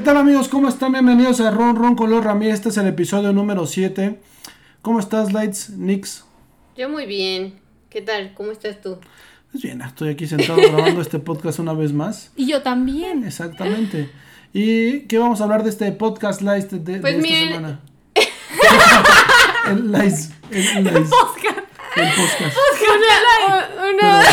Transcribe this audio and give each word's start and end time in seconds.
¿Qué 0.00 0.06
tal 0.06 0.16
amigos? 0.16 0.48
¿Cómo 0.48 0.66
están? 0.66 0.92
Bienvenidos 0.92 1.42
a 1.42 1.50
Ron 1.50 1.76
Ron 1.76 1.94
Color 1.94 2.24
Ramírez. 2.24 2.54
Este 2.54 2.70
es 2.70 2.78
el 2.78 2.86
episodio 2.86 3.34
número 3.34 3.66
7. 3.66 4.18
¿Cómo 4.80 4.98
estás, 4.98 5.34
Lights? 5.34 5.68
Nix. 5.76 6.24
Yo 6.74 6.88
muy 6.88 7.04
bien. 7.04 7.60
¿Qué 7.90 8.00
tal? 8.00 8.32
¿Cómo 8.32 8.50
estás 8.50 8.80
tú? 8.80 8.96
Pues 9.52 9.62
bien, 9.62 9.82
estoy 9.82 10.08
aquí 10.08 10.26
sentado 10.26 10.56
grabando 10.56 11.02
este 11.02 11.18
podcast 11.18 11.58
una 11.58 11.74
vez 11.74 11.92
más. 11.92 12.32
Y 12.34 12.46
yo 12.46 12.62
también. 12.62 13.24
Exactamente. 13.24 14.08
¿Y 14.54 15.00
qué 15.00 15.18
vamos 15.18 15.42
a 15.42 15.44
hablar 15.44 15.64
de 15.64 15.68
este 15.68 15.92
podcast 15.92 16.40
Lights 16.40 16.70
de, 16.70 16.78
de 16.78 17.00
Pues 17.00 17.16
esta 17.16 17.28
miren. 17.28 17.48
semana? 17.52 17.80
el 19.68 19.92
Lights. 19.92 20.30
El, 20.50 20.96
Oscar. 20.96 21.59
El 21.96 22.08
podcast. 22.12 23.70
Una, 23.90 23.90
una- 23.90 24.24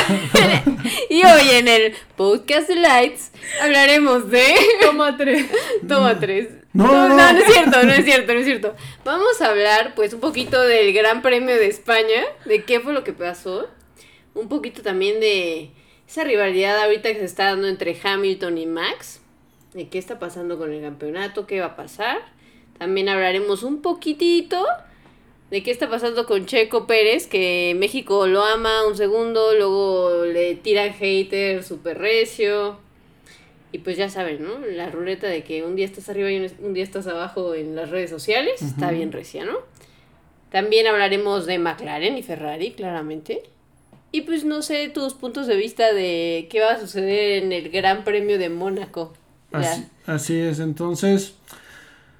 y 1.10 1.24
hoy 1.26 1.50
en 1.52 1.68
el 1.68 1.94
podcast 2.16 2.70
Lights 2.70 3.32
hablaremos 3.62 4.30
de... 4.30 4.56
Toma 4.82 5.18
tres. 5.18 5.46
Toma 5.88 6.20
tres. 6.20 6.50
No, 6.74 6.86
no, 6.86 7.10
no. 7.10 7.16
no, 7.18 7.34
no 7.34 7.40
es 7.40 7.46
cierto, 7.54 7.84
no 7.84 7.92
es 7.94 8.06
cierto, 8.06 8.34
no 8.34 8.40
es 8.40 8.46
cierto. 8.46 8.76
Vamos 9.04 9.42
a 9.42 9.48
hablar 9.50 9.94
pues 9.96 10.14
un 10.14 10.20
poquito 10.20 10.62
del 10.62 10.94
Gran 10.94 11.22
Premio 11.22 11.56
de 11.56 11.68
España, 11.68 12.24
de 12.46 12.64
qué 12.64 12.80
fue 12.80 12.94
lo 12.94 13.04
que 13.04 13.14
pasó. 13.14 13.68
Un 14.36 14.48
poquito 14.50 14.82
también 14.84 15.20
de 15.20 15.72
esa 16.08 16.24
rivalidad 16.24 16.78
ahorita 16.84 17.10
que 17.12 17.20
se 17.20 17.26
está 17.26 17.46
dando 17.46 17.68
entre 17.68 17.98
Hamilton 18.02 18.58
y 18.60 18.66
Max. 18.68 19.22
De 19.74 19.90
qué 19.90 19.98
está 19.98 20.20
pasando 20.20 20.58
con 20.58 20.72
el 20.72 20.82
campeonato, 20.82 21.48
qué 21.48 21.60
va 21.60 21.68
a 21.68 21.76
pasar. 21.76 22.20
También 22.78 23.10
hablaremos 23.10 23.64
un 23.64 23.82
poquitito 23.82 24.64
de 25.52 25.64
qué 25.64 25.72
está 25.72 25.90
pasando 25.90 26.26
con 26.26 26.46
Checo 26.46 26.86
Pérez, 26.88 27.28
que 27.28 27.74
México 27.78 28.28
lo 28.28 28.44
ama 28.44 28.86
un 28.86 28.98
segundo, 28.98 29.54
luego 29.56 30.26
le 30.26 30.56
tiran 30.56 30.94
hater 30.94 31.64
super 31.64 31.98
recio. 31.98 32.78
Y 33.72 33.80
pues 33.80 33.98
ya 33.98 34.10
saben, 34.10 34.44
¿no? 34.44 34.60
La 34.66 34.90
ruleta 34.90 35.28
de 35.28 35.44
que 35.44 35.64
un 35.64 35.76
día 35.76 35.86
estás 35.86 36.08
arriba 36.10 36.32
y 36.32 36.38
un- 36.62 36.74
día 36.74 36.84
estás 36.84 37.06
abajo 37.08 37.54
en 37.54 37.76
las 37.76 37.90
redes 37.90 38.10
sociales 38.10 38.62
está 38.62 38.92
bien 38.92 39.12
recia, 39.12 39.44
¿no? 39.46 39.58
También 40.52 40.88
hablaremos 40.88 41.46
de 41.46 41.60
McLaren 41.60 42.18
y 42.18 42.24
Ferrari, 42.24 42.72
claramente. 42.72 43.44
Y 44.14 44.22
pues 44.22 44.46
no 44.46 44.62
sé 44.62 44.88
tus 44.88 45.14
puntos 45.14 45.48
de 45.48 45.58
vista 45.58 45.92
de 45.94 46.48
qué 46.50 46.62
va 46.62 46.72
a 46.72 46.80
suceder 46.80 47.44
en 47.44 47.52
el 47.52 47.70
Gran 47.70 48.06
Premio 48.06 48.38
de 48.40 48.50
Mónaco. 48.50 49.14
Así 50.06 50.40
es, 50.40 50.60
entonces. 50.60 51.34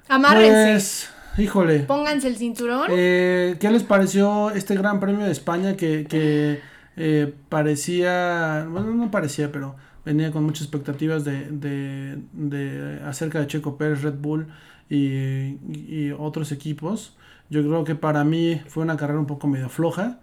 Amárrense. 0.08 0.72
Pues, 0.72 1.10
híjole. 1.38 1.80
Pónganse 1.80 2.28
el 2.28 2.36
cinturón. 2.36 2.86
Eh, 2.90 3.56
¿Qué 3.60 3.70
les 3.70 3.82
pareció 3.82 4.50
este 4.50 4.74
Gran 4.76 5.00
Premio 5.00 5.24
de 5.24 5.32
España 5.32 5.76
que, 5.76 6.06
que 6.06 6.60
eh, 6.96 7.34
parecía, 7.48 8.66
bueno, 8.70 8.94
no 8.94 9.10
parecía, 9.10 9.50
pero 9.52 9.76
venía 10.04 10.30
con 10.30 10.44
muchas 10.44 10.62
expectativas 10.62 11.24
de, 11.24 11.50
de, 11.50 12.18
de 12.32 13.00
acerca 13.04 13.40
de 13.40 13.46
Checo 13.46 13.76
Pérez, 13.76 14.02
Red 14.02 14.14
Bull 14.20 14.48
y, 14.90 15.58
y 15.72 16.12
otros 16.18 16.52
equipos? 16.52 17.16
Yo 17.50 17.62
creo 17.62 17.84
que 17.84 17.94
para 17.94 18.24
mí 18.24 18.60
fue 18.66 18.82
una 18.82 18.96
carrera 18.96 19.18
un 19.18 19.26
poco 19.26 19.46
medio 19.46 19.68
floja, 19.68 20.18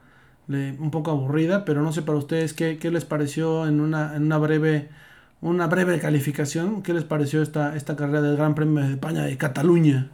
un 0.47 0.91
poco 0.91 1.09
aburrida, 1.09 1.65
pero 1.65 1.81
no 1.81 1.91
sé 1.91 2.03
para 2.03 2.19
ustedes 2.19 2.53
qué, 2.53 2.77
qué 2.77 2.91
les 2.91 3.03
pareció 3.03 3.67
en 3.67 3.81
una, 3.81 4.15
en 4.15 4.23
una 4.23 4.37
breve 4.37 4.89
una 5.41 5.67
breve 5.67 5.99
calificación. 5.99 6.81
¿Qué 6.81 6.93
les 6.93 7.03
pareció 7.03 7.41
esta, 7.41 7.75
esta 7.75 7.95
carrera 7.95 8.21
del 8.21 8.37
Gran 8.37 8.55
Premio 8.55 8.83
de 8.83 8.91
España 8.91 9.23
de 9.23 9.37
Cataluña? 9.37 10.11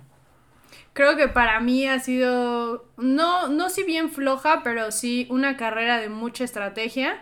Creo 0.94 1.16
que 1.16 1.28
para 1.30 1.59
mí 1.61 1.88
ha 1.88 2.00
sido, 2.00 2.86
no, 2.97 3.47
no 3.47 3.70
si 3.70 3.84
bien 3.84 4.11
floja, 4.11 4.61
pero 4.64 4.92
sí 4.92 5.25
una 5.30 5.56
carrera 5.56 6.00
de 6.00 6.09
mucha 6.09 6.44
estrategia. 6.44 7.20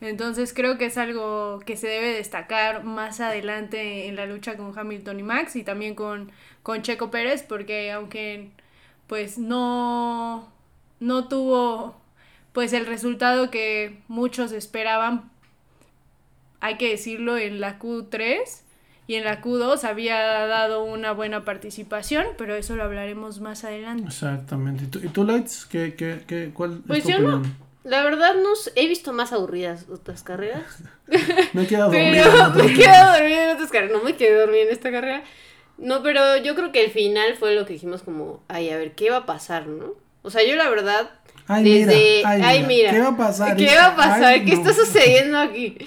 Entonces 0.00 0.54
creo 0.54 0.78
que 0.78 0.86
es 0.86 0.96
algo 0.96 1.60
que 1.66 1.76
se 1.76 1.86
debe 1.88 2.14
destacar 2.14 2.84
más 2.84 3.20
adelante 3.20 4.06
en 4.08 4.16
la 4.16 4.24
lucha 4.26 4.56
con 4.56 4.76
Hamilton 4.78 5.20
y 5.20 5.22
Max 5.22 5.56
y 5.56 5.62
también 5.64 5.94
con, 5.94 6.32
con 6.62 6.82
Checo 6.82 7.10
Pérez, 7.10 7.42
porque 7.42 7.92
aunque 7.92 8.50
pues 9.06 9.38
no, 9.38 10.50
no 11.00 11.28
tuvo 11.28 12.00
pues 12.52 12.72
el 12.72 12.86
resultado 12.86 13.50
que 13.50 13.98
muchos 14.08 14.52
esperaban, 14.52 15.30
hay 16.60 16.76
que 16.78 16.90
decirlo, 16.90 17.36
en 17.36 17.60
la 17.60 17.78
Q3 17.78 18.40
y 19.10 19.16
en 19.16 19.24
la 19.24 19.40
Q2 19.42 19.82
había 19.82 20.20
dado 20.46 20.84
una 20.84 21.10
buena 21.10 21.44
participación, 21.44 22.24
pero 22.38 22.54
eso 22.54 22.76
lo 22.76 22.84
hablaremos 22.84 23.40
más 23.40 23.64
adelante. 23.64 24.04
Exactamente. 24.06 24.84
¿Y 24.84 24.86
tú, 24.86 25.00
y 25.02 25.08
tú, 25.08 25.24
Lights? 25.24 25.66
¿Qué, 25.66 25.96
qué, 25.96 26.20
qué, 26.28 26.52
¿Cuál 26.54 26.80
Pues 26.86 27.00
es 27.00 27.04
tu 27.06 27.10
yo 27.10 27.18
no-? 27.18 27.42
La 27.82 28.04
verdad 28.04 28.34
no 28.36 28.50
he 28.76 28.86
visto 28.86 29.12
más 29.12 29.32
aburridas 29.32 29.86
otras 29.88 30.22
carreras. 30.22 30.62
Me 31.54 31.62
he 31.64 31.66
quedado 31.66 31.90
Pero 31.90 32.22
dormido. 32.22 32.36
en 32.36 32.40
otro 32.52 32.64
me 32.64 32.70
he 32.72 32.76
quedado 32.76 33.12
dormida 33.18 33.44
en 33.50 33.50
otras 33.56 33.70
carreras. 33.72 33.92
No 33.98 34.04
me 34.04 34.14
quedé 34.14 34.34
dormida 34.38 34.62
en 34.62 34.70
esta 34.70 34.92
carrera. 34.92 35.24
No, 35.76 36.04
pero 36.04 36.36
yo 36.36 36.54
creo 36.54 36.70
que 36.70 36.84
el 36.84 36.92
final 36.92 37.34
fue 37.34 37.56
lo 37.56 37.66
que 37.66 37.72
dijimos 37.72 38.02
como, 38.02 38.44
ay, 38.46 38.70
a 38.70 38.76
ver, 38.76 38.92
¿qué 38.92 39.10
va 39.10 39.16
a 39.16 39.26
pasar, 39.26 39.66
no? 39.66 39.94
O 40.22 40.30
sea, 40.30 40.46
yo 40.46 40.54
la 40.54 40.70
verdad, 40.70 41.10
Ay, 41.48 41.64
desde... 41.64 41.96
mira, 42.18 42.28
ay, 42.30 42.42
ay, 42.44 42.58
mira, 42.64 42.68
mira. 42.68 42.90
¿qué 42.92 43.00
va 43.00 43.08
a 43.08 43.16
pasar, 43.16 43.56
¿Qué 43.56 43.74
va 43.74 43.86
a 43.86 43.96
pasar? 43.96 44.24
Ay, 44.24 44.44
¿Qué 44.44 44.54
no. 44.54 44.60
está 44.62 44.72
sucediendo 44.72 45.36
aquí? 45.38 45.78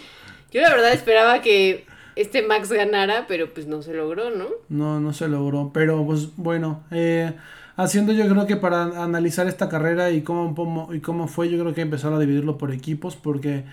Yo 0.51 0.59
la 0.59 0.71
verdad 0.71 0.91
esperaba 0.91 1.41
que 1.41 1.85
este 2.15 2.45
Max 2.45 2.71
ganara, 2.71 3.25
pero 3.27 3.53
pues 3.53 3.67
no 3.67 3.81
se 3.81 3.93
logró, 3.93 4.29
¿no? 4.29 4.47
No, 4.69 4.99
no 4.99 5.13
se 5.13 5.27
logró. 5.27 5.71
Pero 5.73 6.05
pues 6.05 6.35
bueno, 6.35 6.83
eh, 6.91 7.33
haciendo 7.75 8.13
yo 8.13 8.27
creo 8.27 8.45
que 8.45 8.55
para 8.55 9.03
analizar 9.03 9.47
esta 9.47 9.69
carrera 9.69 10.11
y 10.11 10.21
cómo, 10.21 10.89
y 10.93 10.99
cómo 10.99 11.27
fue, 11.27 11.49
yo 11.49 11.59
creo 11.59 11.73
que 11.73 11.81
empezaron 11.81 12.17
a 12.17 12.19
dividirlo 12.19 12.57
por 12.57 12.71
equipos 12.71 13.15
porque, 13.15 13.63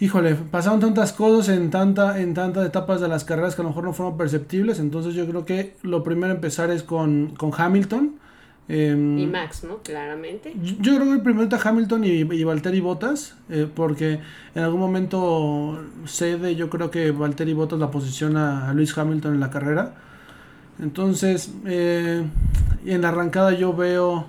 híjole, 0.00 0.34
pasaron 0.34 0.80
tantas 0.80 1.12
cosas 1.12 1.56
en, 1.56 1.70
tanta, 1.70 2.20
en 2.20 2.34
tantas 2.34 2.66
etapas 2.66 3.00
de 3.00 3.08
las 3.08 3.24
carreras 3.24 3.54
que 3.54 3.62
a 3.62 3.64
lo 3.64 3.70
mejor 3.70 3.84
no 3.84 3.92
fueron 3.92 4.16
perceptibles. 4.16 4.78
Entonces 4.78 5.14
yo 5.14 5.26
creo 5.26 5.44
que 5.44 5.74
lo 5.82 6.02
primero 6.02 6.32
empezar 6.34 6.70
es 6.70 6.82
con, 6.82 7.34
con 7.36 7.50
Hamilton. 7.56 8.16
Em, 8.68 9.18
Y 9.18 9.26
Max, 9.26 9.64
¿no? 9.64 9.78
Claramente. 9.82 10.54
Yo 10.80 10.96
creo 10.96 11.12
que 11.12 11.18
primero 11.22 11.44
está 11.44 11.68
Hamilton 11.68 12.04
y, 12.04 12.08
y 12.08 12.44
Valtteri 12.44 12.80
Bottas, 12.80 13.36
eh, 13.48 13.68
porque 13.72 14.20
en 14.54 14.62
algún 14.62 14.80
momento 14.80 15.84
cede, 16.06 16.56
yo 16.56 16.68
creo 16.70 16.90
que 16.90 17.10
Valtteri 17.10 17.52
Bottas 17.52 17.78
la 17.78 17.90
posiciona 17.90 18.68
a 18.68 18.74
Luis 18.74 18.96
Hamilton 18.96 19.34
en 19.34 19.40
la 19.40 19.50
carrera. 19.50 19.94
Entonces, 20.78 21.54
eh, 21.64 22.24
en 22.84 23.02
la 23.02 23.08
arrancada 23.08 23.52
yo 23.52 23.72
veo 23.74 24.26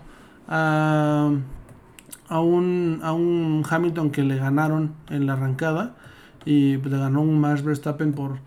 a, 0.47 1.31
a, 2.29 2.39
un, 2.39 2.99
a 3.03 3.11
un 3.13 3.65
Hamilton 3.69 4.11
que 4.11 4.23
le 4.23 4.37
ganaron 4.37 4.93
en 5.09 5.25
la 5.25 5.33
arrancada 5.33 5.95
y 6.45 6.77
le 6.77 6.97
ganó 6.97 7.21
un 7.21 7.39
Max 7.39 7.63
Verstappen 7.63 8.13
por, 8.13 8.39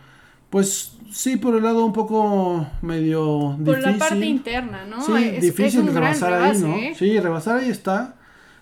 pues 0.48 0.96
sí, 1.10 1.36
por 1.36 1.54
el 1.56 1.62
lado 1.62 1.84
un 1.84 1.92
poco 1.92 2.66
medio 2.82 3.56
Por 3.64 3.76
difícil. 3.76 3.92
la 3.92 3.98
parte 3.98 4.26
interna, 4.26 4.84
¿no? 4.86 5.00
Sí, 5.02 5.12
Es- 5.16 5.42
difícil 5.42 5.86
rebasar 5.86 6.32
ahí, 6.32 6.40
rebase, 6.42 6.68
¿no? 6.68 6.74
¿eh? 6.76 6.94
Sí, 6.96 7.18
rebasar 7.20 7.58
ahí 7.58 7.68
está. 7.70 8.16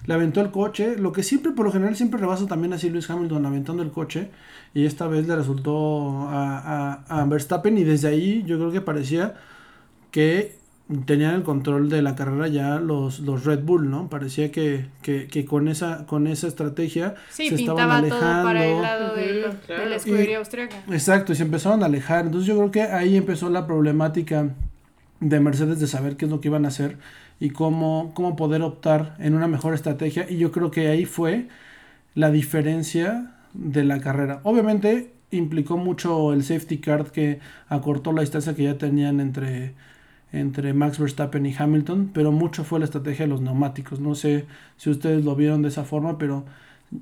Le 0.07 0.15
aventó 0.15 0.41
el 0.41 0.51
coche. 0.51 0.97
Lo 0.97 1.13
que 1.13 1.23
siempre, 1.23 1.53
por 1.53 1.67
lo 1.67 1.73
general, 1.73 1.95
siempre 1.97 2.21
rebasa 2.21 2.47
también 2.47 2.73
así 2.73 2.89
Luis 2.89 3.11
Hamilton 3.11 3.45
aventando 3.47 3.83
el 3.83 3.91
coche. 3.91 4.31
Y 4.75 4.87
esta 4.87 5.07
vez 5.09 5.27
le 5.27 5.37
resultó 5.37 6.29
a, 6.29 7.03
a, 7.09 7.21
a 7.21 7.25
Verstappen. 7.27 7.77
Y 7.77 7.85
desde 7.85 8.09
ahí 8.09 8.43
yo 8.47 8.57
creo 8.59 8.71
que 8.71 8.81
parecía 8.81 9.35
que 10.11 10.57
tenían 11.05 11.35
el 11.35 11.43
control 11.43 11.91
de 11.91 12.01
la 12.01 12.15
carrera 12.17 12.49
ya 12.49 12.81
los, 12.81 13.21
los 13.21 13.45
Red 13.45 13.63
Bull, 13.65 13.91
¿no? 13.91 14.09
Parecía 14.09 14.51
que, 14.51 14.87
que, 15.03 15.27
que 15.27 15.45
con 15.45 15.69
esa 15.69 16.07
con 16.07 16.27
esa 16.27 16.47
estrategia 16.49 17.15
Sí, 17.31 17.49
se 17.51 17.57
estaban 17.57 17.77
pintaba 17.77 17.97
alejando. 17.99 18.33
todo 18.33 18.45
para 18.45 18.65
el 18.67 18.83
lado 18.83 19.15
de, 19.15 19.23
Ujú, 19.25 19.49
lo- 19.55 19.61
claro. 19.67 19.83
de 19.83 19.89
la 19.91 19.97
escudería 19.97 20.39
austriaca. 20.39 20.77
Exacto, 20.91 21.33
y 21.33 21.37
se 21.37 21.43
empezaron 21.43 21.83
a 21.83 21.87
alejar. 21.87 22.25
Entonces 22.27 22.47
yo 22.49 22.57
creo 22.57 22.71
que 22.71 22.83
ahí 22.83 23.17
empezó 23.17 23.51
la 23.51 23.67
problemática 23.67 24.49
de 25.21 25.41
Mercedes 25.41 25.79
de 25.81 25.87
saber 25.89 26.17
qué 26.17 26.25
es 26.25 26.31
lo 26.31 26.41
que 26.41 26.49
iban 26.49 26.65
a 26.65 26.69
hacer 26.69 26.97
y 27.41 27.51
cómo, 27.51 28.13
cómo 28.15 28.35
poder 28.37 28.63
optar 28.63 29.15
en 29.19 29.35
una 29.35 29.47
mejor 29.49 29.75
estrategia. 29.75 30.27
Y 30.29 30.39
yo 30.39 30.53
creo 30.53 30.71
que 30.71 30.89
ahí 30.89 31.05
fue 31.05 31.49
la 32.15 32.31
diferencia 32.31 33.33
de 33.53 33.85
la 33.85 34.01
carrera. 34.01 34.41
Obviamente 34.45 35.13
implicó 35.31 35.77
mucho 35.77 36.33
el 36.33 36.43
safety 36.45 36.79
card 36.79 37.09
que 37.09 37.41
acortó 37.69 38.13
la 38.13 38.23
distancia 38.23 38.55
que 38.55 38.63
ya 38.65 38.79
tenían 38.79 39.21
entre, 39.21 39.75
entre 40.33 40.75
Max 40.75 40.99
Verstappen 40.99 41.47
y 41.47 41.55
Hamilton, 41.57 42.11
pero 42.13 42.33
mucho 42.33 42.65
fue 42.65 42.79
la 42.79 42.85
estrategia 42.85 43.25
de 43.25 43.31
los 43.31 43.41
neumáticos. 43.41 44.01
No 44.01 44.15
sé 44.15 44.47
si 44.77 44.91
ustedes 44.91 45.25
lo 45.25 45.35
vieron 45.37 45.63
de 45.63 45.69
esa 45.69 45.85
forma, 45.85 46.19
pero 46.19 46.45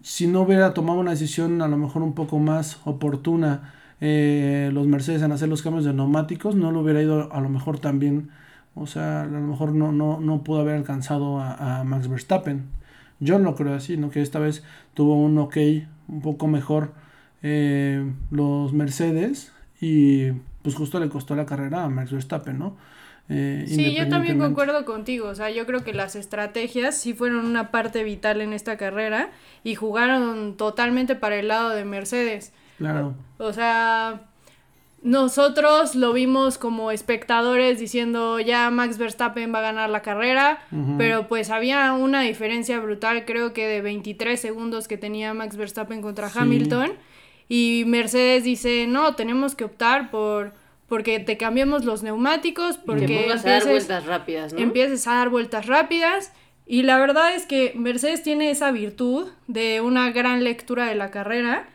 si 0.02 0.26
no 0.26 0.42
hubiera 0.42 0.74
tomado 0.74 1.00
una 1.00 1.12
decisión 1.12 1.62
a 1.62 1.68
lo 1.68 1.76
mejor 1.76 2.02
un 2.02 2.14
poco 2.14 2.38
más 2.38 2.80
oportuna 2.84 3.72
eh, 4.00 4.70
los 4.72 4.86
Mercedes 4.86 5.22
en 5.22 5.32
hacer 5.32 5.48
los 5.48 5.62
cambios 5.62 5.84
de 5.84 5.92
neumáticos, 5.92 6.54
no 6.54 6.70
lo 6.70 6.80
hubiera 6.80 7.02
ido 7.02 7.32
a 7.32 7.40
lo 7.40 7.48
mejor 7.48 7.78
también, 7.78 8.30
o 8.74 8.86
sea, 8.86 9.22
a 9.22 9.26
lo 9.26 9.40
mejor 9.40 9.72
no, 9.72 9.92
no, 9.92 10.20
no 10.20 10.42
pudo 10.44 10.60
haber 10.60 10.76
alcanzado 10.76 11.40
a, 11.40 11.82
Max 11.84 12.08
Verstappen. 12.08 12.64
Yo 13.20 13.38
lo 13.38 13.54
creo 13.54 13.74
así, 13.74 13.96
¿no? 13.96 14.10
Que 14.10 14.20
esta 14.20 14.38
vez 14.38 14.62
tuvo 14.94 15.16
un 15.16 15.38
ok 15.38 15.56
un 16.08 16.20
poco 16.20 16.46
mejor 16.46 16.92
eh, 17.42 18.12
los 18.30 18.72
Mercedes 18.74 19.52
y 19.80 20.32
pues 20.66 20.74
justo 20.74 20.98
le 20.98 21.08
costó 21.08 21.36
la 21.36 21.46
carrera 21.46 21.84
a 21.84 21.88
Max 21.88 22.10
Verstappen, 22.10 22.58
¿no? 22.58 22.76
Eh, 23.28 23.66
Sí, 23.68 23.94
yo 23.94 24.08
también 24.08 24.36
concuerdo 24.36 24.84
contigo. 24.84 25.28
O 25.28 25.34
sea, 25.36 25.48
yo 25.48 25.64
creo 25.64 25.84
que 25.84 25.92
las 25.92 26.16
estrategias 26.16 26.98
sí 26.98 27.14
fueron 27.14 27.46
una 27.46 27.70
parte 27.70 28.02
vital 28.02 28.40
en 28.40 28.52
esta 28.52 28.76
carrera 28.76 29.30
y 29.62 29.76
jugaron 29.76 30.56
totalmente 30.56 31.14
para 31.14 31.36
el 31.36 31.46
lado 31.46 31.68
de 31.68 31.84
Mercedes. 31.84 32.52
Claro. 32.78 33.14
O 33.38 33.52
sea, 33.52 34.22
nosotros 35.04 35.94
lo 35.94 36.12
vimos 36.12 36.58
como 36.58 36.90
espectadores 36.90 37.78
diciendo 37.78 38.40
ya 38.40 38.68
Max 38.72 38.98
Verstappen 38.98 39.54
va 39.54 39.60
a 39.60 39.62
ganar 39.62 39.88
la 39.88 40.02
carrera, 40.02 40.58
pero 40.98 41.28
pues 41.28 41.50
había 41.50 41.92
una 41.92 42.22
diferencia 42.22 42.80
brutal, 42.80 43.24
creo 43.24 43.52
que 43.52 43.68
de 43.68 43.82
23 43.82 44.40
segundos 44.40 44.88
que 44.88 44.98
tenía 44.98 45.32
Max 45.32 45.56
Verstappen 45.56 46.02
contra 46.02 46.28
Hamilton 46.34 46.90
y 47.48 47.84
Mercedes 47.86 48.44
dice, 48.44 48.86
"No, 48.86 49.14
tenemos 49.14 49.54
que 49.54 49.64
optar 49.64 50.10
por 50.10 50.52
porque 50.88 51.18
te 51.18 51.36
cambiemos 51.36 51.84
los 51.84 52.04
neumáticos, 52.04 52.76
porque 52.76 53.28
a 53.30 53.36
dar 53.36 53.64
vueltas 53.64 54.06
rápidas, 54.06 54.52
¿no? 54.52 54.60
Empieces 54.60 55.06
a 55.06 55.14
dar 55.14 55.28
vueltas 55.30 55.66
rápidas." 55.66 56.32
Y 56.66 56.82
la 56.82 56.98
verdad 56.98 57.34
es 57.34 57.46
que 57.46 57.72
Mercedes 57.76 58.22
tiene 58.22 58.50
esa 58.50 58.72
virtud 58.72 59.28
de 59.46 59.80
una 59.80 60.10
gran 60.10 60.42
lectura 60.42 60.86
de 60.86 60.96
la 60.96 61.10
carrera 61.10 61.68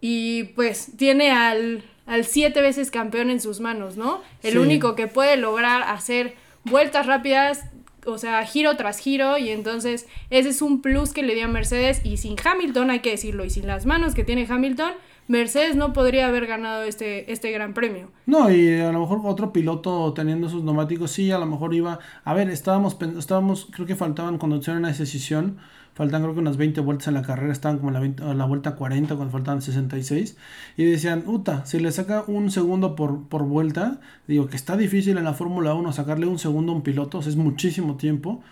y 0.00 0.44
pues 0.54 0.92
tiene 0.96 1.30
al 1.32 1.84
al 2.10 2.24
siete 2.24 2.60
veces 2.60 2.90
campeón 2.90 3.30
en 3.30 3.40
sus 3.40 3.60
manos, 3.60 3.96
¿no? 3.96 4.20
El 4.42 4.58
único 4.58 4.96
que 4.96 5.06
puede 5.06 5.36
lograr 5.36 5.84
hacer 5.84 6.34
vueltas 6.64 7.06
rápidas, 7.06 7.64
o 8.06 8.18
sea, 8.18 8.44
giro 8.44 8.76
tras 8.76 8.98
giro, 8.98 9.38
y 9.38 9.50
entonces 9.50 10.06
ese 10.30 10.48
es 10.48 10.62
un 10.62 10.82
plus 10.82 11.12
que 11.12 11.22
le 11.22 11.34
dio 11.34 11.44
a 11.44 11.48
Mercedes, 11.48 12.00
y 12.04 12.16
sin 12.16 12.36
Hamilton, 12.42 12.90
hay 12.90 13.00
que 13.00 13.10
decirlo, 13.10 13.44
y 13.44 13.50
sin 13.50 13.66
las 13.66 13.86
manos 13.86 14.14
que 14.14 14.24
tiene 14.24 14.46
Hamilton, 14.48 14.92
Mercedes 15.28 15.76
no 15.76 15.92
podría 15.92 16.26
haber 16.26 16.46
ganado 16.48 16.82
este, 16.82 17.30
este 17.30 17.52
gran 17.52 17.72
premio. 17.72 18.10
No, 18.26 18.50
y 18.50 18.80
a 18.80 18.90
lo 18.90 18.98
mejor 18.98 19.20
otro 19.24 19.52
piloto 19.52 20.12
teniendo 20.12 20.48
sus 20.48 20.64
neumáticos, 20.64 21.12
sí, 21.12 21.30
a 21.30 21.38
lo 21.38 21.46
mejor 21.46 21.72
iba, 21.72 22.00
a 22.24 22.34
ver, 22.34 22.50
estábamos, 22.50 22.96
estábamos 23.16 23.68
creo 23.70 23.86
que 23.86 23.94
faltaban 23.94 24.38
conducción 24.38 24.78
en 24.78 24.86
esa 24.86 25.04
decisión, 25.04 25.58
faltan 26.00 26.22
creo 26.22 26.32
que 26.32 26.40
unas 26.40 26.56
20 26.56 26.80
vueltas 26.80 27.08
en 27.08 27.14
la 27.14 27.20
carrera, 27.20 27.52
estaban 27.52 27.76
como 27.76 27.94
en 27.94 28.16
la, 28.18 28.32
la 28.32 28.44
vuelta 28.46 28.74
40 28.74 29.16
cuando 29.16 29.30
faltaban 29.30 29.60
66 29.60 30.34
y 30.78 30.84
decían, 30.86 31.24
uta, 31.26 31.66
si 31.66 31.78
le 31.78 31.92
saca 31.92 32.24
un 32.26 32.50
segundo 32.50 32.96
por, 32.96 33.28
por 33.28 33.42
vuelta, 33.42 34.00
digo 34.26 34.46
que 34.46 34.56
está 34.56 34.78
difícil 34.78 35.18
en 35.18 35.24
la 35.24 35.34
Fórmula 35.34 35.74
1 35.74 35.92
sacarle 35.92 36.24
un 36.24 36.38
segundo 36.38 36.72
a 36.72 36.76
un 36.76 36.80
piloto, 36.80 37.20
es 37.20 37.36
muchísimo 37.36 37.98
tiempo, 37.98 38.42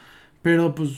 pero 0.43 0.75
pues 0.75 0.91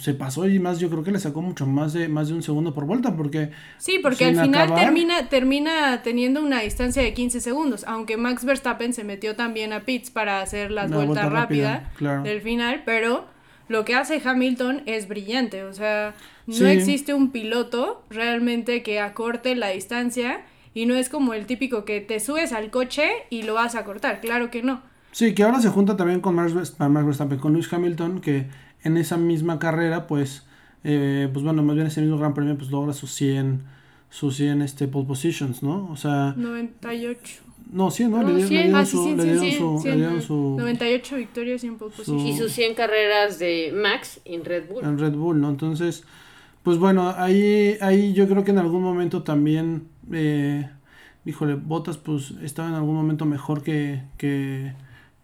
se 0.00 0.14
pasó 0.14 0.46
y 0.46 0.60
más 0.60 0.78
yo 0.78 0.90
creo 0.90 1.02
que 1.02 1.10
le 1.10 1.18
sacó 1.18 1.42
mucho 1.42 1.66
más 1.66 1.92
de 1.92 2.06
más 2.06 2.28
de 2.28 2.34
un 2.34 2.44
segundo 2.44 2.72
por 2.72 2.84
vuelta 2.84 3.16
porque 3.16 3.50
sí 3.76 3.98
porque 4.00 4.26
al 4.26 4.40
final 4.40 4.72
termina 4.72 5.28
termina 5.28 6.02
teniendo 6.02 6.40
una 6.40 6.60
distancia 6.60 7.02
de 7.02 7.12
15 7.12 7.40
segundos 7.40 7.84
aunque 7.88 8.16
Max 8.16 8.44
Verstappen 8.44 8.94
se 8.94 9.02
metió 9.02 9.34
también 9.34 9.72
a 9.72 9.80
pits 9.80 10.10
para 10.10 10.40
hacer 10.40 10.70
las 10.70 10.90
vueltas 10.90 11.30
rápidas 11.30 11.82
rápida, 11.98 12.22
del 12.22 12.40
final 12.40 12.82
pero 12.86 13.26
lo 13.70 13.84
que 13.84 13.94
hace 13.94 14.20
Hamilton 14.22 14.82
es 14.86 15.06
brillante, 15.06 15.62
o 15.62 15.72
sea, 15.72 16.16
no 16.48 16.66
existe 16.66 17.14
un 17.14 17.30
piloto 17.30 18.02
realmente 18.10 18.82
que 18.82 18.98
acorte 18.98 19.54
la 19.54 19.68
distancia 19.68 20.40
y 20.74 20.86
no 20.86 20.96
es 20.96 21.08
como 21.08 21.34
el 21.34 21.46
típico 21.46 21.84
que 21.84 22.00
te 22.00 22.18
subes 22.18 22.52
al 22.52 22.72
coche 22.72 23.08
y 23.30 23.44
lo 23.44 23.54
vas 23.54 23.76
a 23.76 23.84
cortar, 23.84 24.20
claro 24.20 24.50
que 24.50 24.64
no. 24.64 24.82
Sí, 25.12 25.34
que 25.34 25.44
ahora 25.44 25.60
se 25.60 25.68
junta 25.68 25.96
también 25.96 26.20
con 26.20 26.34
Max 26.34 26.52
Verstappen, 26.52 27.38
con 27.38 27.52
Lewis 27.52 27.72
Hamilton, 27.72 28.20
que 28.20 28.48
en 28.82 28.96
esa 28.96 29.16
misma 29.16 29.60
carrera, 29.60 30.08
pues, 30.08 30.44
eh, 30.82 31.28
pues 31.32 31.44
bueno, 31.44 31.62
más 31.62 31.76
bien 31.76 31.86
ese 31.86 32.00
mismo 32.00 32.18
Gran 32.18 32.34
Premio, 32.34 32.58
pues 32.58 32.72
logra 32.72 32.92
sus 32.92 33.12
100, 33.12 33.62
sus 34.08 34.34
100 34.34 34.62
este, 34.62 34.88
pole 34.88 35.06
positions, 35.06 35.62
¿no? 35.62 35.88
O 35.92 35.96
sea... 35.96 36.34
98. 36.36 37.42
No, 37.72 37.90
100, 37.90 38.10
¿no? 38.10 38.22
le, 38.22 38.44
dieron, 38.44 38.86
su, 38.86 39.16
le 39.16 39.24
dieron 39.24 40.20
su, 40.22 40.56
98 40.58 41.16
victorias 41.16 41.62
y 41.62 41.68
en 41.68 41.78
pole 41.78 41.92
position. 41.96 42.26
Y 42.26 42.36
sus 42.36 42.52
100 42.52 42.74
carreras 42.74 43.38
de 43.38 43.72
Max 43.74 44.20
en 44.24 44.44
Red 44.44 44.68
Bull. 44.68 44.82
En 44.82 44.98
Red 44.98 45.12
Bull, 45.12 45.40
¿no? 45.40 45.50
Entonces, 45.50 46.04
pues 46.64 46.78
bueno, 46.78 47.14
ahí, 47.16 47.76
ahí 47.80 48.12
yo 48.12 48.28
creo 48.28 48.42
que 48.42 48.50
en 48.50 48.58
algún 48.58 48.82
momento 48.82 49.22
también, 49.22 49.86
eh, 50.12 50.68
híjole, 51.24 51.54
Botas 51.54 51.96
pues 51.96 52.32
estaba 52.42 52.68
en 52.68 52.74
algún 52.74 52.96
momento 52.96 53.24
mejor 53.24 53.62
que, 53.62 54.02
que, 54.18 54.72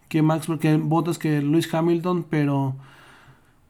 que 0.09 0.23
Max, 0.23 0.47
que 0.61 0.77
Botas 0.77 1.19
que 1.19 1.43
Luis 1.43 1.73
Hamilton, 1.73 2.27
pero 2.31 2.77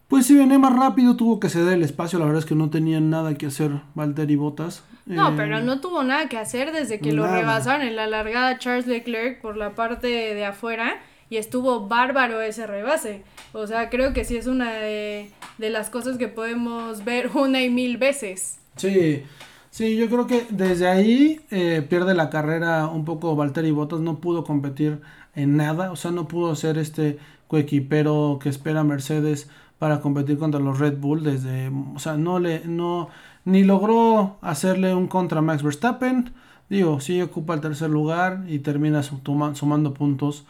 pues 0.09 0.27
si 0.27 0.37
venía 0.37 0.59
más 0.59 0.75
rápido, 0.75 1.17
tuvo 1.17 1.41
que 1.41 1.49
ceder 1.49 1.75
el 1.75 1.83
espacio. 1.83 2.19
La 2.19 2.27
verdad 2.27 2.41
es 2.41 2.47
que 2.47 2.55
no 2.55 2.71
tenían 2.71 3.11
nada 3.11 3.35
que 3.35 3.47
hacer 3.47 3.81
Valtteri 3.95 4.37
Bottas. 4.37 4.85
No, 5.07 5.37
pero 5.37 5.59
eh, 5.59 5.63
no 5.63 5.81
tuvo 5.81 6.03
nada 6.03 6.29
que 6.29 6.37
hacer 6.37 6.73
desde 6.73 6.99
que 6.99 7.13
lo 7.13 7.27
rebasaron 7.27 7.87
en 7.87 7.97
la 7.97 8.07
largada 8.07 8.59
Charles 8.59 8.87
Leclerc 8.87 9.41
por 9.41 9.57
la 9.57 9.75
parte 9.75 10.09
de 10.09 10.45
afuera. 10.45 10.97
Y 11.29 11.39
estuvo 11.39 11.89
bárbaro 11.89 12.41
ese 12.41 12.67
rebase. 12.67 13.23
O 13.53 13.67
sea, 13.67 13.89
creo 13.91 14.13
que 14.13 14.25
sí 14.25 14.37
es 14.37 14.47
una 14.47 14.73
de, 14.75 15.31
las 15.59 15.91
cosas 15.91 16.19
que 16.19 16.29
podemos 16.29 17.05
ver 17.05 17.31
una 17.35 17.63
y 17.63 17.71
mil 17.71 17.97
veces. 17.97 18.59
Sí, 18.77 19.23
sí, 19.71 19.97
yo 19.97 20.09
creo 20.09 20.27
que 20.27 20.47
desde 20.51 20.89
ahí 20.89 21.41
eh, 21.51 21.85
pierde 21.89 22.15
la 22.15 22.31
carrera 22.31 22.87
un 22.87 23.05
poco 23.05 23.35
Valtteri 23.35 23.71
Bottas. 23.71 24.01
No 24.01 24.19
pudo 24.19 24.45
competir 24.45 25.01
en 25.35 25.57
nada. 25.57 25.91
O 25.91 25.97
sea, 25.97 26.11
no 26.11 26.29
pudo 26.29 26.55
ser 26.55 26.79
este 26.79 27.19
coequipero 27.49 28.39
que 28.43 28.49
espera 28.49 28.85
Mercedes 28.85 29.49
para 29.79 30.01
competir 30.01 30.39
contra 30.39 30.61
los 30.61 30.79
Red 30.79 30.99
Bull 30.99 31.23
desde, 31.23 31.71
o 31.95 31.99
sea, 31.99 32.17
no 32.17 32.39
le, 32.39 32.63
no, 32.65 33.09
ni 33.47 33.65
logró 33.65 34.37
hacerle 34.43 34.95
un 34.95 35.07
contra 35.07 35.41
Max 35.41 35.63
Verstappen, 35.63 36.35
digo, 36.69 37.01
sí 37.01 37.23
ocupa 37.23 37.55
el 37.55 37.61
tercer 37.61 37.89
lugar 37.89 38.45
y 38.49 38.59
termina 38.59 39.03
sumando 39.03 39.95
puntos 39.95 40.45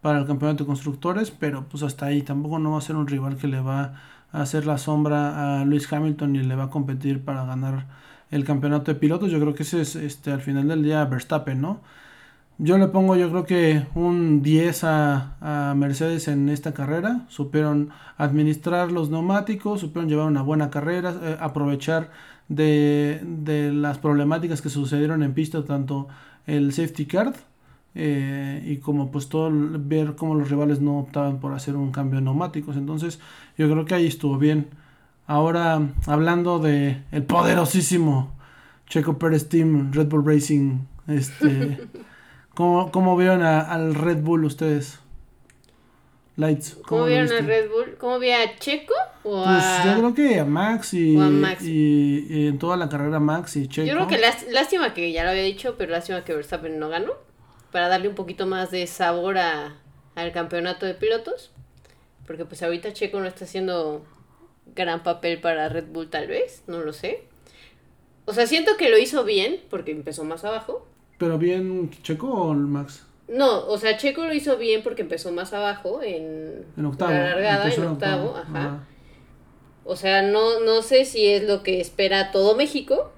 para 0.00 0.18
el 0.18 0.26
campeonato 0.26 0.64
de 0.64 0.68
constructores, 0.68 1.30
pero 1.30 1.64
pues 1.70 1.82
hasta 1.82 2.06
ahí 2.06 2.22
tampoco 2.22 2.58
no 2.58 2.72
va 2.72 2.78
a 2.78 2.82
ser 2.82 2.96
un 2.96 3.06
rival 3.06 3.36
que 3.36 3.46
le 3.46 3.60
va 3.60 3.94
a 4.32 4.42
hacer 4.42 4.66
la 4.66 4.78
sombra 4.78 5.60
a 5.60 5.64
Lewis 5.64 5.90
Hamilton 5.92 6.36
y 6.36 6.42
le 6.42 6.56
va 6.56 6.64
a 6.64 6.70
competir 6.70 7.24
para 7.24 7.44
ganar 7.44 7.86
el 8.30 8.44
campeonato 8.44 8.92
de 8.92 8.98
pilotos. 8.98 9.30
Yo 9.30 9.40
creo 9.40 9.54
que 9.54 9.62
ese 9.62 9.80
es 9.80 9.96
este 9.96 10.32
al 10.32 10.40
final 10.40 10.68
del 10.68 10.82
día 10.82 11.04
Verstappen, 11.04 11.60
¿no? 11.60 11.80
Yo 12.58 12.76
le 12.78 12.88
pongo 12.88 13.16
yo 13.16 13.30
creo 13.30 13.46
que 13.46 13.86
un 13.94 14.42
10 14.42 14.84
a, 14.84 15.74
Mercedes 15.76 16.28
en 16.28 16.48
esta 16.48 16.74
carrera. 16.74 17.22
Supieron 17.28 17.90
administrar 18.18 18.92
los 18.92 19.08
neumáticos, 19.10 19.80
supieron 19.80 20.10
llevar 20.10 20.26
una 20.26 20.42
buena 20.42 20.68
carrera, 20.68 21.14
eh, 21.22 21.36
aprovechar 21.40 22.10
de, 22.50 23.70
las 23.72 23.98
problemáticas 23.98 24.60
que 24.60 24.68
sucedieron 24.68 25.22
en 25.22 25.32
pista, 25.32 25.64
tanto 25.64 26.08
el 26.46 26.72
safety 26.72 27.06
card 27.06 27.34
eh, 27.94 28.62
y 28.66 28.76
como 28.78 29.10
pues 29.10 29.28
todo 29.28 29.50
ver 29.52 30.16
cómo 30.16 30.34
los 30.34 30.50
rivales 30.50 30.80
no 30.80 30.98
optaban 30.98 31.40
por 31.40 31.54
hacer 31.54 31.76
un 31.76 31.92
cambio 31.92 32.18
de 32.18 32.24
neumáticos. 32.24 32.76
Entonces 32.76 33.20
yo 33.56 33.70
creo 33.70 33.84
que 33.84 33.94
ahí 33.94 34.06
estuvo 34.06 34.36
bien. 34.36 34.68
Ahora 35.26 35.80
hablando 36.06 36.58
de 36.58 37.02
el 37.12 37.22
poderosísimo 37.22 38.32
Checo 38.86 39.18
Pérez 39.18 39.48
Team 39.48 39.92
Red 39.92 40.08
Bull 40.08 40.26
Racing, 40.26 40.80
este... 41.06 41.88
¿Cómo, 42.54 42.90
cómo 42.90 43.16
vieron 43.16 43.42
al 43.42 43.94
Red 43.94 44.22
Bull 44.22 44.44
ustedes? 44.44 44.98
Lights. 46.40 46.78
¿Cómo, 46.86 47.04
vieron 47.04 47.30
a 47.30 47.40
Red 47.40 47.68
Bull? 47.70 47.96
¿Cómo 47.98 48.18
vi 48.18 48.30
a 48.30 48.56
Checo? 48.58 48.94
O 49.22 49.44
pues 49.44 49.64
yo 49.84 49.98
creo 49.98 50.14
que 50.14 50.40
a 50.40 50.44
Max 50.44 50.94
y, 50.94 51.16
Y, 51.60 52.48
en 52.48 52.58
toda 52.58 52.76
la 52.76 52.88
carrera 52.88 53.20
Max 53.20 53.56
y 53.56 53.68
Checo. 53.68 53.86
Yo 53.86 53.94
creo 53.94 54.08
que 54.08 54.18
lástima 54.50 54.94
que 54.94 55.12
ya 55.12 55.24
lo 55.24 55.30
había 55.30 55.42
dicho, 55.42 55.76
pero 55.76 55.92
lástima 55.92 56.24
que 56.24 56.34
Verstappen 56.34 56.78
no 56.78 56.88
ganó. 56.88 57.12
Para 57.70 57.88
darle 57.88 58.08
un 58.08 58.14
poquito 58.14 58.46
más 58.46 58.70
de 58.70 58.86
sabor 58.86 59.38
a, 59.38 59.76
al 60.14 60.32
campeonato 60.32 60.86
de 60.86 60.94
pilotos. 60.94 61.52
Porque 62.26 62.44
pues 62.46 62.62
ahorita 62.62 62.92
Checo 62.92 63.20
no 63.20 63.26
está 63.26 63.44
haciendo 63.44 64.04
gran 64.74 65.02
papel 65.02 65.40
para 65.40 65.68
Red 65.68 65.86
Bull 65.92 66.08
tal 66.08 66.26
vez, 66.26 66.62
no 66.66 66.80
lo 66.80 66.92
sé. 66.92 67.24
O 68.24 68.32
sea, 68.32 68.46
siento 68.46 68.76
que 68.78 68.88
lo 68.88 68.98
hizo 68.98 69.24
bien 69.24 69.60
porque 69.68 69.92
empezó 69.92 70.24
más 70.24 70.44
abajo. 70.44 70.86
¿Pero 71.18 71.36
bien 71.36 71.90
Checo 72.02 72.28
o 72.28 72.54
Max? 72.54 73.04
No, 73.30 73.66
o 73.66 73.78
sea, 73.78 73.96
Checo 73.96 74.24
lo 74.24 74.34
hizo 74.34 74.56
bien 74.56 74.82
porque 74.82 75.02
empezó 75.02 75.30
más 75.30 75.52
abajo 75.52 76.02
en, 76.02 76.66
en 76.76 76.84
octavo, 76.84 77.12
la 77.12 77.24
largada, 77.30 77.72
en 77.72 77.84
octavo, 77.84 78.36
ajá. 78.36 78.86
O 79.84 79.96
sea, 79.96 80.22
no, 80.22 80.60
no 80.60 80.82
sé 80.82 81.04
si 81.04 81.26
es 81.26 81.44
lo 81.44 81.62
que 81.62 81.80
espera 81.80 82.32
todo 82.32 82.56
México. 82.56 83.12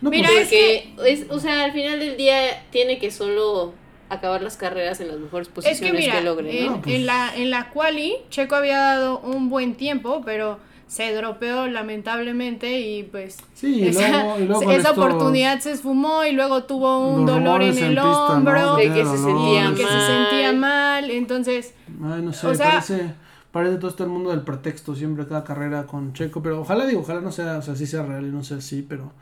No, 0.00 0.10
Mira, 0.10 0.28
pues, 0.28 0.42
es 0.42 0.48
que... 0.50 0.94
es, 1.06 1.30
o 1.30 1.40
sea, 1.40 1.64
al 1.64 1.72
final 1.72 1.98
del 1.98 2.16
día 2.16 2.64
tiene 2.70 2.98
que 2.98 3.10
solo 3.10 3.72
acabar 4.10 4.42
las 4.42 4.56
carreras 4.56 5.00
en 5.00 5.08
las 5.08 5.18
mejores 5.18 5.48
posiciones 5.48 5.92
que, 5.92 5.92
mira, 5.96 6.20
logre, 6.20 6.66
¿no? 6.66 6.82
en, 6.84 6.90
en, 6.90 7.06
la, 7.06 7.32
en 7.34 7.50
la 7.50 7.70
quali, 7.70 8.16
Checo 8.28 8.54
había 8.54 8.78
dado 8.78 9.20
un 9.20 9.48
buen 9.48 9.74
tiempo, 9.74 10.22
pero 10.24 10.58
se 10.86 11.14
dropeó 11.14 11.66
lamentablemente 11.66 12.80
y 12.80 13.02
pues 13.04 13.38
esa, 13.62 14.90
oportunidad 14.92 15.60
se 15.60 15.72
esfumó 15.72 16.24
y 16.24 16.32
luego 16.32 16.64
tuvo 16.64 17.08
un 17.08 17.26
dolor 17.26 17.62
en 17.62 17.76
el 17.78 17.98
hombro 17.98 18.76
de 18.76 18.92
que, 18.92 19.04
se 19.04 19.16
sentía 19.16 19.64
mal. 19.64 19.74
que 19.74 19.82
se 19.82 20.06
sentía 20.06 20.52
mal 20.52 21.10
entonces 21.10 21.74
Ay, 21.88 22.22
no 22.22 22.32
sé, 22.32 22.46
parece, 22.58 23.14
parece 23.50 23.76
todo 23.76 23.90
este 23.90 24.02
el 24.02 24.10
mundo 24.10 24.30
del 24.30 24.42
pretexto 24.42 24.94
siempre 24.94 25.26
cada 25.26 25.42
carrera 25.42 25.84
con 25.84 26.12
Checo 26.12 26.42
pero 26.42 26.60
ojalá 26.60 26.86
digo 26.86 27.00
ojalá 27.00 27.20
no 27.20 27.32
sea 27.32 27.58
o 27.58 27.62
sea 27.62 27.76
sí 27.76 27.86
sea 27.86 28.02
real 28.02 28.26
y 28.26 28.30
no 28.30 28.44
sea 28.44 28.58
así 28.58 28.84
pero 28.86 29.12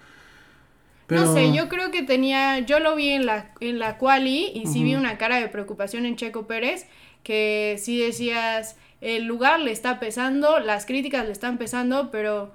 No 1.09 1.33
sé, 1.33 1.52
yo 1.52 1.69
creo 1.69 1.90
que 1.90 2.02
tenía, 2.02 2.61
yo 2.61 2.81
lo 2.81 2.97
vi 2.97 3.11
en 3.11 3.26
la, 3.26 3.50
en 3.61 3.78
la 3.78 3.99
quali 3.99 4.50
y 4.54 4.66
sí 4.66 4.83
vi 4.83 4.95
una 4.95 5.19
cara 5.19 5.37
de 5.37 5.49
preocupación 5.49 6.07
en 6.07 6.16
Checo 6.16 6.47
Pérez, 6.47 6.87
que 7.23 7.76
sí 7.78 8.00
decías, 8.00 8.76
el 9.02 9.26
lugar 9.26 9.61
le 9.61 9.73
está 9.73 10.00
pesando, 10.00 10.61
las 10.61 10.87
críticas 10.87 11.26
le 11.26 11.32
están 11.32 11.59
pesando, 11.59 12.11
pero 12.12 12.52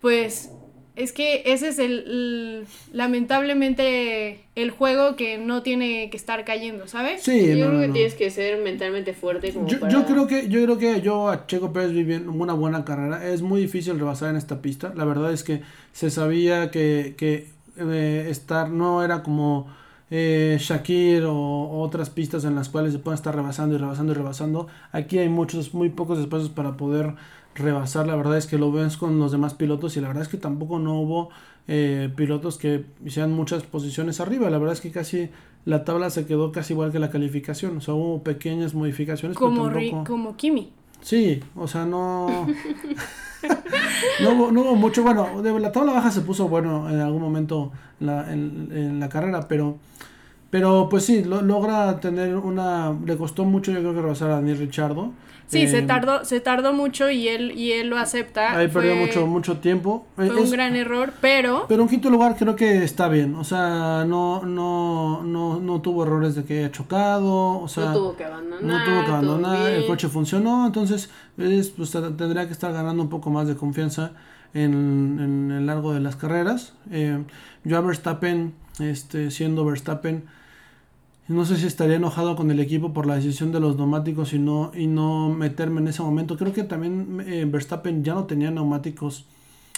pues 0.00 0.50
es 0.96 1.12
que 1.12 1.42
ese 1.46 1.68
es 1.68 1.78
el, 1.78 1.92
el- 2.06 2.66
lamentablemente 2.92 4.40
el 4.54 4.70
juego 4.70 5.16
que 5.16 5.38
no 5.38 5.62
tiene 5.62 6.10
que 6.10 6.16
estar 6.16 6.44
cayendo, 6.44 6.88
¿sabes? 6.88 7.22
Sí, 7.22 7.56
Yo 7.56 7.56
no, 7.56 7.66
creo 7.68 7.72
no, 7.72 7.80
que 7.80 7.86
no. 7.88 7.92
tienes 7.94 8.14
que 8.14 8.30
ser 8.30 8.62
mentalmente 8.62 9.14
fuerte 9.14 9.52
como 9.52 9.66
Yo, 9.68 9.80
para... 9.80 9.92
yo 9.92 10.04
creo 10.06 10.26
que 10.26 10.48
yo 10.48 10.62
creo 10.64 10.78
que 10.78 11.00
yo 11.02 11.28
a 11.28 11.46
Checo 11.46 11.72
Pérez 11.72 11.92
vi 11.92 12.02
bien 12.04 12.28
una 12.28 12.52
buena 12.54 12.84
carrera. 12.84 13.26
Es 13.28 13.42
muy 13.42 13.60
difícil 13.62 13.98
rebasar 13.98 14.30
en 14.30 14.36
esta 14.36 14.60
pista. 14.62 14.92
La 14.96 15.04
verdad 15.04 15.32
es 15.32 15.44
que 15.44 15.62
se 15.92 16.10
sabía 16.10 16.70
que, 16.70 17.14
que 17.16 17.48
eh, 17.76 18.26
estar 18.30 18.70
no 18.70 19.02
era 19.04 19.22
como 19.22 19.68
eh, 20.10 20.56
Shakir 20.60 21.24
o, 21.24 21.34
o 21.34 21.80
otras 21.82 22.10
pistas 22.10 22.44
en 22.44 22.54
las 22.54 22.68
cuales 22.68 22.92
se 22.92 22.98
pueden 22.98 23.14
estar 23.16 23.34
rebasando 23.34 23.74
y 23.74 23.78
rebasando 23.78 24.12
y 24.12 24.14
rebasando. 24.16 24.66
Aquí 24.92 25.18
hay 25.18 25.28
muchos, 25.28 25.72
muy 25.74 25.90
pocos 25.90 26.18
espacios 26.18 26.50
para 26.50 26.76
poder 26.76 27.14
rebasar. 27.54 28.06
La 28.06 28.16
verdad 28.16 28.36
es 28.36 28.46
que 28.46 28.58
lo 28.58 28.72
ves 28.72 28.96
con 28.96 29.18
los 29.18 29.32
demás 29.32 29.54
pilotos 29.54 29.96
y 29.96 30.00
la 30.00 30.08
verdad 30.08 30.22
es 30.24 30.28
que 30.28 30.36
tampoco 30.38 30.78
no 30.78 31.00
hubo 31.00 31.30
eh, 31.68 32.10
pilotos 32.16 32.58
que 32.58 32.84
hicieran 33.04 33.32
muchas 33.32 33.62
posiciones 33.62 34.20
arriba. 34.20 34.50
La 34.50 34.58
verdad 34.58 34.74
es 34.74 34.80
que 34.80 34.90
casi 34.90 35.30
la 35.64 35.84
tabla 35.84 36.10
se 36.10 36.26
quedó 36.26 36.52
casi 36.52 36.72
igual 36.72 36.90
que 36.90 36.98
la 36.98 37.10
calificación. 37.10 37.76
O 37.76 37.80
sea, 37.80 37.94
hubo 37.94 38.22
pequeñas 38.22 38.74
modificaciones. 38.74 39.36
pero 39.38 39.70
Ri- 39.70 40.06
como 40.06 40.36
Kimi. 40.36 40.72
Sí, 41.02 41.40
o 41.56 41.66
sea, 41.68 41.86
no. 41.86 42.46
no, 44.22 44.30
hubo, 44.32 44.52
no 44.52 44.62
hubo 44.62 44.76
mucho. 44.76 45.02
Bueno, 45.02 45.42
de 45.42 45.58
la 45.60 45.72
tabla 45.72 45.92
baja 45.92 46.10
se 46.10 46.20
puso 46.20 46.48
bueno 46.48 46.88
en 46.90 47.00
algún 47.00 47.22
momento 47.22 47.72
en 48.00 48.06
la, 48.06 48.32
en, 48.32 48.68
en 48.72 49.00
la 49.00 49.08
carrera, 49.08 49.46
pero. 49.48 49.78
Pero 50.50 50.88
pues 50.90 51.04
sí, 51.04 51.24
lo- 51.24 51.42
logra 51.42 52.00
tener 52.00 52.36
una. 52.36 52.92
Le 53.06 53.16
costó 53.16 53.44
mucho, 53.44 53.72
yo 53.72 53.80
creo 53.80 53.94
que 53.94 54.02
rebasar 54.02 54.30
a 54.30 54.34
Daniel 54.36 54.58
Richardo. 54.58 55.12
Sí, 55.50 55.66
se 55.66 55.78
Eh, 55.78 55.82
tardó, 55.82 56.24
se 56.24 56.40
tardó 56.40 56.72
mucho 56.72 57.10
y 57.10 57.26
él, 57.26 57.52
y 57.58 57.72
él 57.72 57.88
lo 57.88 57.98
acepta. 57.98 58.56
Ahí 58.56 58.68
perdió 58.68 58.94
mucho, 58.94 59.26
mucho 59.26 59.58
tiempo. 59.58 60.06
Fue 60.14 60.28
Eh, 60.28 60.30
un 60.30 60.50
gran 60.50 60.76
error, 60.76 61.12
pero 61.20 61.66
Pero 61.68 61.82
en 61.82 61.88
quinto 61.88 62.08
lugar 62.08 62.36
creo 62.38 62.54
que 62.54 62.84
está 62.84 63.08
bien. 63.08 63.34
O 63.34 63.42
sea, 63.42 64.04
no, 64.06 64.42
no, 64.44 65.22
no, 65.24 65.58
no 65.58 65.80
tuvo 65.80 66.04
errores 66.04 66.36
de 66.36 66.44
que 66.44 66.60
haya 66.60 66.70
chocado. 66.70 67.58
O 67.60 67.66
sea, 67.68 67.86
no 67.86 67.94
tuvo 67.94 68.16
que 68.16 68.24
abandonar. 68.24 68.62
no 68.62 68.84
tuvo 68.84 69.04
que 69.04 69.10
abandonar, 69.10 69.70
el 69.72 69.86
coche 69.86 70.08
funcionó, 70.08 70.66
entonces 70.66 71.10
es, 71.36 71.70
pues, 71.70 71.90
tendría 71.90 72.46
que 72.46 72.52
estar 72.52 72.72
ganando 72.72 73.02
un 73.02 73.08
poco 73.08 73.30
más 73.30 73.48
de 73.48 73.56
confianza 73.56 74.12
en, 74.54 74.72
en 75.20 75.50
el 75.50 75.66
largo 75.66 75.92
de 75.92 76.00
las 76.00 76.14
carreras. 76.16 76.74
Eh, 76.92 77.24
yo 77.64 77.76
a 77.76 77.80
Verstappen, 77.80 78.54
este, 78.78 79.30
siendo 79.30 79.64
Verstappen, 79.64 80.24
no 81.30 81.44
sé 81.44 81.56
si 81.56 81.66
estaría 81.66 81.96
enojado 81.96 82.36
con 82.36 82.50
el 82.50 82.60
equipo 82.60 82.92
por 82.92 83.06
la 83.06 83.14
decisión 83.16 83.52
de 83.52 83.60
los 83.60 83.76
neumáticos 83.76 84.32
y 84.32 84.38
no, 84.38 84.72
y 84.74 84.86
no 84.86 85.28
meterme 85.30 85.80
en 85.80 85.88
ese 85.88 86.02
momento. 86.02 86.36
Creo 86.36 86.52
que 86.52 86.64
también 86.64 87.22
eh, 87.26 87.46
Verstappen 87.48 88.02
ya 88.04 88.14
no 88.14 88.24
tenía 88.24 88.50
neumáticos 88.50 89.24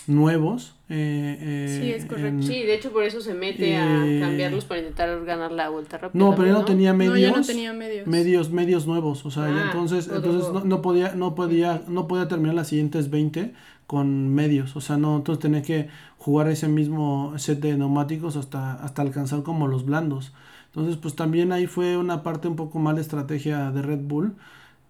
nuevos. 0.06 0.75
eh, 0.88 1.38
eh, 1.40 1.78
Sí, 1.80 1.90
es 1.92 2.04
correcto. 2.06 2.28
en- 2.28 2.42
Sí, 2.42 2.62
de 2.64 2.75
hecho 2.75 2.90
por 2.92 3.04
eso 3.04 3.21
se 3.21 3.35
mete 3.35 3.75
Eh, 3.75 3.78
a 3.78 4.26
cambiarlos 4.26 4.64
para 4.64 4.80
intentar 4.80 5.25
ganar 5.25 5.52
la 5.52 5.68
vuelta 5.68 5.97
rápida. 5.99 6.23
No, 6.23 6.35
pero 6.35 6.49
ya 6.49 6.52
no 6.54 6.64
tenía 6.64 6.92
no, 6.92 6.99
medios. 6.99 7.21
ya 7.21 7.37
no 7.37 7.42
tenía 7.47 7.73
medios. 7.73 8.06
medios 8.06 8.50
medios 8.50 8.87
nuevos 8.87 9.25
o 9.25 9.30
sea 9.30 9.44
Ah, 9.44 9.62
entonces 9.66 10.09
otro 10.09 10.16
entonces 10.32 10.52
no, 10.52 10.64
no 10.64 10.82
podía 10.82 11.14
no 11.14 11.35
podía 11.35 11.82
no 11.88 12.09
podía 12.09 12.28
terminar 12.28 12.54
las 12.56 12.68
siguientes 12.68 13.11
20 13.11 13.54
con 13.87 14.28
medios 14.35 14.75
o 14.76 14.80
sea 14.80 14.97
no 14.97 15.16
entonces 15.16 15.40
tenía 15.40 15.62
que 15.62 15.88
jugar 16.18 16.49
ese 16.49 16.68
mismo 16.68 17.32
set 17.38 17.61
de 17.61 17.76
neumáticos 17.76 18.37
hasta 18.37 18.75
hasta 18.75 19.02
alcanzar 19.02 19.42
como 19.44 19.66
los 19.68 19.85
blandos 19.87 20.32
entonces 20.75 20.97
pues 20.97 21.14
también 21.14 21.52
ahí 21.52 21.67
fue 21.67 21.97
una 21.97 22.23
parte 22.23 22.49
un 22.49 22.57
poco 22.57 22.79
mal 22.79 22.97
de 22.97 23.02
estrategia 23.02 23.71
de 23.71 23.83
Red 23.83 24.00
Bull. 24.00 24.35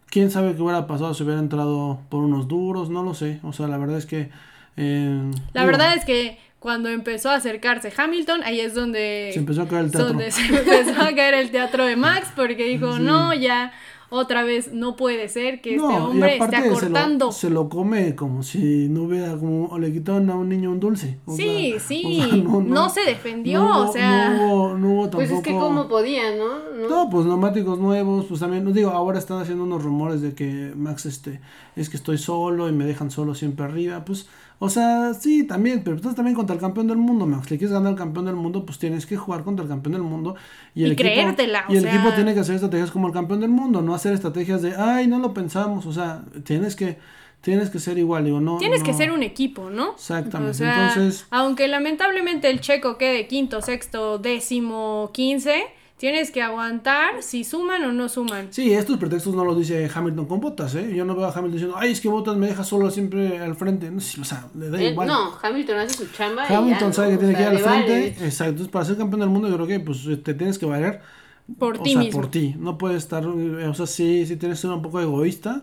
Quién 0.07 0.31
sabe 0.31 0.55
qué 0.55 0.62
hubiera 0.62 0.87
pasado 0.87 1.15
si 1.15 1.25
hubiera 1.25 1.41
entrado 1.41 2.01
por 2.09 2.23
unos 2.23 2.47
duros 2.49 2.89
no 2.91 3.03
lo 3.03 3.15
sé. 3.15 3.41
O 3.43 3.53
sea 3.53 3.67
la 3.67 3.79
verdad 3.79 3.99
es 3.99 4.07
que 4.07 4.31
eh, 4.77 5.31
La 5.55 5.65
verdad 5.65 5.95
es 5.95 6.05
que 6.05 6.39
cuando 6.59 6.89
empezó 6.89 7.31
a 7.31 7.35
acercarse 7.35 7.93
Hamilton, 7.97 8.43
ahí 8.45 8.61
es 8.61 8.75
donde 8.75 9.31
se 9.33 9.41
empezó 9.41 9.62
a 9.62 9.69
caer 9.69 9.87
el 9.87 9.91
teatro. 9.91 10.09
donde 10.11 10.31
se 10.31 10.43
empezó 10.47 11.03
a 11.03 11.12
caer 11.15 11.35
el 11.35 11.51
teatro 11.51 11.85
de 11.85 11.97
Max 11.97 12.29
porque 12.37 12.65
dijo, 12.65 12.93
Sí. 12.97 13.03
no, 13.03 13.35
ya 13.35 13.73
otra 14.12 14.45
vez 14.45 14.73
no 14.73 14.95
puede 14.95 15.28
ser 15.28 15.61
que 15.61 15.76
este 15.76 15.87
No, 15.87 16.09
hombre 16.11 16.33
esté 16.35 16.45
aparte 16.45 16.57
se 16.62 16.69
lo- 16.69 16.76
acortando. 16.76 17.33
Se 17.33 17.50
lo, 17.50 17.69
come 17.69 18.14
como 18.14 18.42
si 18.42 18.88
no 18.88 19.02
hubiera, 19.04 19.37
como 19.37 19.66
o 19.66 19.78
le 19.78 19.92
quitaron 19.92 20.28
a 20.31 20.37
un 20.37 20.49
niño 20.49 20.71
un 20.71 20.78
dulce. 20.81 21.19
o 21.25 21.35
Sí, 21.35 21.71
sea, 21.73 21.81
sí, 21.81 22.21
o 22.21 22.26
sea, 22.26 22.37
no, 22.66 22.88
se 22.88 23.00
defendió, 23.02 23.61
no 23.62 23.83
hubo- 23.85 23.88
o 23.88 23.92
sea, 23.92 24.28
No 24.31 24.54
hubo, 24.54 24.78
no 24.78 24.88
hubo 24.92 25.11
Pues 25.11 25.28
tampoco. 25.28 25.37
es 25.38 25.42
que 25.42 25.52
como 25.52 25.88
podía, 25.88 26.37
¿no? 26.37 26.59
¿no? 26.81 26.88
No, 26.88 27.11
pues 27.11 27.26
neumáticos 27.26 27.78
nuevos, 27.78 28.26
pues 28.26 28.40
también, 28.40 28.71
digo, 28.73 28.90
ahora 28.90 29.19
están 29.19 29.40
haciendo 29.40 29.64
unos 29.64 29.83
rumores 29.83 30.21
de 30.21 30.35
que 30.35 30.73
Max, 30.76 31.07
este, 31.07 31.40
es 31.76 31.88
que 31.88 31.97
estoy 31.97 32.19
solo 32.19 32.69
y 32.69 32.73
me 32.73 32.85
dejan 32.85 33.11
solo 33.11 33.35
siempre 33.35 33.64
arriba, 33.64 34.04
pues, 34.04 34.28
o 34.64 34.69
sea, 34.69 35.12
sí, 35.14 35.45
también, 35.45 35.83
pero 35.83 35.97
estás 35.97 36.14
también 36.14 36.37
contra 36.37 36.54
el 36.54 36.61
campeón 36.61 36.87
del 36.87 36.97
mundo, 36.97 37.26
Max, 37.26 37.50
le 37.50 37.59
quieres 37.59 37.73
ganar 37.73 37.88
al 37.92 37.99
campeón 37.99 38.26
del 38.26 38.37
mundo, 38.37 38.64
pues 38.64 38.78
tienes 38.78 39.07
que 39.07 39.16
jugar 39.16 39.42
contra 39.42 39.64
el 39.64 39.69
campeón 39.69 39.95
del 39.95 40.02
mundo 40.02 40.37
y 40.75 40.85
el 40.85 40.90
Y 40.90 40.92
equipo, 40.92 41.09
creértela, 41.11 41.64
o 41.69 41.73
y 41.73 41.76
el 41.78 41.83
sea. 41.83 41.92
equipo 41.95 42.12
tiene 42.14 42.33
que 42.35 42.40
hacer 42.40 42.54
estrategias 42.54 42.92
como 42.92 43.09
el 43.09 43.12
campeón 43.12 43.40
del 43.40 43.50
mundo, 43.50 43.83
no 43.83 43.92
hacer 43.95 44.12
estrategias 44.12 44.62
de, 44.62 44.76
ay, 44.76 45.09
no 45.09 45.19
lo 45.19 45.35
pensamos, 45.35 45.85
o 45.87 45.92
sea, 45.92 46.23
tienes 46.45 46.76
que, 46.76 46.99
tienes 47.40 47.71
que 47.71 47.81
ser 47.81 47.99
igual, 47.99 48.25
digo, 48.25 48.40
no. 48.40 48.59
tienes 48.59 48.85
que 48.85 48.95
ser 48.95 49.11
un 49.11 49.25
equipo, 49.25 49.69
¿no? 49.69 49.95
Exactamente, 49.95 50.50
O 50.52 50.54
sea, 50.54 50.88
entonces- 50.92 51.26
aunque 51.31 51.66
lamentablemente 51.66 52.49
el 52.49 52.61
checo 52.61 52.99
quede 52.99 53.26
quinto, 53.26 53.61
sexto, 53.62 54.19
décimo, 54.19 55.11
quince, 55.12 55.64
tienes 56.02 56.32
que 56.32 56.42
aguantar 56.42 57.23
si 57.23 57.44
suman 57.44 57.85
o 57.85 57.92
no 57.92 58.09
suman. 58.09 58.49
Sí, 58.50 58.73
estos 58.73 58.99
pretextos 58.99 59.37
no 59.37 59.44
los 59.44 59.56
dice 59.56 59.88
Hamilton 59.94 60.26
con 60.26 60.40
botas, 60.40 60.75
¿eh? 60.75 60.92
Yo 60.92 61.04
no 61.04 61.14
veo 61.14 61.26
a 61.26 61.28
Hamilton 61.28 61.52
diciendo, 61.52 61.76
ay, 61.78 61.92
es 61.92 62.00
que 62.00 62.09
botas 62.09 62.37
me 62.37 62.49
deja 62.49 62.64
solo 62.64 62.90
siempre 62.90 63.38
al 63.38 63.54
frente. 63.54 63.88
No, 63.88 63.99
o 63.99 64.25
sea, 64.25 64.49
le 64.59 64.68
da 64.68 64.82
Él- 64.82 64.94
igual. 64.94 65.06
no, 65.06 65.30
Hamilton 65.40 65.78
hace 65.78 65.94
su 66.04 66.06
chamba. 66.12 66.44
y 66.47 66.49
ya, 66.50 66.59
Hamilton 66.59 66.88
¿no? 66.88 66.92
sabe 66.92 67.09
que 67.11 67.14
O 67.14 67.18
tiene 67.21 67.35
que 67.37 67.40
ir 67.42 67.47
al 67.47 67.62
vale, 67.62 67.85
frente. 67.85 68.06
Exacto. 68.25 68.50
Entonces, 68.50 68.73
para 68.73 68.85
ser 68.85 68.97
campeón 68.97 69.21
del 69.21 69.28
mundo, 69.30 69.49
yo 69.49 69.54
creo 69.54 69.66
que 69.68 69.78
pues 69.78 70.00
te 70.25 70.35
tienes 70.35 70.59
que 70.59 70.66
valer. 70.66 71.00
Por 71.56 71.78
o 71.78 71.82
ti 71.82 71.90
sea, 71.92 72.00
mismo. 72.00 72.21
por 72.21 72.30
ti. 72.32 72.56
No 72.59 72.78
puedes 72.78 72.99
estar. 72.99 73.23
eh, 73.23 73.66
O 73.68 73.75
sea, 73.75 73.87
sí, 73.87 74.26
sí 74.26 74.35
tienes 74.37 74.59
que 74.59 74.62
ser 74.62 74.71
un 74.73 74.82
poco 74.82 75.00
egoísta. 75.00 75.62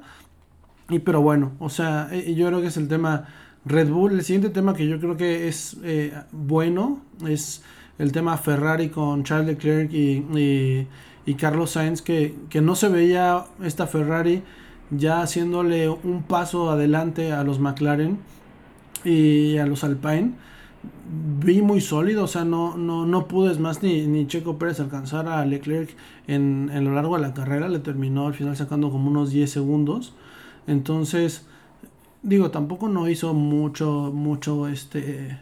Y 0.90 1.00
pero 1.00 1.22
bueno, 1.22 1.52
o 1.60 1.70
sea, 1.70 2.08
eh, 2.14 2.34
yo 2.34 2.48
creo 2.48 2.62
que 2.62 2.68
es 2.68 2.78
el 2.78 2.88
tema 2.88 3.28
Red 3.66 3.90
Bull. 3.90 4.14
El 4.14 4.24
siguiente 4.24 4.50
tema 4.52 4.74
que 4.74 4.88
yo 4.88 5.00
creo 5.02 5.18
que 5.18 5.50
es 5.50 5.76
eh, 5.84 6.14
bueno 6.32 7.02
es 7.28 7.62
el 8.00 8.12
tema 8.12 8.38
Ferrari 8.38 8.90
con 8.90 9.24
Charles 9.24 9.48
Leclerc 9.48 9.94
y, 9.94 10.88
y, 11.26 11.34
Carlos 11.36 11.72
Sainz, 11.72 12.02
que, 12.02 12.34
que 12.50 12.62
no 12.62 12.74
se 12.74 12.90
veía 12.90 13.46
esta 13.62 13.86
Ferrari 13.86 14.42
ya 14.90 15.22
haciéndole 15.22 15.90
un 15.90 16.24
paso 16.24 16.72
adelante 16.72 17.32
a 17.32 17.44
los 17.44 17.60
McLaren 17.60 18.18
y 19.04 19.58
a 19.58 19.68
los 19.68 19.84
Alpine. 19.84 20.34
Vi 21.42 21.62
muy 21.62 21.82
sólido, 21.82 22.24
o 22.24 22.28
sea, 22.28 22.46
no, 22.46 22.78
no, 22.78 23.06
no 23.06 23.50
es 23.50 23.60
más 23.60 23.84
ni, 23.84 24.08
ni 24.08 24.28
Checo 24.28 24.58
Pérez 24.58 24.80
alcanzar 24.80 25.28
a 25.28 25.46
Leclerc 25.46 25.90
en, 26.28 26.72
en 26.74 26.86
lo 26.86 26.94
largo 26.94 27.16
de 27.16 27.22
la 27.22 27.34
carrera, 27.34 27.68
le 27.68 27.80
terminó 27.80 28.28
al 28.28 28.34
final 28.34 28.56
sacando 28.56 28.90
como 28.90 29.10
unos 29.10 29.32
10 29.32 29.52
segundos. 29.52 30.14
Entonces, 30.68 31.46
digo, 32.24 32.52
tampoco 32.52 32.88
no 32.88 33.10
hizo 33.10 33.34
mucho, 33.34 34.12
mucho, 34.14 34.68
este, 34.68 35.38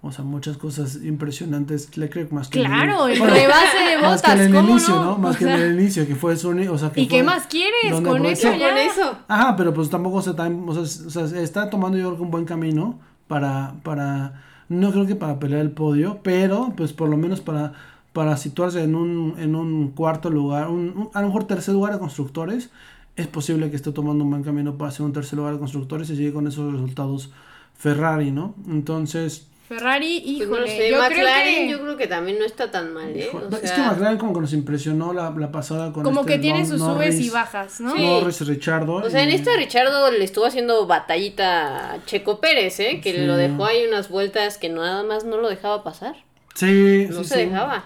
o 0.00 0.12
sea, 0.12 0.24
muchas 0.24 0.56
cosas 0.56 1.00
impresionantes 1.04 1.96
Leclerc 1.96 2.30
más 2.30 2.48
que 2.48 2.60
en 2.60 2.66
Claro, 2.66 3.08
el 3.08 3.18
bueno, 3.18 3.34
rebase 3.34 3.78
de 3.78 3.98
más 4.02 4.22
que 4.22 4.28
botas, 4.30 4.40
en 4.40 4.46
el 4.46 4.54
¿cómo 4.54 4.68
inicio, 4.70 4.94
no? 4.94 5.04
¿no? 5.04 5.18
Más 5.18 5.34
O 5.34 5.38
que 5.38 5.44
sea, 5.44 5.56
en 5.56 5.62
el 5.62 5.80
inicio, 5.80 6.06
que 6.06 6.14
fue 6.14 6.36
su, 6.36 6.50
o 6.50 6.78
sea, 6.78 6.90
que 6.92 7.00
¿Y 7.00 7.08
qué 7.08 7.16
fue 7.18 7.22
más 7.24 7.46
quieres? 7.46 7.92
Con 7.92 8.06
aprovechó. 8.06 8.48
eso 8.48 8.58
ya. 8.58 8.68
Con 8.70 8.78
eso. 8.78 9.18
Ajá, 9.28 9.56
pero 9.56 9.74
pues 9.74 9.90
tampoco 9.90 10.22
se 10.22 10.30
está, 10.30 10.46
o 10.48 10.74
sea, 10.74 10.82
s- 10.84 11.06
o 11.06 11.10
sea, 11.26 11.40
está 11.42 11.68
tomando 11.70 11.98
yo 11.98 12.06
creo 12.06 12.16
que 12.16 12.22
un 12.22 12.30
buen 12.30 12.44
camino 12.44 12.98
para, 13.26 13.74
para, 13.82 14.42
no 14.68 14.92
creo 14.92 15.06
que 15.06 15.16
para 15.16 15.38
pelear 15.40 15.62
el 15.62 15.72
podio, 15.72 16.20
pero 16.22 16.72
pues 16.76 16.92
por 16.92 17.08
lo 17.08 17.16
menos 17.16 17.40
para, 17.40 17.72
para 18.12 18.36
situarse 18.36 18.82
en 18.84 18.94
un, 18.94 19.34
en 19.38 19.54
un 19.56 19.88
cuarto 19.90 20.30
lugar, 20.30 20.68
un, 20.68 20.90
un- 20.96 21.10
a 21.12 21.20
lo 21.22 21.26
mejor 21.26 21.44
tercer 21.44 21.74
lugar 21.74 21.92
de 21.94 21.98
constructores, 21.98 22.70
es 23.16 23.26
posible 23.26 23.68
que 23.68 23.74
esté 23.74 23.90
tomando 23.90 24.22
un 24.22 24.30
buen 24.30 24.44
camino 24.44 24.76
para 24.78 24.90
hacer 24.90 25.04
un 25.04 25.12
tercer 25.12 25.36
lugar 25.38 25.54
de 25.54 25.58
constructores 25.58 26.08
y 26.10 26.14
sigue 26.16 26.32
con 26.32 26.46
esos 26.46 26.72
resultados 26.72 27.30
Ferrari, 27.76 28.30
¿no? 28.30 28.54
Entonces, 28.68 29.48
Ferrari, 29.68 30.20
Pues 30.24 30.32
híjole, 30.36 30.60
no 30.62 30.66
sé, 30.66 30.90
yo 30.90 30.96
McLaren 30.98 31.54
creo 31.54 31.66
que 31.66 31.70
yo 31.70 31.80
creo 31.82 31.96
que 31.98 32.06
también 32.06 32.38
no 32.38 32.44
está 32.46 32.70
tan 32.70 32.94
mal, 32.94 33.10
¿eh? 33.10 33.26
hijo, 33.28 33.42
O 33.50 33.54
es 33.54 33.60
sea, 33.60 33.74
que 33.76 33.82
McLaren 33.82 34.16
como 34.18 34.32
que 34.32 34.40
nos 34.40 34.52
impresionó 34.54 35.12
la, 35.12 35.30
la 35.30 35.52
pasada 35.52 35.92
con 35.92 36.02
como 36.04 36.20
este 36.20 36.32
que 36.32 36.38
tiene 36.38 36.60
Nor- 36.62 36.66
sus 36.68 36.80
subes 36.80 37.20
y 37.20 37.28
Norris- 37.28 37.32
bajas, 37.32 37.80
¿no? 37.80 37.94
Sí. 37.94 38.02
Norris 38.02 38.40
y 38.40 38.44
Richardo. 38.44 38.94
O 38.94 39.10
sea, 39.10 39.22
en 39.22 39.28
esta 39.30 39.54
Richardo 39.56 40.10
le 40.10 40.24
estuvo 40.24 40.46
haciendo 40.46 40.86
batallita 40.86 41.92
a 41.94 42.04
Checo 42.06 42.40
Pérez, 42.40 42.80
¿eh? 42.80 43.00
Que 43.02 43.12
Sí. 43.12 43.26
lo 43.26 43.36
dejó 43.36 43.66
ahí 43.66 43.84
unas 43.86 44.08
vueltas 44.08 44.56
que 44.58 44.68
nada 44.70 45.02
más 45.04 45.24
no 45.24 45.36
lo 45.36 45.48
dejaba 45.48 45.84
pasar. 45.84 46.16
Sí, 46.54 47.06
No 47.10 47.22
sí, 47.22 47.28
se 47.28 47.34
sí. 47.34 47.40
dejaba. 47.46 47.84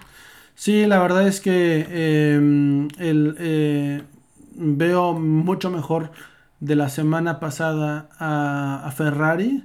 Sí, 0.55 0.85
la 0.85 0.99
verdad 0.99 1.27
es 1.27 1.41
que 1.41 1.85
eh, 1.89 2.35
el, 2.99 3.35
eh, 3.39 4.01
veo 4.55 5.13
mucho 5.13 5.69
mejor 5.69 6.11
de 6.59 6.75
la 6.75 6.87
semana 6.89 7.39
pasada 7.41 8.07
a, 8.19 8.83
a 8.87 8.91
Ferrari 8.91 9.63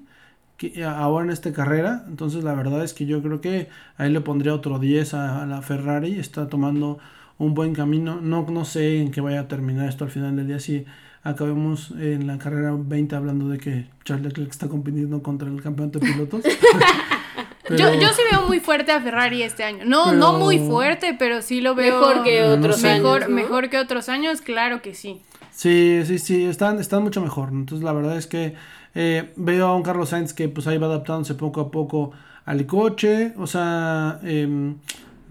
que 0.59 0.85
ahora 0.85 1.25
en 1.25 1.31
esta 1.31 1.53
carrera. 1.55 2.05
Entonces 2.09 2.45
la 2.45 2.53
verdad 2.53 2.85
es 2.85 2.93
que 2.93 3.07
yo 3.07 3.23
creo 3.23 3.41
que 3.41 3.69
ahí 3.97 4.13
le 4.13 4.21
pondría 4.21 4.53
otro 4.53 4.79
10 4.79 5.15
a, 5.15 5.43
a 5.43 5.47
la 5.47 5.63
Ferrari. 5.63 6.19
Está 6.19 6.49
tomando 6.49 6.99
un 7.39 7.55
buen 7.55 7.75
camino. 7.75 8.21
No, 8.21 8.45
no 8.51 8.65
sé 8.67 9.01
en 9.01 9.11
qué 9.11 9.23
vaya 9.23 9.41
a 9.41 9.49
terminar 9.49 9.89
esto 9.89 10.05
al 10.05 10.11
final 10.11 10.37
del 10.37 10.47
día. 10.49 10.61
Si 10.61 10.85
acabemos 11.23 11.93
en 11.93 12.27
la 12.27 12.39
carrera 12.39 12.75
20 12.77 13.17
hablando 13.17 13.49
de 13.49 13.59
que 13.59 13.87
Charles 14.05 14.27
Leclerc 14.27 14.51
está 14.51 14.69
compitiendo 14.69 15.23
contra 15.23 15.49
el 15.49 15.63
campeonato 15.63 15.99
de 16.01 16.07
pilotos. 16.13 16.43
Yo, 17.71 17.93
yo 17.93 18.09
sí 18.15 18.23
veo 18.33 18.47
muy 18.47 18.61
fuerte 18.61 18.93
a 18.93 19.01
Ferrari 19.03 19.43
este 19.43 19.63
año. 19.63 19.85
No, 19.85 20.13
no 20.13 20.39
muy 20.39 20.59
fuerte, 20.59 21.15
pero 21.19 21.43
sí 21.43 21.61
lo 21.61 21.75
veo 21.75 22.01
Mejor 22.01 22.25
que 22.25 22.41
no 22.41 22.55
otros 22.55 22.77
sé. 22.77 22.95
mejor, 22.95 23.17
años, 23.25 23.29
¿no? 23.29 23.37
mejor 23.37 23.69
que 23.69 23.79
otros 23.79 24.09
años, 24.09 24.41
claro 24.41 24.81
que 24.81 24.95
sí. 24.95 25.21
Sí, 25.51 26.01
sí, 26.07 26.19
sí, 26.19 26.45
están, 26.47 26.79
están 26.79 27.03
mucho 27.03 27.21
mejor. 27.21 27.51
Entonces 27.53 27.85
la 27.85 27.93
verdad 27.93 28.17
es 28.17 28.27
que 28.27 28.55
eh, 29.01 29.33
veo 29.37 29.67
a 29.69 29.77
un 29.77 29.83
Carlos 29.85 30.09
Sainz 30.09 30.33
que 30.33 30.49
pues 30.49 30.67
ahí 30.67 30.77
va 30.77 30.87
adaptándose 30.89 31.35
poco 31.35 31.61
a 31.61 31.71
poco 31.71 32.11
al 32.45 32.67
coche. 32.67 33.33
O 33.37 33.47
sea, 33.47 34.19
em, 34.25 34.77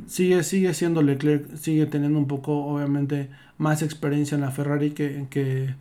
sigue, 0.07 0.43
sigue 0.43 0.73
siendo 0.73 1.01
Leclerc, 1.01 1.55
sigue 1.57 1.85
teniendo 1.85 2.17
un 2.17 2.27
poco, 2.27 2.65
obviamente, 2.65 3.29
más 3.57 3.81
experiencia 3.81 4.35
en 4.35 4.41
la 4.41 4.51
Ferrari 4.51 4.91
que, 4.91 5.25
que, 5.29 5.75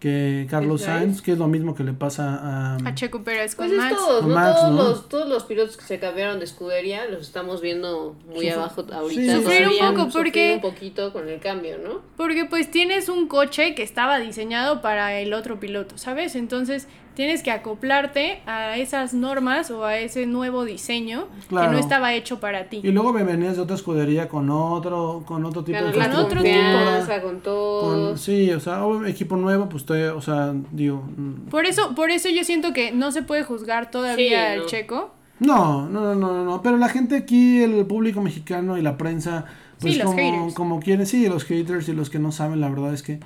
que 0.00 0.46
Carlos 0.50 0.82
Sainz. 0.82 1.20
Que 1.22 1.32
es 1.32 1.38
lo 1.38 1.46
mismo 1.46 1.74
que 1.74 1.84
le 1.84 1.92
pasa 1.92 2.38
a... 2.42 2.76
A 2.76 2.94
Checo 2.94 3.22
Pérez 3.22 3.54
con 3.54 3.66
Pues 3.68 3.78
es 3.78 3.84
Max. 3.84 3.96
todos, 3.96 4.26
¿no? 4.26 4.34
Max, 4.34 4.56
todos, 4.60 4.70
¿no? 4.74 4.82
Los, 4.88 5.08
todos 5.08 5.28
los 5.28 5.44
pilotos 5.44 5.76
que 5.76 5.84
se 5.84 5.98
cambiaron 6.00 6.38
de 6.38 6.44
escudería 6.46 7.04
los 7.06 7.20
estamos 7.22 7.60
viendo 7.60 8.16
muy 8.34 8.48
abajo 8.48 8.84
ahorita. 8.92 9.20
sí. 9.20 9.30
Sufrir 9.30 9.68
un 9.68 9.94
poco, 9.96 10.08
porque- 10.12 10.54
un 10.54 10.60
poquito 10.72 11.12
con 11.12 11.28
el 11.28 11.38
cambio, 11.38 11.76
¿no? 11.78 12.00
Porque 12.16 12.46
pues 12.46 12.70
tienes 12.70 13.08
un 13.08 13.28
coche 13.28 13.74
que 13.74 13.82
estaba 13.82 14.18
diseñado 14.18 14.80
para 14.80 15.18
el 15.20 15.32
otro 15.34 15.60
piloto, 15.60 15.98
¿sabes? 15.98 16.34
Entonces 16.36 16.88
tienes 17.18 17.42
que 17.42 17.50
acoplarte 17.50 18.42
a 18.46 18.76
esas 18.76 19.12
normas 19.12 19.72
o 19.72 19.84
a 19.84 19.98
ese 19.98 20.24
nuevo 20.26 20.64
diseño 20.64 21.26
Claro. 21.48 21.66
que 21.68 21.72
no 21.74 21.80
estaba 21.80 22.14
hecho 22.14 22.38
para 22.38 22.68
ti. 22.68 22.80
Y 22.84 22.92
luego 22.92 23.12
me 23.12 23.24
venías 23.24 23.56
de 23.56 23.62
otra 23.62 23.74
escudería 23.74 24.28
con 24.28 24.48
otro, 24.50 25.24
con 25.26 25.44
otro 25.44 25.64
tipo 25.64 25.76
de 25.76 25.82
Ganar 25.90 25.96
la 25.96 26.10
Con 26.14 26.24
otro 26.26 26.36
confianza 26.36 27.20
con 27.20 27.30
con- 27.32 27.40
todos. 27.42 28.20
sí, 28.20 28.52
o 28.52 28.60
sea, 28.60 28.84
ob- 28.84 29.04
equipo 29.08 29.36
nuevo, 29.36 29.68
pues 29.68 29.84
te, 29.84 30.08
o 30.10 30.20
sea, 30.20 30.54
digo, 30.70 31.02
mm, 31.16 31.48
Por 31.50 31.66
eso, 31.66 31.92
por 31.96 32.10
eso 32.12 32.28
yo 32.28 32.44
siento 32.44 32.72
que 32.72 32.92
no 32.92 33.10
se 33.10 33.22
puede 33.22 33.42
juzgar 33.42 33.90
todavía 33.90 34.28
Sí, 34.28 34.34
al 34.52 34.58
no. 34.60 34.66
Checo. 34.66 35.10
No, 35.40 35.88
no, 35.88 36.00
no, 36.00 36.14
no, 36.14 36.32
no, 36.34 36.44
no, 36.44 36.62
pero 36.62 36.76
la 36.76 36.88
gente 36.88 37.16
aquí, 37.16 37.60
el 37.64 37.84
público 37.86 38.20
mexicano 38.22 38.78
y 38.78 38.82
la 38.82 38.96
prensa, 38.96 39.44
pues 39.80 39.94
Sí, 39.94 39.98
los 39.98 40.06
como, 40.14 40.18
haters. 40.18 40.54
como 40.54 40.78
quieren, 40.80 41.04
sí, 41.06 41.28
los 41.28 41.42
haters 41.44 41.88
y 41.88 41.94
los 41.94 42.10
que 42.10 42.20
no 42.20 42.30
saben, 42.30 42.60
la 42.60 42.68
verdad 42.68 42.94
es 42.94 43.02
que, 43.02 43.18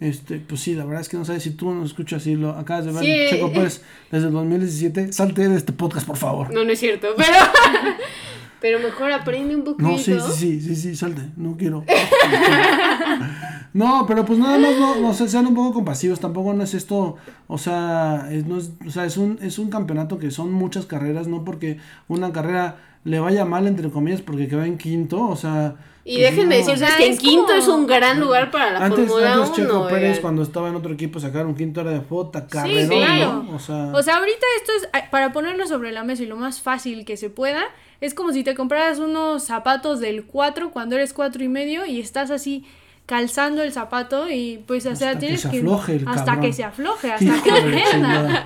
este, 0.00 0.38
pues 0.38 0.60
sí, 0.60 0.74
la 0.74 0.84
verdad 0.84 1.00
es 1.00 1.08
que 1.08 1.16
no 1.16 1.24
sabes 1.24 1.42
si 1.42 1.50
tú 1.50 1.72
nos 1.72 1.90
escuchas 1.90 2.26
y 2.26 2.34
lo 2.34 2.50
acabas 2.50 2.86
de 2.86 2.92
ver, 2.92 3.04
Sí. 3.04 3.16
Checo 3.30 3.52
Pérez, 3.52 3.82
desde 4.10 4.26
el 4.26 4.32
2017, 4.32 5.12
salte 5.12 5.48
de 5.48 5.56
este 5.56 5.72
podcast, 5.72 6.06
por 6.06 6.16
favor. 6.16 6.52
No, 6.52 6.64
no 6.64 6.72
es 6.72 6.78
cierto, 6.78 7.08
pero. 7.16 7.32
pero 8.60 8.78
mejor 8.80 9.12
aprende 9.12 9.54
un 9.54 9.64
poquito. 9.64 9.88
No, 9.88 9.98
sí, 9.98 10.14
sí, 10.20 10.32
sí, 10.32 10.60
sí, 10.60 10.76
sí, 10.76 10.96
salte, 10.96 11.22
no 11.36 11.56
quiero. 11.56 11.84
No, 13.74 14.04
pero 14.06 14.24
pues 14.24 14.38
nada 14.38 14.56
más 14.56 14.78
no, 14.78 15.00
no 15.00 15.12
sé, 15.14 15.28
sean 15.28 15.48
un 15.48 15.54
poco 15.56 15.74
compasivos, 15.74 16.20
tampoco 16.20 16.54
no 16.54 16.62
es 16.62 16.74
esto, 16.74 17.16
o 17.48 17.58
sea, 17.58 18.28
es, 18.30 18.46
no 18.46 18.58
es, 18.58 18.70
o 18.86 18.90
sea, 18.90 19.04
es 19.04 19.16
un, 19.16 19.36
es 19.42 19.58
un 19.58 19.68
campeonato 19.68 20.16
que 20.16 20.30
son 20.30 20.52
muchas 20.52 20.86
carreras, 20.86 21.26
no 21.26 21.42
porque 21.44 21.78
una 22.06 22.32
carrera 22.32 22.76
le 23.02 23.18
vaya 23.18 23.44
mal, 23.44 23.66
entre 23.66 23.90
comillas, 23.90 24.22
porque 24.22 24.46
quedó 24.46 24.62
en 24.62 24.78
quinto, 24.78 25.26
o 25.26 25.34
sea... 25.34 25.74
Y 26.06 26.16
pues 26.18 26.30
déjenme 26.30 26.54
no. 26.60 26.66
decirles 26.66 26.88
sea, 26.88 26.96
que 26.98 27.06
en 27.06 27.16
quinto 27.18 27.46
como- 27.46 27.58
es 27.58 27.66
un 27.68 27.86
gran 27.86 28.20
lugar 28.20 28.50
para 28.50 28.70
la 28.72 28.84
Antes, 28.84 29.06
Fórmula 29.08 29.34
antes 29.34 29.48
1. 29.48 29.56
Checo 29.56 29.88
Pérez, 29.88 30.20
cuando 30.20 30.42
estaba 30.42 30.68
en 30.68 30.74
otro 30.76 30.92
equipo, 30.92 31.18
sacar 31.18 31.46
un 31.46 31.54
quinto 31.54 31.80
era 31.80 31.90
de 31.92 32.00
fota, 32.02 32.46
carrera, 32.46 32.88
claro. 32.88 33.42
¿no? 33.44 33.56
O 33.56 33.58
sea, 33.58 33.86
O 33.94 34.02
sea, 34.02 34.16
ahorita 34.18 34.46
esto 34.60 34.72
es 34.92 35.02
para 35.10 35.32
ponerlo 35.32 35.66
sobre 35.66 35.92
la 35.92 36.04
mesa 36.04 36.22
y 36.22 36.26
lo 36.26 36.36
más 36.36 36.60
fácil 36.60 37.04
que 37.06 37.16
se 37.16 37.30
pueda. 37.30 37.62
Es 38.02 38.12
como 38.14 38.32
si 38.32 38.44
te 38.44 38.54
compraras 38.54 38.98
unos 38.98 39.44
zapatos 39.44 39.98
del 39.98 40.24
4 40.24 40.70
cuando 40.72 40.94
eres 40.96 41.14
cuatro 41.14 41.42
y 41.42 41.48
medio 41.48 41.86
y 41.86 42.00
estás 42.00 42.30
así 42.30 42.66
calzando 43.06 43.62
el 43.62 43.72
zapato 43.72 44.30
y 44.30 44.62
pues 44.66 44.84
o 44.86 44.94
sea 44.96 45.08
Hasta 45.10 45.20
que 45.20 45.26
tienes 45.26 45.40
se 45.42 45.50
que 45.50 45.58
afloje 45.58 45.96
el 45.96 46.08
hasta 46.08 46.24
cabrón. 46.24 46.40
que 46.44 46.52
se 46.52 46.64
afloje, 46.64 47.12
hasta 47.12 47.42
que 47.42 47.82
chingada. 47.90 48.44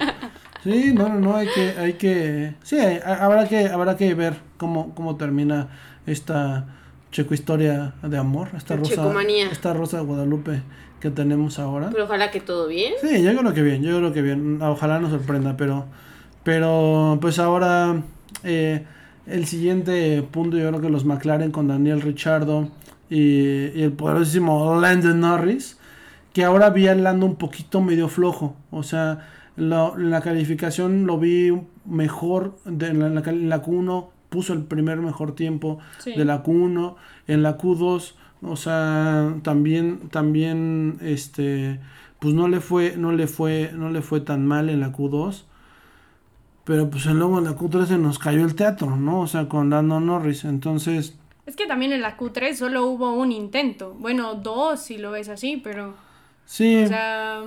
Sí, 0.64 0.92
no, 0.92 1.08
no, 1.08 1.20
no, 1.20 1.36
hay 1.36 1.46
que, 1.48 1.74
hay 1.78 1.92
que, 1.94 2.54
sí, 2.62 2.76
ha- 2.78 3.24
habrá 3.24 3.48
que, 3.48 3.66
habrá 3.68 3.96
que 3.96 4.14
ver 4.14 4.34
cómo, 4.58 4.94
cómo 4.94 5.16
termina 5.16 5.68
esta 6.06 6.66
checo 7.10 7.34
historia 7.34 7.94
de 8.02 8.16
amor, 8.18 8.48
esta 8.56 8.76
rosa, 8.76 8.90
checomanía. 8.94 9.48
esta 9.50 9.72
rosa 9.72 9.98
de 9.98 10.04
Guadalupe 10.04 10.62
que 11.00 11.10
tenemos 11.10 11.58
ahora. 11.58 11.90
Pero 11.92 12.04
ojalá 12.04 12.30
que 12.30 12.40
todo 12.40 12.66
bien. 12.68 12.92
Sí, 13.00 13.22
yo 13.22 13.36
creo 13.36 13.54
que 13.54 13.62
bien, 13.62 13.82
yo 13.82 13.96
creo 13.98 14.12
que 14.12 14.20
bien. 14.22 14.60
Ojalá 14.62 14.98
nos 14.98 15.10
sorprenda, 15.10 15.56
pero, 15.56 15.86
pero 16.44 17.18
pues 17.20 17.38
ahora 17.38 18.02
eh, 18.44 18.84
el 19.26 19.46
siguiente 19.46 20.22
punto, 20.30 20.56
yo 20.56 20.68
creo 20.68 20.80
que 20.80 20.90
los 20.90 21.04
McLaren 21.04 21.50
con 21.50 21.68
Daniel 21.68 22.00
Richardo 22.00 22.68
y, 23.10 23.68
y 23.78 23.82
el 23.82 23.92
poderosísimo 23.92 24.80
Landon 24.80 25.20
Norris, 25.20 25.78
que 26.32 26.44
ahora 26.44 26.70
vi 26.70 26.88
al 26.88 27.02
Lando 27.04 27.26
un 27.26 27.36
poquito 27.36 27.80
medio 27.80 28.08
flojo. 28.08 28.56
O 28.70 28.82
sea, 28.82 29.28
lo- 29.56 29.96
la 29.96 30.20
calificación 30.20 31.06
lo 31.06 31.18
vi 31.18 31.52
mejor 31.84 32.56
de, 32.64 32.88
en, 32.88 33.14
la, 33.14 33.20
en 33.30 33.48
la 33.48 33.62
Q1, 33.62 34.06
puso 34.28 34.52
el 34.52 34.62
primer 34.64 34.98
mejor 34.98 35.34
tiempo 35.34 35.78
Sí. 35.98 36.14
de 36.14 36.24
la 36.24 36.42
Q1, 36.42 36.96
en 37.26 37.42
la 37.42 37.56
Q2, 37.58 38.14
o 38.42 38.56
sea, 38.56 39.34
también, 39.42 40.08
también, 40.10 40.98
este, 41.00 41.80
pues 42.18 42.34
no 42.34 42.48
le 42.48 42.60
fue, 42.60 42.94
no 42.96 43.12
le 43.12 43.26
fue, 43.26 43.70
no 43.74 43.90
le 43.90 44.02
fue 44.02 44.20
tan 44.20 44.46
mal 44.46 44.68
en 44.68 44.80
la 44.80 44.92
Q2, 44.92 45.44
pero 46.64 46.90
pues 46.90 47.06
luego 47.06 47.38
en 47.38 47.44
la 47.44 47.56
Q3 47.56 47.86
se 47.86 47.98
nos 47.98 48.18
cayó 48.18 48.44
el 48.44 48.54
teatro, 48.54 48.96
¿no? 48.96 49.20
O 49.20 49.26
sea, 49.26 49.48
con 49.48 49.70
Lando 49.70 50.00
Norris, 50.00 50.44
entonces, 50.44 51.16
Es 51.46 51.56
que 51.56 51.66
también 51.66 51.92
en 51.94 52.02
la 52.02 52.18
Q3 52.18 52.54
solo 52.56 52.84
hubo 52.86 53.10
un 53.14 53.32
intento. 53.32 53.96
Bueno, 53.98 54.34
dos 54.34 54.80
si 54.82 54.98
lo 54.98 55.12
ves 55.12 55.30
así, 55.30 55.56
pero 55.64 55.94
sí, 56.44 56.84
o 56.84 56.86
sea, 56.88 57.40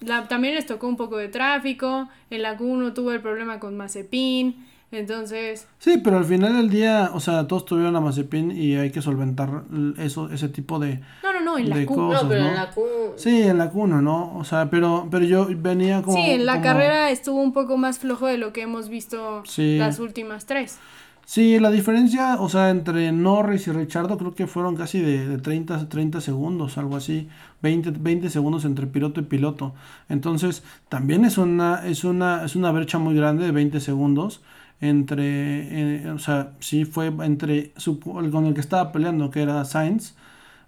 la- 0.00 0.26
también 0.26 0.56
les 0.56 0.66
tocó 0.66 0.88
un 0.88 0.96
poco 0.96 1.16
de 1.18 1.28
tráfico. 1.28 2.08
En 2.30 2.42
la 2.42 2.58
Q1 2.58 2.92
tuvo 2.94 3.12
el 3.12 3.20
problema 3.20 3.60
con 3.60 3.76
Mazepin. 3.76 4.66
Entonces, 4.94 5.66
sí, 5.78 6.00
pero 6.02 6.18
al 6.18 6.24
final 6.24 6.54
del 6.56 6.70
día, 6.70 7.10
o 7.12 7.20
sea, 7.20 7.46
todos 7.46 7.64
tuvieron 7.66 7.94
a 7.96 8.00
Mazepin 8.00 8.50
y 8.52 8.76
hay 8.76 8.90
que 8.90 9.02
solventar 9.02 9.64
eso, 9.98 10.30
ese 10.30 10.48
tipo 10.48 10.78
de, 10.78 11.00
no, 11.22 11.32
no, 11.32 11.40
no, 11.40 11.58
en 11.58 11.68
la 11.70 11.84
Q. 11.86 11.94
cosas, 11.94 12.22
no, 12.22 12.28
pero 12.28 12.42
¿no? 12.42 12.48
en 12.48 12.54
la 12.54 12.70
Q. 12.70 12.82
Sí, 13.16 13.42
en 13.42 13.58
la 13.58 13.72
Q1, 13.72 14.02
¿no? 14.02 14.36
O 14.36 14.44
sea, 14.44 14.70
pero, 14.70 15.08
pero 15.10 15.24
yo 15.24 15.46
venía 15.56 16.02
como... 16.02 16.16
sí, 16.16 16.30
en 16.30 16.46
la 16.46 16.54
como- 16.54 16.64
carrera 16.64 17.10
estuvo 17.10 17.40
un 17.42 17.52
poco 17.52 17.76
más 17.76 17.98
flojo 17.98 18.26
de 18.26 18.38
lo 18.38 18.52
que 18.52 18.62
hemos 18.62 18.88
visto 18.88 19.42
Sí. 19.46 19.76
las 19.78 19.98
últimas 19.98 20.46
tres. 20.46 20.78
Sí, 21.26 21.58
la 21.58 21.70
diferencia, 21.70 22.36
o 22.38 22.50
sea, 22.50 22.68
entre 22.68 23.10
Norris 23.10 23.66
y 23.66 23.72
Richardo 23.72 24.18
creo 24.18 24.34
que 24.34 24.46
fueron 24.46 24.76
casi 24.76 25.00
de, 25.00 25.26
de 25.26 25.38
30, 25.38 25.88
30 25.88 26.20
segundos, 26.20 26.76
algo 26.76 26.96
así, 26.96 27.28
20, 27.62 27.92
20 27.92 28.28
segundos 28.28 28.66
entre 28.66 28.86
piloto 28.86 29.20
y 29.20 29.22
piloto. 29.22 29.72
Entonces, 30.10 30.62
también 30.90 31.24
es 31.24 31.38
una, 31.38 31.86
es 31.86 32.04
una, 32.04 32.44
es 32.44 32.56
una 32.56 32.70
brecha 32.72 32.98
muy 32.98 33.14
grande 33.14 33.46
de 33.46 33.52
20 33.52 33.80
segundos 33.80 34.42
entre, 34.88 36.04
eh, 36.06 36.10
o 36.10 36.18
sea, 36.18 36.52
sí 36.60 36.84
fue 36.84 37.08
entre 37.08 37.72
su, 37.76 38.00
con 38.00 38.46
el 38.46 38.54
que 38.54 38.60
estaba 38.60 38.92
peleando, 38.92 39.30
que 39.30 39.42
era 39.42 39.64
Sainz, 39.64 40.14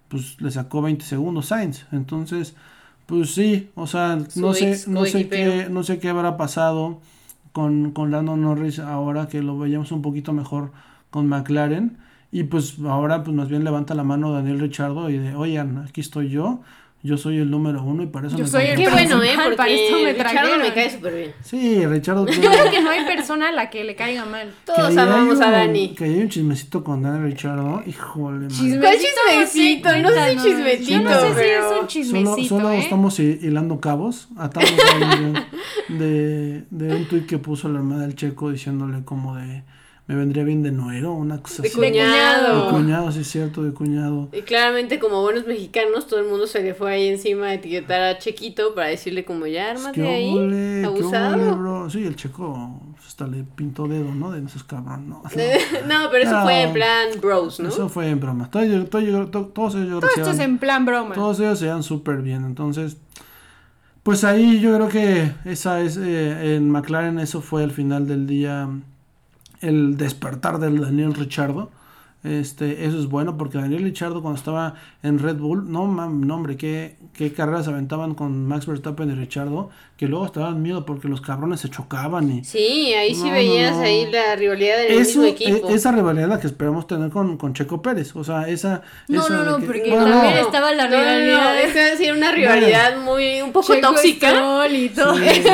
pues 0.08 0.40
le 0.40 0.50
sacó 0.50 0.82
20 0.82 1.04
segundos 1.04 1.46
Sainz. 1.46 1.86
Entonces, 1.92 2.56
pues 3.06 3.34
sí, 3.34 3.70
o 3.74 3.86
sea, 3.86 4.16
no 4.36 4.54
sé, 4.54 4.84
no 4.88 5.04
sé 5.06 5.28
qué, 5.28 5.68
no 5.70 5.82
sé 5.84 5.98
qué 5.98 6.08
habrá 6.08 6.36
pasado 6.36 7.00
con, 7.52 7.92
con 7.92 8.10
Lando 8.10 8.36
Norris 8.36 8.78
ahora 8.80 9.28
que 9.28 9.42
lo 9.42 9.58
veíamos 9.58 9.92
un 9.92 10.02
poquito 10.02 10.32
mejor 10.32 10.72
con 11.10 11.28
McLaren. 11.28 11.98
Y 12.32 12.44
pues 12.44 12.78
ahora 12.80 13.22
pues 13.22 13.34
más 13.36 13.48
bien 13.48 13.64
levanta 13.64 13.94
la 13.94 14.04
mano 14.04 14.32
Daniel 14.32 14.60
Richardo 14.60 15.08
y 15.10 15.18
de, 15.18 15.34
oigan, 15.34 15.78
aquí 15.78 16.00
estoy 16.00 16.28
yo, 16.28 16.60
yo 17.06 17.16
soy 17.16 17.38
el 17.38 17.50
número 17.50 17.82
uno 17.82 18.02
y 18.02 18.06
para 18.06 18.26
eso 18.26 18.36
Yo 18.36 18.44
me 18.44 18.50
soy 18.50 18.64
el 18.66 18.76
Qué 18.76 18.84
contrataron". 18.84 19.18
bueno, 19.18 19.32
¿eh? 19.32 19.36
Porque 19.42 19.56
para 19.56 19.70
esto 19.70 19.96
me 20.02 20.12
Richardo 20.12 20.58
me 20.58 20.72
cae 20.74 20.90
súper 20.90 21.14
bien. 21.14 21.32
Sí, 21.42 21.86
Richardo. 21.86 22.26
Yo 22.26 22.50
creo 22.50 22.70
que 22.70 22.80
no 22.82 22.90
hay 22.90 23.04
persona 23.04 23.48
a 23.48 23.52
la 23.52 23.70
que 23.70 23.84
le 23.84 23.94
caiga 23.94 24.24
mal. 24.26 24.52
Todos 24.64 24.96
amamos 24.96 25.40
a 25.40 25.50
Dani. 25.50 25.94
Que 25.94 26.04
hay 26.04 26.18
un 26.20 26.28
chismecito 26.28 26.84
con 26.84 27.02
Daniel 27.02 27.24
Richardo, 27.32 27.82
híjole. 27.86 28.48
Chismecito, 28.48 28.80
¿Cuál 28.80 28.96
chismecito? 28.98 29.88
No 29.98 30.08
sé 30.08 30.14
si 30.14 30.36
cuéntanos. 30.36 30.44
chismecito, 30.44 30.90
Yo 30.90 31.00
no 31.00 31.10
sé 31.20 31.34
si 31.34 31.50
es 31.50 31.80
un 31.80 31.86
chismecito, 31.86 32.34
Solo, 32.34 32.48
solo 32.48 32.70
¿eh? 32.72 32.78
estamos 32.80 33.18
hi- 33.20 33.38
hilando 33.42 33.80
cabos. 33.80 34.28
Atamos 34.36 34.70
de, 35.88 35.94
de, 35.96 36.64
de 36.70 36.94
un 36.96 37.04
tuit 37.06 37.26
que 37.26 37.38
puso 37.38 37.68
la 37.68 37.78
hermana 37.78 38.02
del 38.02 38.14
checo 38.16 38.50
diciéndole 38.50 39.04
como 39.04 39.36
de 39.36 39.62
me 40.08 40.14
vendría 40.14 40.44
bien 40.44 40.62
de 40.62 40.70
nuero, 40.70 41.12
una 41.14 41.42
cosa 41.42 41.62
De 41.62 41.68
así. 41.68 41.80
De 41.80 41.88
cuñado. 41.88 42.66
De 42.66 42.70
cuñado, 42.70 43.10
sí 43.12 43.20
es 43.20 43.26
cierto, 43.28 43.64
de 43.64 43.72
cuñado. 43.72 44.28
Y 44.32 44.42
claramente, 44.42 45.00
como 45.00 45.20
buenos 45.22 45.46
mexicanos, 45.46 46.06
todo 46.06 46.20
el 46.20 46.26
mundo 46.28 46.46
se 46.46 46.62
le 46.62 46.74
fue 46.74 46.92
ahí 46.92 47.08
encima 47.08 47.46
a 47.46 47.54
etiquetar 47.54 48.00
a 48.02 48.18
Chequito 48.18 48.72
para 48.74 48.86
decirle 48.86 49.24
como 49.24 49.46
ya, 49.48 49.70
Pues, 49.72 49.78
ármate 49.84 50.00
¿Qué 50.00 50.08
ahí. 50.08 50.32
qué 50.32 50.82
abusado. 50.86 51.56
bro? 51.56 51.90
Sí, 51.90 52.04
el 52.06 52.14
checo 52.14 52.80
pues, 52.94 53.08
hasta 53.08 53.26
le 53.26 53.42
pintó 53.42 53.88
dedo, 53.88 54.14
¿no? 54.14 54.30
De 54.30 54.44
esos 54.44 54.62
cabrón, 54.62 55.08
¿no? 55.08 55.22
no, 55.88 56.10
pero 56.12 56.22
eso 56.24 56.40
fue 56.42 56.62
en 56.62 56.72
plan 56.72 57.08
bros, 57.20 57.58
¿no? 57.58 57.68
Eso 57.68 57.88
fue 57.88 58.08
en 58.08 58.20
broma. 58.20 58.48
Todo 58.48 58.62
ello- 58.62 58.84
todo 58.86 59.02
ello- 59.02 59.26
to- 59.26 59.46
todos 59.46 59.74
ellos 59.74 59.88
yo 59.88 59.98
creo 59.98 60.00
Todo 60.08 60.14
que 60.14 60.20
esto 60.20 60.32
es 60.34 60.38
en 60.38 60.58
plan 60.58 60.84
broma. 60.84 61.14
Todos 61.16 61.40
ellos 61.40 61.58
se 61.58 61.66
dan 61.66 61.82
súper 61.82 62.18
bien. 62.22 62.44
Entonces, 62.44 62.96
pues 64.04 64.22
ahí 64.22 64.60
yo 64.60 64.72
creo 64.76 64.88
que 64.88 65.32
esa 65.50 65.80
es, 65.80 65.96
eh, 65.96 66.54
en 66.54 66.70
McLaren 66.70 67.18
eso 67.18 67.40
fue 67.40 67.64
al 67.64 67.72
final 67.72 68.06
del 68.06 68.28
día 68.28 68.68
el 69.60 69.96
despertar 69.96 70.58
del 70.58 70.80
Daniel 70.80 71.14
Richardo. 71.14 71.70
Este, 72.26 72.84
eso 72.86 72.98
es 72.98 73.06
bueno 73.06 73.36
porque 73.38 73.58
Daniel 73.58 73.82
Ricciardo 73.84 74.20
cuando 74.22 74.38
estaba 74.38 74.74
en 75.02 75.18
Red 75.18 75.36
Bull, 75.36 75.70
no, 75.70 75.86
mam, 75.86 76.26
no 76.26 76.34
hombre, 76.34 76.56
qué, 76.56 76.96
qué 77.12 77.32
carreras 77.32 77.68
aventaban 77.68 78.14
con 78.14 78.46
Max 78.46 78.66
Verstappen 78.66 79.10
y 79.10 79.14
Ricciardo, 79.14 79.70
que 79.96 80.08
luego 80.08 80.26
estaban 80.26 80.60
miedo 80.60 80.84
porque 80.84 81.08
los 81.08 81.20
cabrones 81.20 81.60
se 81.60 81.70
chocaban 81.70 82.30
y... 82.30 82.44
Sí, 82.44 82.92
ahí 82.94 83.14
sí 83.14 83.24
No, 83.24 83.30
veías 83.32 83.72
no, 83.72 83.78
no. 83.78 83.84
ahí 83.84 84.10
la 84.10 84.36
rivalidad 84.36 84.76
del 84.78 84.92
Eso, 84.92 85.20
mismo 85.20 85.22
e- 85.24 85.28
equipo. 85.30 85.68
esa 85.70 85.92
rivalidad 85.92 86.28
la 86.28 86.40
que 86.40 86.48
esperamos 86.48 86.86
tener 86.86 87.10
con, 87.10 87.36
con 87.38 87.54
Checo 87.54 87.80
Pérez, 87.80 88.14
o 88.16 88.24
sea, 88.24 88.48
esa... 88.48 88.82
No, 89.08 89.20
esa 89.24 89.34
no, 89.34 89.44
no, 89.44 89.58
que- 89.58 89.66
porque 89.66 89.88
bueno, 89.90 90.04
también 90.06 90.34
no, 90.34 90.40
estaba 90.40 90.72
la 90.72 90.88
No, 90.88 90.96
no, 90.96 91.02
no, 91.02 91.08
rivalidad. 91.18 91.60
es 91.62 91.72
que 91.72 91.78
decir 91.80 92.12
una 92.12 92.32
rivalidad 92.32 93.00
muy, 93.02 93.40
un 93.40 93.52
poco 93.52 93.72
Checo 93.74 93.88
tóxica. 93.92 94.66
Y 94.68 94.88
todo 94.90 95.16
Sí. 95.16 95.22
ese, 95.26 95.50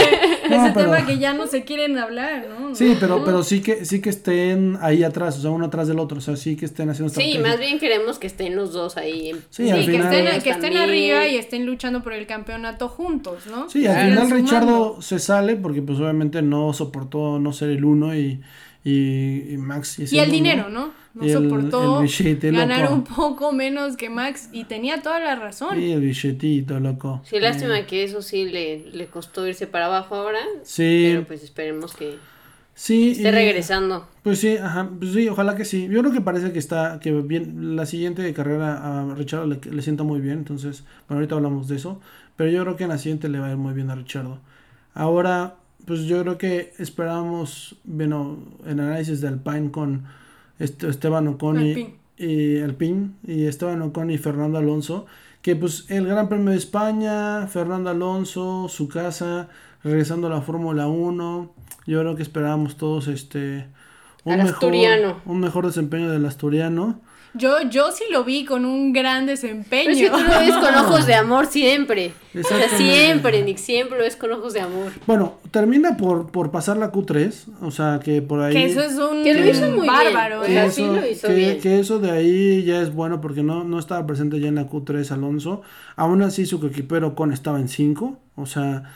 No, 0.49 0.57
ese 0.65 0.73
pero- 0.75 0.91
tema 0.93 1.07
que 1.07 1.19
ya 1.19 1.35
no 1.35 1.47
se 1.47 1.65
quieren 1.65 1.99
hablar, 1.99 2.47
¿no? 2.59 2.75
Sí, 2.75 2.95
No, 2.95 2.97
pero, 2.99 3.19
no. 3.19 3.25
pero 3.25 3.43
sí 3.45 3.61
que 3.61 3.85
sí 3.85 4.01
que 4.01 4.11
estén 4.11 4.79
ahí 4.81 5.05
atrás, 5.05 5.39
o 5.39 5.43
sea, 5.43 5.51
uno 5.51 5.67
atrás 5.67 5.87
del 5.87 5.99
otro, 5.99 6.19
o 6.19 6.21
sea, 6.21 6.37
sí 6.37 6.57
que 6.57 6.62
estén 6.67 6.91
haciendo 6.91 7.13
Sí, 7.13 7.21
estrategia. 7.23 7.49
más 7.49 7.59
bien 7.61 7.79
queremos 7.79 8.19
que 8.19 8.27
estén 8.27 8.57
los 8.57 8.73
dos 8.73 8.97
ahí. 8.97 9.31
en- 9.31 9.37
Sí, 9.51 9.65
Sí, 9.65 9.71
al 9.71 9.85
que, 9.85 9.93
final- 9.93 10.15
estén, 10.27 10.43
que 10.43 10.51
estén 10.51 10.77
arriba 10.77 11.27
y 11.27 11.37
estén 11.37 11.67
luchando 11.67 12.03
por 12.03 12.13
el 12.13 12.27
campeonato 12.27 12.89
juntos, 12.89 13.47
¿no? 13.47 13.69
Sí, 13.71 13.87
al 13.87 14.11
final. 14.11 14.31
Richardo 14.31 15.01
se 15.03 15.19
sale 15.19 15.57
porque 15.57 15.83
pues 15.83 15.99
obviamente 15.99 16.43
no 16.43 16.73
soportó 16.73 17.39
no 17.39 17.53
ser 17.53 17.71
el 17.71 17.85
uno 17.85 18.15
y, 18.17 18.41
y, 18.85 19.53
y 19.53 19.57
Max 19.59 19.99
es 20.01 20.13
Y 20.13 20.19
el 20.19 20.25
uno. 20.29 20.33
dinero, 20.35 20.69
¿no? 20.69 20.93
No 21.15 21.27
Y 21.27 21.31
el- 21.31 21.35
soportó 21.43 22.01
el 22.01 22.07
billete, 22.07 22.51
ganar 22.51 22.81
loco. 22.83 22.95
un 22.95 23.05
poco 23.05 23.53
menos 23.53 23.97
que 23.99 24.09
Max 24.09 24.49
y 24.51 24.65
tenía 24.65 25.03
toda 25.03 25.21
la 25.21 25.35
razón. 25.37 25.77
Sí, 25.79 25.93
el 25.93 26.01
billetito, 26.01 26.81
loco. 26.81 27.21
Sí, 27.25 27.39
lástima 27.39 27.85
que 27.87 28.03
eso 28.05 28.23
sí 28.23 28.47
le, 28.47 28.91
le 28.93 29.07
costó 29.07 29.47
irse 29.47 29.67
para 29.67 29.87
abajo 29.87 30.15
ahora. 30.15 30.41
Sí, 30.63 31.09
Pero 31.13 31.27
pues 31.27 31.43
esperemos 31.45 31.95
que 31.95 32.17
sí. 32.75 33.11
esté 33.13 33.29
y- 33.29 33.31
regresando. 33.31 34.09
Pues 34.23 34.39
sí, 34.39 34.57
ajá, 34.57 34.89
pues 35.01 35.13
sí, 35.13 35.29
ojalá 35.29 35.57
que 35.57 35.65
sí. 35.65 35.89
Yo 35.89 36.01
creo 36.01 36.13
que 36.13 36.21
parece 36.21 36.53
que 36.53 36.59
está, 36.61 37.01
que 37.01 37.11
bien, 37.13 37.75
la 37.77 37.87
siguiente 37.87 38.33
carrera 38.35 39.01
a 39.11 39.15
Richardo 39.17 39.47
le, 39.47 39.61
le 39.69 39.83
sienta 39.83 40.05
muy 40.05 40.21
bien, 40.21 40.39
entonces, 40.39 40.85
bueno, 41.09 41.19
ahorita 41.19 41.35
hablamos 41.35 41.67
de 41.69 41.77
eso, 41.77 42.01
pero 42.37 42.51
yo 42.51 42.63
creo 42.63 42.77
que 42.77 42.85
en 42.85 42.91
la 42.91 42.99
siguiente 42.99 43.29
le 43.29 43.41
va 43.41 43.49
a 43.49 43.51
ir 43.51 43.57
muy 43.57 43.75
bien 43.75 43.91
a 43.91 43.97
Richardo. 43.97 44.39
Ahora, 44.95 45.57
pues 45.87 46.03
yo 46.05 46.21
creo 46.23 46.39
que 46.39 46.73
esperábamos, 46.79 47.77
bueno, 47.85 48.39
el 48.65 48.79
análisis 48.79 49.21
de 49.21 49.29
Alpine 49.29 49.71
con 49.73 50.05
este, 50.61 50.89
Esteban 50.89 51.27
Ocon 51.29 51.61
y, 51.61 51.71
Alpine. 51.71 51.95
y 52.19 52.59
Alpine, 52.61 53.11
y 53.27 53.47
Esteban 53.47 53.83
Ocon 53.83 54.11
y 54.13 54.19
Fernando 54.19 54.59
Alonso, 54.59 55.07
que 55.43 55.57
pues 55.57 55.87
el 55.91 56.07
Gran 56.07 56.29
Premio 56.29 56.51
de 56.53 56.57
España, 56.59 57.47
Fernando 57.49 57.91
Alonso, 57.91 58.69
su 58.69 58.87
casa, 58.89 59.49
regresando 59.83 60.29
a 60.29 60.31
la 60.31 60.43
Fórmula 60.43 60.87
1, 60.87 61.51
yo 61.87 62.01
creo 62.01 62.17
que 62.17 62.23
esperábamos 62.23 62.77
todos 62.77 63.09
este 63.09 63.67
un 64.25 64.33
Al 64.35 64.39
mejor, 64.39 64.53
asturiano. 64.55 65.21
un 65.27 65.41
mejor 65.41 65.67
desempeño 65.67 66.11
del 66.11 66.25
asturiano. 66.27 67.01
Yo, 67.35 67.63
yo 67.71 67.91
sí 67.93 68.05
lo 68.13 68.25
vi 68.25 68.45
con 68.45 68.67
un 68.67 68.93
gran 68.93 69.25
desempeño. 69.25 69.87
Pero 69.87 69.97
es 69.97 70.03
que 70.03 70.11
tú 70.11 70.19
lo 70.23 70.39
ves 70.39 70.55
con 70.55 70.75
ojos 70.85 71.07
de 71.07 71.15
amor 71.15 71.47
siempre. 71.47 72.13
O 72.39 72.43
sea, 72.47 72.69
siempre, 72.69 73.43
Nick, 73.43 73.57
siempre 73.57 73.97
lo 73.97 74.05
ves 74.05 74.17
con 74.17 74.31
ojos 74.33 74.53
de 74.53 74.61
amor. 74.61 74.93
Bueno, 75.07 75.39
termina 75.51 75.97
por, 75.97 76.31
por 76.31 76.51
pasar 76.51 76.77
la 76.77 76.93
Q3, 76.93 77.33
o 77.63 77.71
sea 77.71 78.01
que 78.05 78.21
por 78.21 78.41
ahí... 78.43 78.53
que 78.53 78.65
eso 78.67 78.83
es 78.83 78.97
un 78.99 79.25
Que 79.25 79.33
lo 79.33 79.49
hizo 79.49 79.63
muy 79.71 79.81
bien, 79.81 79.87
bárbaro. 79.87 80.43
que 80.43 80.49
sea, 80.49 80.67
¿eh? 80.67 80.71
sí 80.71 80.83
eso, 80.83 80.93
lo 80.93 81.07
hizo 81.09 81.27
que- 81.29 81.35
bien. 81.35 81.61
que 81.61 81.81
eso 81.81 81.99
de 82.01 82.11
ahí 82.11 82.65
ya 82.65 82.83
es 82.83 82.93
bueno 82.95 83.23
porque 83.23 83.43
no, 83.43 83.65
no 83.65 83.79
estaba 83.79 84.07
presente 84.07 84.39
ya 84.39 84.49
en 84.49 84.57
la 84.57 84.69
Q3 84.69 85.11
Alonso. 85.13 85.63
Aún 85.97 86.21
así 86.23 86.45
su 86.45 86.61
coequipero 86.61 87.15
con 87.15 87.33
estaba 87.33 87.59
en 87.59 87.69
5. 87.69 88.19
O 88.37 88.45
sea, 88.47 88.93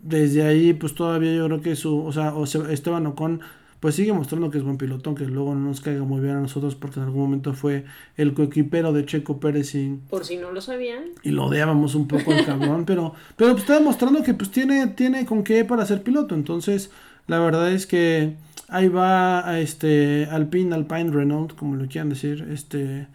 desde 0.00 0.42
ahí 0.46 0.72
pues 0.74 0.94
todavía 0.94 1.34
yo 1.34 1.46
creo 1.46 1.60
que 1.60 1.76
su, 1.76 1.98
o 2.04 2.12
sea, 2.12 2.34
o 2.34 2.46
Se- 2.46 2.72
Esteban 2.72 3.06
Ocon 3.06 3.40
pues 3.80 3.96
sigue 3.96 4.14
mostrando 4.14 4.50
que 4.50 4.56
es 4.56 4.64
buen 4.64 4.78
piloto, 4.78 5.10
aunque 5.10 5.26
luego 5.26 5.54
no 5.54 5.60
nos 5.68 5.82
caiga 5.82 6.04
muy 6.04 6.20
bien 6.22 6.36
a 6.36 6.40
nosotros 6.40 6.74
porque 6.74 7.00
en 7.00 7.04
algún 7.06 7.20
momento 7.24 7.52
fue 7.52 7.84
el 8.16 8.32
coequipero 8.32 8.94
de 8.94 9.04
Checo 9.04 9.38
Pérez 9.40 9.74
y, 9.74 9.98
Por 10.08 10.24
si 10.24 10.38
no 10.38 10.52
lo 10.52 10.62
sabían. 10.62 11.04
y 11.22 11.30
lo 11.32 11.44
odiábamos 11.44 11.94
un 11.94 12.08
poco 12.08 12.32
al 12.32 12.46
cabrón, 12.46 12.84
pero, 12.86 13.12
pero 13.36 13.50
pues, 13.52 13.62
está 13.64 13.74
demostrando 13.74 14.22
que 14.22 14.32
pues 14.32 14.50
tiene, 14.50 14.86
tiene 14.86 15.26
con 15.26 15.44
qué 15.44 15.66
para 15.66 15.84
ser 15.84 16.02
piloto. 16.02 16.34
Entonces, 16.34 16.90
la 17.26 17.38
verdad 17.40 17.70
es 17.72 17.86
que 17.86 18.36
ahí 18.68 18.88
va 18.88 19.46
a 19.46 19.60
este 19.60 20.28
Alpine, 20.30 20.74
Alpine 20.74 21.10
Renault, 21.10 21.54
como 21.54 21.76
lo 21.76 21.86
quieran 21.86 22.08
decir, 22.08 22.48
este 22.50 23.06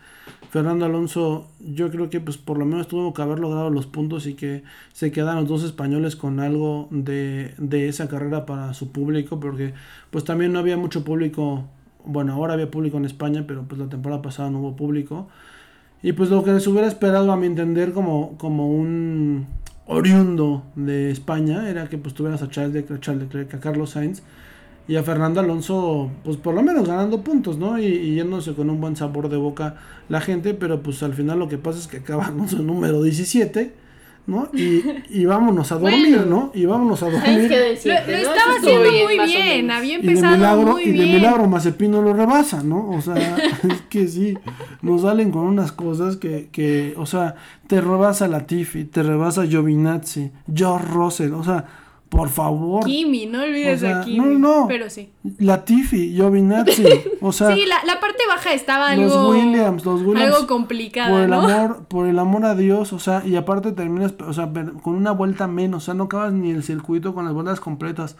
Fernando 0.49 0.85
Alonso, 0.85 1.47
yo 1.59 1.91
creo 1.91 2.09
que 2.09 2.19
pues 2.19 2.38
por 2.38 2.57
lo 2.57 2.65
menos 2.65 2.88
tuvo 2.88 3.13
que 3.13 3.21
haber 3.21 3.39
logrado 3.39 3.69
los 3.69 3.85
puntos 3.85 4.25
y 4.25 4.33
que 4.33 4.63
se 4.93 5.12
quedan 5.12 5.35
los 5.35 5.47
dos 5.47 5.63
españoles 5.63 6.15
con 6.15 6.39
algo 6.39 6.88
de, 6.89 7.53
de 7.59 7.88
esa 7.88 8.07
carrera 8.07 8.47
para 8.47 8.73
su 8.73 8.91
público, 8.91 9.39
porque 9.39 9.73
pues 10.09 10.23
también 10.23 10.51
no 10.51 10.57
había 10.59 10.75
mucho 10.75 11.03
público, 11.03 11.65
bueno, 12.03 12.33
ahora 12.33 12.53
había 12.53 12.71
público 12.71 12.97
en 12.97 13.05
España, 13.05 13.45
pero 13.47 13.63
pues 13.67 13.79
la 13.79 13.89
temporada 13.89 14.23
pasada 14.23 14.49
no 14.49 14.59
hubo 14.59 14.75
público. 14.75 15.27
Y 16.01 16.13
pues 16.13 16.31
lo 16.31 16.43
que 16.43 16.59
se 16.59 16.69
hubiera 16.69 16.88
esperado 16.88 17.31
a 17.31 17.38
mi 17.38 17.45
entender 17.45 17.91
como, 17.93 18.38
como 18.38 18.73
un 18.73 19.47
oriundo 19.85 20.63
de 20.75 21.12
España 21.12 21.69
era 21.69 21.88
que 21.89 21.97
pues 21.99 22.15
tuvieras 22.15 22.41
a 22.41 22.49
Charles 22.49 22.73
Leclerc, 22.73 23.01
Charles 23.01 23.23
Leclerc, 23.23 23.53
a 23.53 23.59
Carlos 23.59 23.91
Sainz 23.91 24.23
y 24.89 24.95
a 24.95 25.04
Fernando 25.04 25.39
Alonso 25.39 26.10
pues 26.23 26.38
por 26.38 26.56
lo 26.56 26.63
menos 26.63 26.88
ganando 26.88 27.21
puntos, 27.21 27.60
¿no? 27.60 27.78
Y, 27.78 27.86
y 27.86 28.15
yéndose 28.15 28.56
con 28.56 28.71
un 28.71 28.82
buen 28.82 28.95
sabor 28.95 29.30
de 29.30 29.38
boca 29.38 29.75
la 30.10 30.19
gente, 30.19 30.56
pero 30.56 30.82
pues 30.82 31.04
al 31.04 31.13
final 31.13 31.38
lo 31.38 31.47
que 31.47 31.60
pasa 31.60 31.78
es 31.78 31.88
que 31.88 31.97
acabamos 31.97 32.54
en 32.54 32.65
número 32.65 33.04
17, 33.04 33.71
¿no? 34.25 34.49
Y, 34.52 34.82
y 35.12 35.25
vámonos 35.25 35.71
a 35.71 35.75
dormir, 35.75 36.17
Bueno. 36.17 36.25
¿no? 36.25 36.52
Y 36.56 36.65
vámonos 36.65 37.04
a 37.04 37.12
dormir. 37.12 37.52
Lo, 37.52 37.93
¿no? 37.93 38.17
estaba 38.17 38.56
haciendo 38.58 38.91
muy 38.91 39.19
bien, 39.28 39.69
había 39.69 39.99
Y 39.99 40.02
de 40.02 40.08
empezado 40.08 40.38
milagro, 40.38 40.71
muy 40.71 40.82
y 40.82 40.91
de 40.97 41.06
milagro 41.06 41.47
Mazepino 41.47 42.02
lo 42.02 42.13
rebasa, 42.13 42.63
¿no? 42.63 42.89
O 42.89 42.99
sea, 42.99 43.15
es 43.69 43.82
que 43.89 44.08
sí, 44.08 44.39
nos 44.82 45.04
salen 45.04 45.30
con 45.30 45.43
unas 45.43 45.71
cosas 45.71 46.17
que, 46.17 46.49
que 46.52 46.95
o 46.97 47.06
sea, 47.06 47.36
te 47.67 47.80
rebasa 47.80 48.28
Latifi, 48.28 48.86
te 48.86 49.04
rebasa 49.04 49.45
Giovinazzi, 49.45 50.32
George 50.52 50.88
Russell, 50.88 51.34
o 51.34 51.43
sea, 51.43 51.65
por 52.10 52.30
favor, 52.30 52.84
Kimi, 52.86 53.28
no 53.28 53.43
olvides 53.43 53.78
O 53.78 53.86
sea, 53.86 54.02
a 54.02 54.04
Kimi. 54.04 54.17
no, 54.17 54.39
no. 54.39 54.67
Pero 54.67 54.89
sí. 54.89 55.12
Latifi, 55.38 56.13
Giovinazzi, 56.13 56.86
o 57.22 57.32
sea, 57.32 57.54
sí, 57.54 57.65
la, 57.67 57.78
la 57.86 58.00
parte 58.00 58.24
baja 58.28 58.54
estaba 58.54 58.95
los 58.95 59.12
algo, 59.15 59.30
Williams, 59.30 59.86
los 59.86 60.02
Williams, 60.02 60.34
algo 60.34 60.48
complicada, 60.48 61.12
por 61.12 61.22
el 61.22 61.30
¿no? 61.30 61.41
amor, 61.41 61.86
por 61.88 62.08
el 62.08 62.17
amor 62.17 62.45
a 62.45 62.56
Dios, 62.56 62.93
o 62.93 63.00
sea, 63.00 63.24
y 63.26 63.36
aparte 63.36 63.72
terminas, 63.74 64.15
o 64.26 64.34
sea, 64.34 64.52
con 64.82 64.95
una 64.95 65.12
vuelta 65.12 65.48
menos, 65.48 65.84
o 65.84 65.86
sea, 65.86 65.93
no 65.93 66.06
acabas 66.06 66.34
ni 66.34 66.50
el 66.50 66.63
circuito 66.63 67.13
con 67.13 67.26
las 67.26 67.34
vueltas 67.34 67.60
completas. 67.60 68.15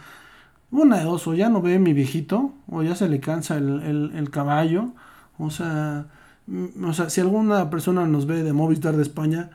Una 0.71 0.99
de 0.99 1.06
dos, 1.06 1.25
o 1.28 1.34
ya 1.34 1.49
no 1.49 1.63
ve 1.63 1.80
mi 1.80 1.93
viejito, 1.93 2.54
o 2.69 2.84
ya 2.84 2.95
se 2.95 3.10
le 3.10 3.19
cansa 3.19 3.58
el, 3.58 3.82
el, 3.82 4.12
el 4.15 4.30
caballo, 4.30 4.89
o 5.39 5.49
sea, 5.49 6.06
mm, 6.45 6.86
o 6.86 6.93
sea, 6.93 7.10
si 7.10 7.21
alguna 7.21 7.71
persona 7.71 8.06
nos 8.06 8.28
ve 8.28 8.43
de 8.43 8.54
Movistar 8.54 8.95
de 8.95 9.02
España, 9.02 9.49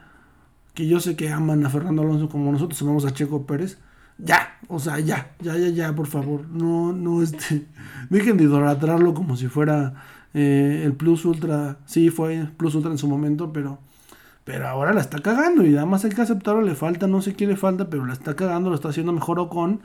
que 0.73 0.87
yo 0.87 0.99
sé 0.99 1.15
que 1.15 1.31
aman 1.31 1.65
a 1.65 1.69
Fernando 1.69 2.01
Alonso 2.01 2.27
como 2.27 2.51
nosotros 2.51 2.81
amamos 2.81 3.05
a 3.05 3.13
Checo 3.13 3.45
Pérez, 3.45 3.77
ya, 4.17 4.57
o 4.67 4.79
sea, 4.79 4.99
ya, 4.99 5.31
ya, 5.41 5.57
ya, 5.57 5.69
ya, 5.69 5.95
por 5.95 6.07
favor, 6.07 6.47
no, 6.49 6.93
no, 6.93 7.21
este, 7.21 7.65
dejen 8.09 8.37
de 8.37 8.45
idolatrarlo 8.45 9.13
como 9.13 9.35
si 9.35 9.47
fuera 9.47 9.93
eh, 10.33 10.83
el 10.85 10.93
Plus 10.93 11.25
Ultra, 11.25 11.77
sí 11.85 12.09
fue 12.09 12.47
Plus 12.57 12.75
Ultra 12.75 12.91
en 12.91 12.97
su 12.97 13.07
momento, 13.07 13.51
pero, 13.51 13.79
pero 14.43 14.67
ahora 14.67 14.93
la 14.93 15.01
está 15.01 15.19
cagando 15.19 15.65
y 15.65 15.69
nada 15.69 15.85
más 15.85 16.05
hay 16.05 16.11
que 16.11 16.21
aceptarlo, 16.21 16.61
le 16.61 16.75
falta, 16.75 17.07
no 17.07 17.21
sé 17.21 17.35
qué 17.35 17.47
le 17.47 17.57
falta, 17.57 17.89
pero 17.89 18.05
la 18.05 18.13
está 18.13 18.35
cagando, 18.35 18.69
lo 18.69 18.75
está 18.75 18.89
haciendo 18.89 19.11
mejor 19.11 19.39
Ocon, 19.39 19.81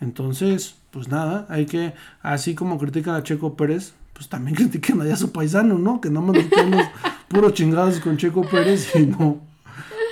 entonces, 0.00 0.76
pues 0.90 1.08
nada, 1.08 1.46
hay 1.48 1.66
que, 1.66 1.94
así 2.22 2.54
como 2.54 2.78
critican 2.78 3.14
a 3.14 3.22
Checo 3.22 3.56
Pérez, 3.56 3.94
pues 4.12 4.28
también 4.28 4.56
critiquen 4.56 5.00
allá 5.00 5.14
a 5.14 5.16
su 5.16 5.32
paisano, 5.32 5.78
¿no? 5.78 6.00
Que 6.00 6.10
no 6.10 6.32
quedamos 6.32 6.84
puros 7.28 7.54
chingados 7.54 8.00
con 8.00 8.16
Checo 8.16 8.42
Pérez 8.42 8.94
y 8.96 9.06
no. 9.06 9.47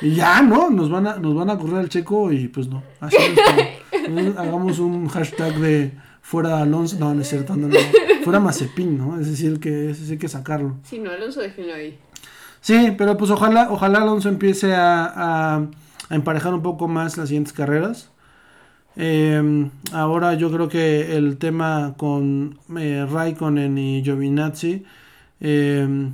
Y 0.02 0.14
ya, 0.14 0.42
¿no? 0.42 0.70
Nos 0.70 0.90
van 0.90 1.06
a, 1.06 1.16
nos 1.16 1.34
van 1.34 1.50
a 1.50 1.58
correr 1.58 1.78
al 1.78 1.88
Checo 1.88 2.32
y 2.32 2.48
pues 2.48 2.68
no. 2.68 2.82
Así 3.00 3.16
está. 3.16 3.56
Entonces, 3.92 4.36
hagamos 4.38 4.78
un 4.78 5.08
hashtag 5.08 5.54
de 5.58 5.92
fuera 6.22 6.60
Alonso. 6.60 6.96
No, 6.98 7.14
no 7.14 7.22
es 7.22 7.28
cierto, 7.28 7.56
no, 7.56 7.68
no. 7.68 7.76
Fuera 8.24 8.40
Mazepin, 8.40 8.98
¿no? 8.98 9.20
Es 9.20 9.30
decir, 9.30 9.60
que 9.60 9.90
ese 9.90 10.04
sí 10.04 10.12
hay 10.12 10.18
que 10.18 10.28
sacarlo. 10.28 10.76
Sí, 10.84 10.98
no, 10.98 11.10
Alonso, 11.10 11.40
déjenlo 11.40 11.74
ahí. 11.74 11.98
Sí, 12.60 12.94
pero 12.98 13.16
pues 13.16 13.30
ojalá, 13.30 13.68
ojalá 13.70 14.02
Alonso 14.02 14.28
empiece 14.28 14.74
a, 14.74 15.04
a, 15.06 15.66
a 16.08 16.14
emparejar 16.14 16.52
un 16.52 16.62
poco 16.62 16.88
más 16.88 17.16
las 17.16 17.28
siguientes 17.28 17.52
carreras. 17.52 18.10
Eh, 18.96 19.68
ahora 19.92 20.34
yo 20.34 20.50
creo 20.50 20.68
que 20.68 21.16
el 21.16 21.36
tema 21.36 21.94
con 21.98 22.58
eh, 22.78 23.06
Raikkonen 23.08 23.76
y 23.76 24.02
Giovinazzi, 24.02 24.84
eh, 25.40 26.10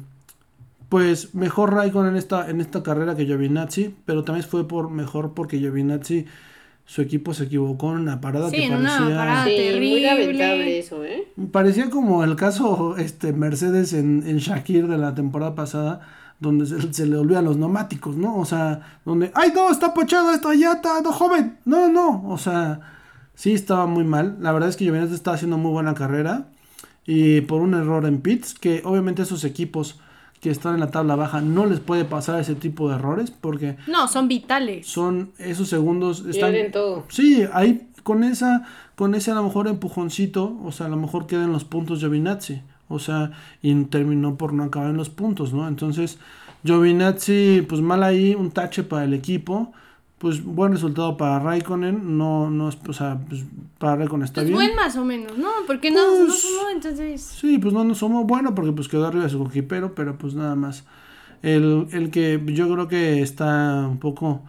pues 0.93 1.35
mejor 1.35 1.73
Raikkonen 1.75 2.13
en 2.13 2.17
esta, 2.19 2.51
en 2.51 2.61
esta 2.61 2.83
carrera 2.83 3.17
que 3.17 3.25
Giovinazzi, 3.27 3.97
pero 4.05 4.25
también 4.25 4.47
fue 4.47 4.69
por 4.69 4.91
mejor 4.91 5.33
porque 5.35 5.59
Giovinazzi, 5.59 6.27
su 6.85 7.01
equipo 7.03 7.33
se 7.35 7.45
equivocó 7.45 7.93
en 7.93 8.01
una 8.01 8.21
parada 8.21 8.51
Sí, 8.51 8.57
que 8.57 8.69
una 8.71 8.99
parecía... 8.99 9.17
parada. 9.17 9.45
Sí, 9.45 9.51
muy 9.87 10.03
terrible. 10.03 10.03
lamentable 10.03 10.79
eso, 10.79 11.05
¿eh? 11.05 11.29
Parecía 11.51 11.89
como 11.91 12.25
el 12.25 12.37
caso 12.37 12.97
este 12.99 13.33
Mercedes 13.33 13.95
en, 13.95 14.25
en 14.27 14.39
Shakir 14.39 14.87
de 14.89 14.99
la 14.99 15.15
temporada 15.15 15.55
pasada, 15.55 16.01
donde 16.41 16.67
se, 16.67 16.93
se 16.93 17.07
le 17.07 17.17
olvidan 17.17 17.45
los 17.47 17.57
neumáticos, 17.57 18.17
¿no? 18.17 18.37
O 18.37 18.45
sea, 18.45 19.01
donde, 19.07 19.31
¡ay, 19.35 19.53
no! 19.55 19.71
Está 19.71 19.95
pochado 19.95 20.33
esto, 20.33 20.53
ya 20.53 20.73
está, 20.75 21.01
no, 21.03 21.13
joven. 21.13 21.59
No, 21.65 21.89
no, 21.89 22.29
o 22.29 22.37
sea, 22.39 22.81
sí 23.35 23.53
estaba 23.55 23.87
muy 23.87 24.05
mal. 24.05 24.37
La 24.41 24.53
verdad 24.53 24.69
es 24.69 24.77
que 24.77 24.85
Giovinazzi 24.85 25.15
está 25.15 25.33
haciendo 25.33 25.57
muy 25.59 25.71
buena 25.73 25.95
carrera. 25.95 26.49
y 27.07 27.43
por 27.43 27.63
un 27.63 27.75
error 27.75 28.07
en 28.07 28.21
pits, 28.21 28.55
que 28.55 28.83
obviamente 28.85 29.23
esos 29.23 29.45
equipos 29.45 30.01
que 30.43 30.51
están 30.51 30.75
en 30.75 30.81
la 30.81 30.91
tabla 30.91 31.15
baja 31.17 31.41
no 31.41 31.65
les 31.65 31.81
puede 31.81 32.05
pasar 32.05 32.39
ese 32.41 32.55
tipo 32.57 32.89
de 32.91 32.97
errores 32.97 33.31
porque 33.31 33.77
No, 33.87 34.09
son 34.09 34.29
vitales. 34.29 34.87
son 34.87 35.31
esos 35.39 35.69
segundos 35.69 36.19
están 36.27 36.51
Pierden 36.51 36.73
todo. 36.73 37.05
Sí, 37.09 37.45
ahí 37.55 37.87
con 38.03 38.25
esa 38.25 38.65
con 38.97 39.15
ese 39.15 39.31
a 39.31 39.35
lo 39.35 39.45
mejor 39.45 39.69
empujoncito, 39.69 40.59
o 40.63 40.71
sea, 40.73 40.87
a 40.87 40.89
lo 40.91 40.97
mejor 40.97 41.27
quedan 41.27 41.53
los 41.53 41.65
puntos 41.65 42.01
Giovinazzi, 42.01 42.61
o 42.89 42.99
sea, 42.99 43.31
y 43.63 43.73
terminó 43.85 44.37
por 44.37 44.53
no 44.53 44.65
acabar 44.65 44.91
en 44.91 44.97
los 44.99 45.09
puntos, 45.09 45.53
¿no? 45.55 45.67
Entonces, 45.67 46.19
Giovinazzi 46.65 47.65
pues 47.69 47.81
mal 47.81 48.03
ahí, 48.03 48.35
un 48.35 48.51
tache 48.51 48.83
para 48.83 49.05
el 49.05 49.15
equipo. 49.15 49.73
Pues 50.23 50.45
buen 50.45 50.71
resultado 50.71 51.17
para 51.17 51.41
Raikkonen, 51.41 52.17
no 52.17 52.49
no 52.49 52.69
es, 52.69 52.79
o 52.87 52.93
sea, 52.93 53.19
pues, 53.29 53.45
para 53.79 53.97
Raikkonen 53.97 54.25
está 54.25 54.43
Pues 54.43 54.47
bien. 54.51 54.57
buen 54.57 54.77
más 54.77 54.97
o 54.97 55.05
menos, 55.05 55.37
¿no? 55.37 55.49
Porque 55.67 55.91
no, 55.91 55.99
no 56.21 56.27
Pues- 56.27 56.43
sumó, 56.43 56.71
entonces. 56.73 57.21
Sí, 57.21 57.59
pues 57.59 57.75
no 57.75 57.83
nos 57.83 57.99
somos 57.99 58.25
bueno 58.25 58.55
porque 58.55 58.71
pues 58.71 58.87
quedó 58.87 59.05
arriba 59.09 59.25
de 59.25 59.31
su 59.31 59.41
coquipero, 59.41 59.97
pero 59.97 60.17
pues 60.17 60.35
nada 60.35 60.55
más. 60.55 60.85
El, 61.43 61.89
el 61.91 62.11
que 62.13 62.41
yo 62.55 62.73
creo 62.73 62.87
que 62.87 63.21
está 63.21 63.85
un 63.91 63.99
poco 63.99 64.43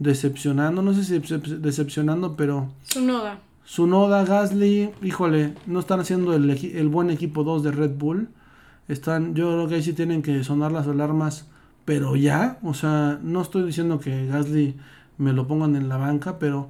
decepcionando, 0.00 0.82
no 0.82 0.92
sé 0.94 1.04
si 1.04 1.14
decep- 1.20 1.58
decepcionando, 1.60 2.34
pero 2.36 2.68
Su 2.82 3.00
noda. 3.06 3.38
Sunoda, 3.64 4.24
Gasly, 4.24 4.90
híjole, 5.00 5.54
no 5.66 5.78
están 5.78 6.00
haciendo 6.00 6.34
el, 6.34 6.50
el 6.50 6.88
buen 6.88 7.08
equipo 7.10 7.44
2 7.44 7.62
de 7.62 7.70
Red 7.70 7.92
Bull. 7.96 8.28
Están, 8.88 9.36
yo 9.36 9.52
creo 9.52 9.68
que 9.68 9.76
ahí 9.76 9.82
sí 9.84 9.92
tienen 9.92 10.22
que 10.22 10.42
sonar 10.42 10.72
las 10.72 10.88
alarmas, 10.88 11.46
pero 11.84 12.16
ya, 12.16 12.58
o 12.64 12.74
sea, 12.74 13.20
no 13.22 13.42
estoy 13.42 13.62
diciendo 13.62 14.00
que 14.00 14.26
Gasly 14.26 14.74
me 15.20 15.34
lo 15.34 15.46
pongan 15.46 15.76
en 15.76 15.88
la 15.88 15.98
banca, 15.98 16.38
pero, 16.38 16.68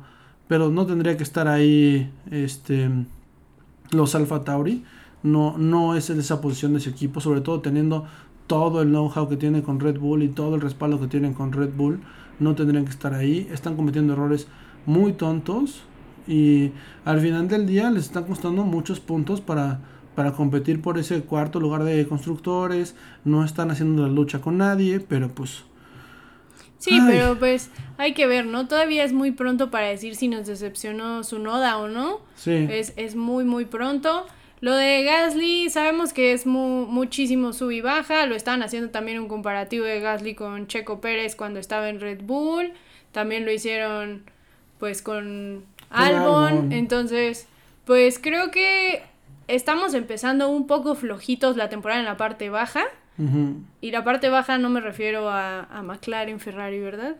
pero 0.48 0.70
no 0.70 0.84
tendría 0.84 1.16
que 1.16 1.22
estar 1.22 1.46
ahí 1.46 2.10
este 2.30 2.90
los 3.92 4.14
Alfa 4.14 4.44
Tauri. 4.44 4.84
No, 5.22 5.56
no 5.56 5.94
es 5.94 6.10
esa 6.10 6.40
posición 6.40 6.72
de 6.72 6.78
ese 6.78 6.90
equipo, 6.90 7.20
sobre 7.20 7.42
todo 7.42 7.60
teniendo 7.60 8.06
todo 8.46 8.82
el 8.82 8.88
know-how 8.88 9.28
que 9.28 9.36
tiene 9.36 9.62
con 9.62 9.78
Red 9.78 10.00
Bull 10.00 10.22
y 10.22 10.28
todo 10.28 10.56
el 10.56 10.60
respaldo 10.60 11.00
que 11.00 11.06
tienen 11.06 11.32
con 11.32 11.52
Red 11.52 11.70
Bull. 11.76 12.00
No 12.40 12.54
tendrían 12.54 12.84
que 12.84 12.90
estar 12.90 13.14
ahí. 13.14 13.48
Están 13.52 13.76
cometiendo 13.76 14.14
errores 14.14 14.48
muy 14.86 15.12
tontos 15.12 15.82
y 16.26 16.72
al 17.04 17.20
final 17.20 17.46
del 17.46 17.66
día 17.66 17.90
les 17.90 18.06
están 18.06 18.24
costando 18.24 18.64
muchos 18.64 18.98
puntos 18.98 19.40
para, 19.40 19.80
para 20.16 20.32
competir 20.32 20.82
por 20.82 20.98
ese 20.98 21.22
cuarto 21.22 21.60
lugar 21.60 21.84
de 21.84 22.08
constructores. 22.08 22.96
No 23.24 23.44
están 23.44 23.70
haciendo 23.70 24.02
la 24.02 24.12
lucha 24.12 24.40
con 24.40 24.58
nadie, 24.58 24.98
pero 24.98 25.28
pues 25.28 25.64
Sí, 26.80 26.90
Ay. 26.94 27.00
pero 27.08 27.38
pues 27.38 27.70
hay 27.98 28.12
que 28.14 28.26
ver, 28.26 28.44
¿no? 28.46 28.66
Todavía 28.66 29.04
es 29.04 29.12
muy 29.12 29.30
pronto 29.30 29.70
para 29.70 29.86
decir 29.86 30.16
si 30.16 30.26
nos 30.26 30.46
decepcionó 30.48 31.22
su 31.22 31.38
noda 31.38 31.78
o 31.78 31.86
no. 31.88 32.20
sí. 32.34 32.66
Es, 32.68 32.92
es 32.96 33.14
muy, 33.14 33.44
muy 33.44 33.66
pronto. 33.66 34.26
Lo 34.62 34.74
de 34.74 35.04
Gasly, 35.04 35.70
sabemos 35.70 36.12
que 36.12 36.32
es 36.32 36.44
mu- 36.46 36.84
muchísimo 36.86 37.52
sub 37.52 37.70
y 37.70 37.80
baja. 37.80 38.26
Lo 38.26 38.34
estaban 38.34 38.62
haciendo 38.62 38.90
también 38.90 39.18
un 39.20 39.28
comparativo 39.28 39.84
de 39.86 40.00
Gasly 40.00 40.34
con 40.34 40.66
Checo 40.66 41.00
Pérez 41.00 41.36
cuando 41.36 41.60
estaba 41.60 41.88
en 41.88 42.00
Red 42.00 42.22
Bull. 42.22 42.72
También 43.12 43.44
lo 43.44 43.52
hicieron 43.52 44.22
pues 44.78 45.00
con 45.02 45.64
Albon. 45.90 46.46
Albon. 46.46 46.72
Entonces, 46.72 47.46
pues 47.84 48.18
creo 48.18 48.50
que 48.50 49.02
estamos 49.48 49.94
empezando 49.94 50.48
un 50.48 50.66
poco 50.66 50.94
flojitos 50.94 51.56
la 51.56 51.68
temporada 51.68 52.00
en 52.00 52.06
la 52.06 52.16
parte 52.16 52.48
baja. 52.50 52.84
Ujú. 53.20 53.62
Y 53.82 53.90
la 53.90 54.02
parte 54.02 54.30
baja 54.30 54.56
no 54.56 54.70
me 54.70 54.80
refiero 54.80 55.28
a, 55.28 55.64
a 55.64 55.82
McLaren, 55.82 56.40
Ferrari, 56.40 56.80
¿verdad? 56.80 57.16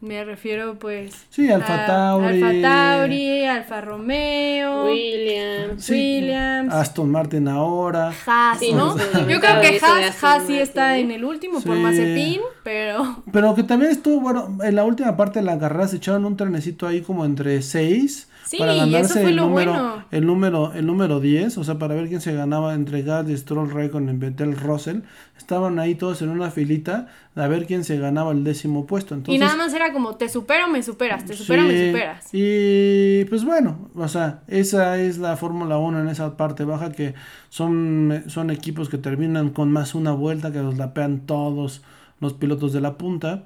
Me 0.00 0.24
refiero 0.24 0.78
pues 0.78 1.26
Sí, 1.30 1.50
Alfa 1.50 1.84
a 1.84 1.86
Tauri. 1.86 2.42
Alfa 2.42 2.68
Tauri, 2.68 3.44
Alfa 3.46 3.80
Romeo, 3.80 4.84
Williams. 4.84 5.84
Sí, 5.84 5.92
Williams, 6.20 6.72
Aston 6.72 7.10
Martin 7.10 7.48
ahora. 7.48 8.12
Haas, 8.26 8.58
Sí, 8.58 8.72
¿no? 8.72 8.96
Yo 8.96 9.40
creo 9.40 9.60
que 9.60 9.78
Haas, 9.82 10.22
Haas 10.22 10.46
sí 10.46 10.58
está 10.58 10.98
en 10.98 11.10
el 11.10 11.24
último 11.24 11.60
por. 11.60 11.76
Mazepin, 11.76 12.40
pero 12.62 13.22
Pero 13.32 13.54
que 13.54 13.62
también 13.62 13.90
estuvo, 13.90 14.20
bueno, 14.20 14.58
en 14.62 14.74
la 14.76 14.84
última 14.84 15.16
parte 15.16 15.38
de 15.38 15.44
la 15.46 15.58
carrera 15.58 15.88
se 15.88 15.96
echaron 15.96 16.24
un 16.26 16.36
trenecito 16.36 16.86
ahí 16.86 17.00
como 17.00 17.24
entre 17.24 17.62
6 17.62 18.28
Sí, 18.46 18.58
para 18.58 18.74
y 18.76 18.78
ganarse 18.78 19.14
eso 19.14 19.20
fue 19.22 19.30
el 19.30 19.36
lo 19.36 19.46
número, 19.48 19.72
bueno. 19.72 20.04
el 20.12 20.24
número, 20.24 20.72
el 20.72 20.86
número 20.86 21.18
10, 21.18 21.58
o 21.58 21.64
sea, 21.64 21.78
para 21.80 21.96
ver 21.96 22.06
quién 22.06 22.20
se 22.20 22.32
ganaba 22.32 22.74
entre 22.74 23.02
Gasly, 23.02 23.36
Stroll, 23.36 23.72
Raikkonen, 23.72 24.20
Vettel, 24.20 24.56
Russell. 24.56 25.00
Estaban 25.36 25.80
ahí 25.80 25.96
todos 25.96 26.22
en 26.22 26.28
una 26.28 26.52
filita 26.52 27.08
a 27.34 27.48
ver 27.48 27.66
quién 27.66 27.82
se 27.84 27.98
ganaba 27.98 28.30
el 28.32 28.44
décimo 28.44 28.86
puesto. 28.86 29.14
Entonces, 29.14 29.34
y 29.34 29.38
nada 29.38 29.56
más 29.56 29.74
era 29.74 29.85
como 29.92 30.16
te 30.16 30.28
supero, 30.28 30.68
me 30.68 30.82
superas, 30.82 31.24
te 31.24 31.34
supero, 31.34 31.62
Sí, 31.62 31.68
me 31.68 31.86
superas. 31.88 32.28
Y 32.32 33.24
pues 33.26 33.44
bueno, 33.44 33.88
o 33.94 34.08
sea, 34.08 34.42
esa 34.48 34.98
es 34.98 35.18
la 35.18 35.36
Fórmula 35.36 35.78
1 35.78 36.00
en 36.00 36.08
esa 36.08 36.36
parte 36.36 36.64
baja 36.64 36.92
que 36.92 37.14
son, 37.48 38.24
son 38.26 38.50
equipos 38.50 38.88
que 38.88 38.98
terminan 38.98 39.50
con 39.50 39.70
más 39.72 39.94
una 39.94 40.12
vuelta, 40.12 40.52
que 40.52 40.58
los 40.58 40.76
lapean 40.76 41.20
todos 41.20 41.82
los 42.20 42.32
pilotos 42.34 42.72
de 42.72 42.80
la 42.80 42.96
punta. 42.98 43.44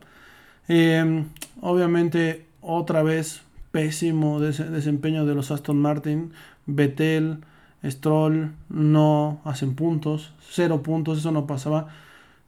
Eh, 0.68 1.24
obviamente, 1.61 2.46
otra 2.61 3.03
vez, 3.03 3.42
pésimo 3.72 4.40
des- 4.40 4.70
desempeño 4.70 5.24
de 5.26 5.35
los 5.35 5.50
Aston 5.50 5.79
Martin, 5.79 6.33
Vettel, 6.66 7.38
Stroll, 7.85 8.53
no 8.68 9.40
hacen 9.44 9.74
puntos, 9.74 10.33
cero 10.50 10.83
puntos, 10.83 11.18
eso 11.18 11.33
no 11.33 11.46
pasaba. 11.46 11.88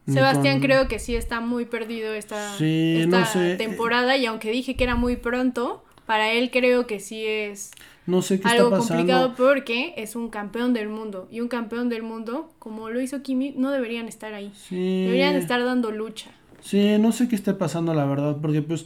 Sebastián 0.07 0.59
con- 0.59 0.67
creo 0.67 0.87
que 0.87 0.99
sí 0.99 1.15
está 1.15 1.39
muy 1.39 1.65
perdido 1.65 2.13
esta, 2.13 2.57
Sí, 2.57 2.95
esta 2.99 3.19
no 3.19 3.25
sé. 3.25 3.55
temporada 3.55 4.17
y 4.17 4.25
aunque 4.25 4.51
dije 4.51 4.75
que 4.75 4.83
era 4.83 4.95
muy 4.95 5.15
pronto, 5.15 5.83
para 6.05 6.31
él 6.33 6.49
creo 6.51 6.85
que 6.87 6.99
sí 6.99 7.25
es 7.25 7.71
No 8.05 8.21
sé 8.21 8.39
qué 8.39 8.47
algo 8.49 8.75
está 8.75 8.77
complicado 8.79 9.33
porque 9.37 9.93
es 9.95 10.15
un 10.17 10.29
campeón 10.29 10.73
del 10.73 10.89
mundo 10.89 11.29
y 11.31 11.39
un 11.39 11.47
campeón 11.47 11.87
del 11.87 12.03
mundo 12.03 12.51
como 12.59 12.89
lo 12.89 12.99
hizo 12.99 13.21
Kimi 13.23 13.51
no 13.55 13.71
deberían 13.71 14.09
estar 14.09 14.33
ahí 14.33 14.51
Sí. 14.67 15.03
deberían 15.05 15.35
estar 15.35 15.63
dando 15.63 15.91
lucha 15.91 16.31
Sí, 16.59 16.97
no 16.97 17.11
sé 17.13 17.27
qué 17.29 17.35
está 17.35 17.57
pasando, 17.57 17.93
la 17.93 18.05
verdad, 18.05 18.37
porque 18.41 18.61
pues 18.61 18.85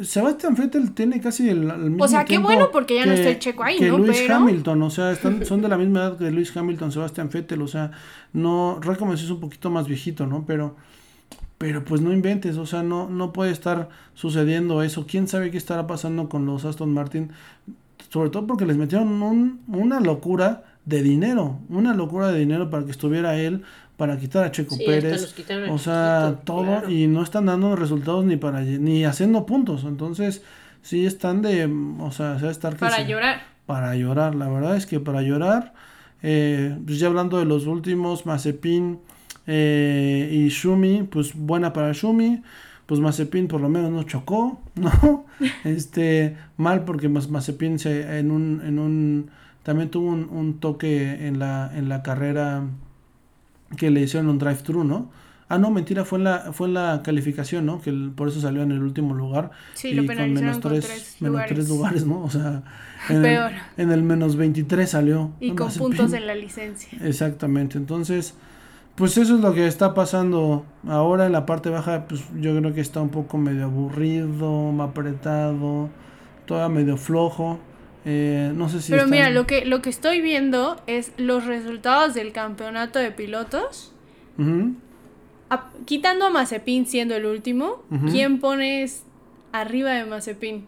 Sebastián 0.00 0.54
Vettel 0.54 0.92
tiene 0.92 1.20
casi 1.20 1.48
el, 1.48 1.68
el 1.70 1.90
mismo 1.90 2.04
O 2.04 2.08
sea, 2.08 2.24
qué 2.24 2.38
bueno, 2.38 2.70
porque 2.72 2.94
ya 2.96 3.06
no 3.06 3.12
que- 3.12 3.18
está 3.18 3.30
el 3.30 3.38
checo 3.38 3.64
ahí, 3.64 3.78
que 3.78 3.88
¿no? 3.88 3.98
Luis 3.98 4.18
Pero- 4.20 4.36
Hamilton, 4.36 4.82
o 4.82 4.90
sea, 4.90 5.10
están, 5.12 5.44
son 5.46 5.60
de 5.62 5.68
la 5.68 5.76
misma 5.76 6.00
edad 6.00 6.18
que 6.18 6.30
Luis 6.30 6.56
Hamilton, 6.56 6.92
Sebastián 6.92 7.28
Vettel, 7.32 7.62
o 7.62 7.66
sea, 7.68 7.90
no, 8.32 8.78
Raikkonen 8.80 9.14
es 9.14 9.28
un 9.30 9.40
poquito 9.40 9.70
más 9.70 9.88
viejito, 9.88 10.26
¿no? 10.26 10.44
Pero, 10.46 10.76
pero 11.58 11.84
pues 11.84 12.00
no 12.00 12.12
inventes, 12.12 12.56
o 12.58 12.66
sea, 12.66 12.82
no, 12.84 13.08
no 13.08 13.32
puede 13.32 13.50
estar 13.50 13.88
sucediendo 14.14 14.82
eso. 14.82 15.06
¿Quién 15.08 15.26
sabe 15.26 15.50
qué 15.50 15.58
estará 15.58 15.86
pasando 15.88 16.28
con 16.28 16.46
los 16.46 16.64
Aston 16.64 16.94
Martin? 16.94 17.32
Sobre 18.10 18.30
todo 18.30 18.46
porque 18.46 18.64
les 18.66 18.76
metieron 18.76 19.20
un- 19.22 19.60
una 19.66 19.98
locura 20.00 20.64
de 20.84 21.02
dinero, 21.02 21.58
una 21.68 21.92
locura 21.92 22.28
de 22.32 22.38
dinero 22.38 22.70
para 22.70 22.84
que 22.84 22.92
estuviera 22.92 23.36
él, 23.36 23.62
para 23.98 24.16
quitar 24.18 24.44
a 24.44 24.50
Checo 24.50 24.76
Sí, 24.76 24.84
Pérez. 24.86 25.34
O 25.70 25.76
sea, 25.78 26.40
todo 26.44 26.62
claro. 26.64 26.90
y 26.90 27.06
no 27.08 27.22
están 27.22 27.44
dando 27.46 27.76
resultados 27.76 28.24
ni 28.24 28.36
para 28.38 28.62
ni 28.62 29.04
haciendo 29.04 29.44
puntos. 29.44 29.84
Entonces, 29.84 30.42
sí 30.80 31.04
están 31.04 31.42
de, 31.42 31.66
o 31.66 32.10
sea, 32.10 32.36
se 32.38 32.44
va 32.44 32.48
a 32.48 32.52
estar 32.52 32.76
para 32.76 32.96
se- 32.96 33.06
llorar 33.06 33.40
para 33.66 33.94
llorar. 33.96 34.34
La 34.34 34.48
verdad 34.48 34.76
es 34.76 34.86
que 34.86 34.98
para 34.98 35.20
llorar, 35.20 35.74
eh, 36.22 36.74
pues 36.86 36.98
ya 36.98 37.08
hablando 37.08 37.36
de 37.38 37.44
los 37.44 37.66
últimos, 37.66 38.24
Mazepin 38.24 38.98
eh, 39.46 40.30
y 40.32 40.48
Shumi, 40.48 41.02
pues 41.02 41.34
buena 41.34 41.72
para 41.74 41.92
Shumi. 41.92 42.40
Pues 42.86 43.00
Mazepin 43.00 43.48
por 43.48 43.60
lo 43.60 43.68
menos 43.68 43.90
no 43.90 44.02
chocó, 44.04 44.62
¿no? 44.74 45.26
este, 45.64 46.36
mal 46.56 46.84
porque 46.86 47.10
Maz- 47.10 47.28
Mazepin 47.28 47.78
se, 47.78 48.18
en 48.18 48.30
un, 48.30 48.62
en 48.64 48.78
un, 48.78 49.30
también 49.62 49.90
tuvo 49.90 50.08
un, 50.08 50.24
un 50.30 50.58
toque 50.60 51.26
en 51.26 51.38
la, 51.38 51.70
en 51.76 51.90
la 51.90 52.02
carrera 52.02 52.62
que 53.76 53.90
le 53.90 54.00
hicieron 54.00 54.28
un 54.28 54.38
drive-thru, 54.38 54.84
¿no? 54.84 55.10
Ah, 55.50 55.56
no, 55.58 55.70
mentira, 55.70 56.04
fue 56.04 56.18
en 56.18 56.24
la, 56.24 56.52
fue 56.52 56.68
en 56.68 56.74
la 56.74 57.00
calificación, 57.02 57.64
¿no? 57.64 57.80
Que 57.80 57.88
el- 57.88 58.10
por 58.14 58.28
eso 58.28 58.38
salió 58.40 58.62
en 58.62 58.70
el 58.70 58.82
último 58.82 59.14
lugar. 59.14 59.50
Sí, 59.72 59.88
y 59.88 59.94
lo 59.94 60.06
con 60.06 60.16
menos 60.34 60.60
tres, 60.60 60.84
tres 60.86 61.16
menos 61.20 61.42
tres 61.48 61.68
lugares, 61.68 62.04
¿no? 62.04 62.22
O 62.22 62.28
sea, 62.30 62.62
en 63.08 63.22
Peor. 63.22 63.52
El, 63.78 63.84
en 63.84 63.92
el 63.92 64.02
menos 64.02 64.36
23 64.36 64.90
salió. 64.90 65.32
y 65.40 65.52
con 65.52 65.72
puntos 65.72 66.12
en 66.12 66.26
la 66.26 66.34
licencia 66.34 66.98
Exactamente, 67.02 67.78
entonces, 67.78 68.34
pues 68.94 69.16
eso 69.16 69.36
es 69.36 69.40
lo 69.40 69.54
que 69.54 69.66
está 69.66 69.94
pasando 69.94 70.66
ahora 70.86 71.24
en 71.24 71.32
la 71.32 71.46
parte 71.46 71.70
baja, 71.70 72.06
pues 72.08 72.22
yo 72.38 72.54
creo 72.58 72.74
que 72.74 72.82
está 72.82 73.00
un 73.00 73.08
poco 73.10 73.38
medio 73.38 73.64
aburrido, 73.64 74.82
apretado, 74.82 75.88
todavía 76.44 76.74
medio 76.74 76.96
flojo. 76.98 77.58
Eh, 78.10 78.52
no 78.54 78.70
sé 78.70 78.80
si 78.80 78.90
pero 78.90 79.02
están- 79.04 79.10
mira 79.18 79.28
lo 79.30 79.46
que 79.46 79.66
lo 79.66 79.82
que 79.82 79.90
estoy 79.90 80.22
viendo 80.22 80.80
es 80.86 81.12
los 81.18 81.44
resultados 81.44 82.14
del 82.14 82.32
campeonato 82.32 82.98
de 82.98 83.10
pilotos. 83.10 83.92
A- 85.50 85.70
quitando 85.84 86.26
a 86.26 86.30
Mazepin 86.30 86.86
siendo 86.86 87.14
el 87.16 87.26
último 87.26 87.82
quién 88.10 88.38
pones 88.40 89.02
arriba 89.52 89.90
de 89.92 90.04
Mazepin 90.04 90.66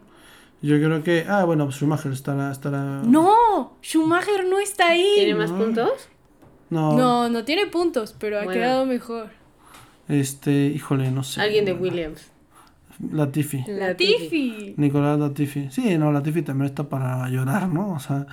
Yo 0.63 0.77
creo 0.77 1.03
que, 1.03 1.25
ah, 1.29 1.45
bueno, 1.45 1.65
pues 1.67 1.77
Schumacher 1.77 2.13
estará, 2.13 2.51
estará... 2.51 3.03
no 3.05 3.77
Schumacher 3.83 4.45
no 4.47 4.59
está 4.59 4.89
ahí 4.89 5.07
¿Tiene 5.17 5.35
más 5.35 5.51
No. 5.51 5.59
puntos? 5.59 6.09
No, 6.71 6.97
No, 6.97 7.29
no 7.29 7.45
tiene 7.45 7.67
puntos, 7.67 8.15
pero 8.19 8.39
ha 8.41 8.47
quedado 8.47 8.85
mejor. 8.87 9.29
este, 10.09 10.51
híjole, 10.67 11.11
no 11.11 11.23
sé. 11.25 11.41
Alguien 11.41 11.65
de 11.65 11.73
Williams. 11.73 12.31
Latifi. 13.13 13.65
Latifi. 13.67 14.75
Nicolás 14.77 15.19
Latifi. 15.19 15.69
Sí, 15.71 15.97
no, 15.99 16.13
Latifi 16.13 16.43
también 16.43 16.67
está 16.67 16.89
para 16.89 17.29
llorar, 17.29 17.69
¿no? 17.69 17.93
O 17.93 17.99
sea, 17.99 18.27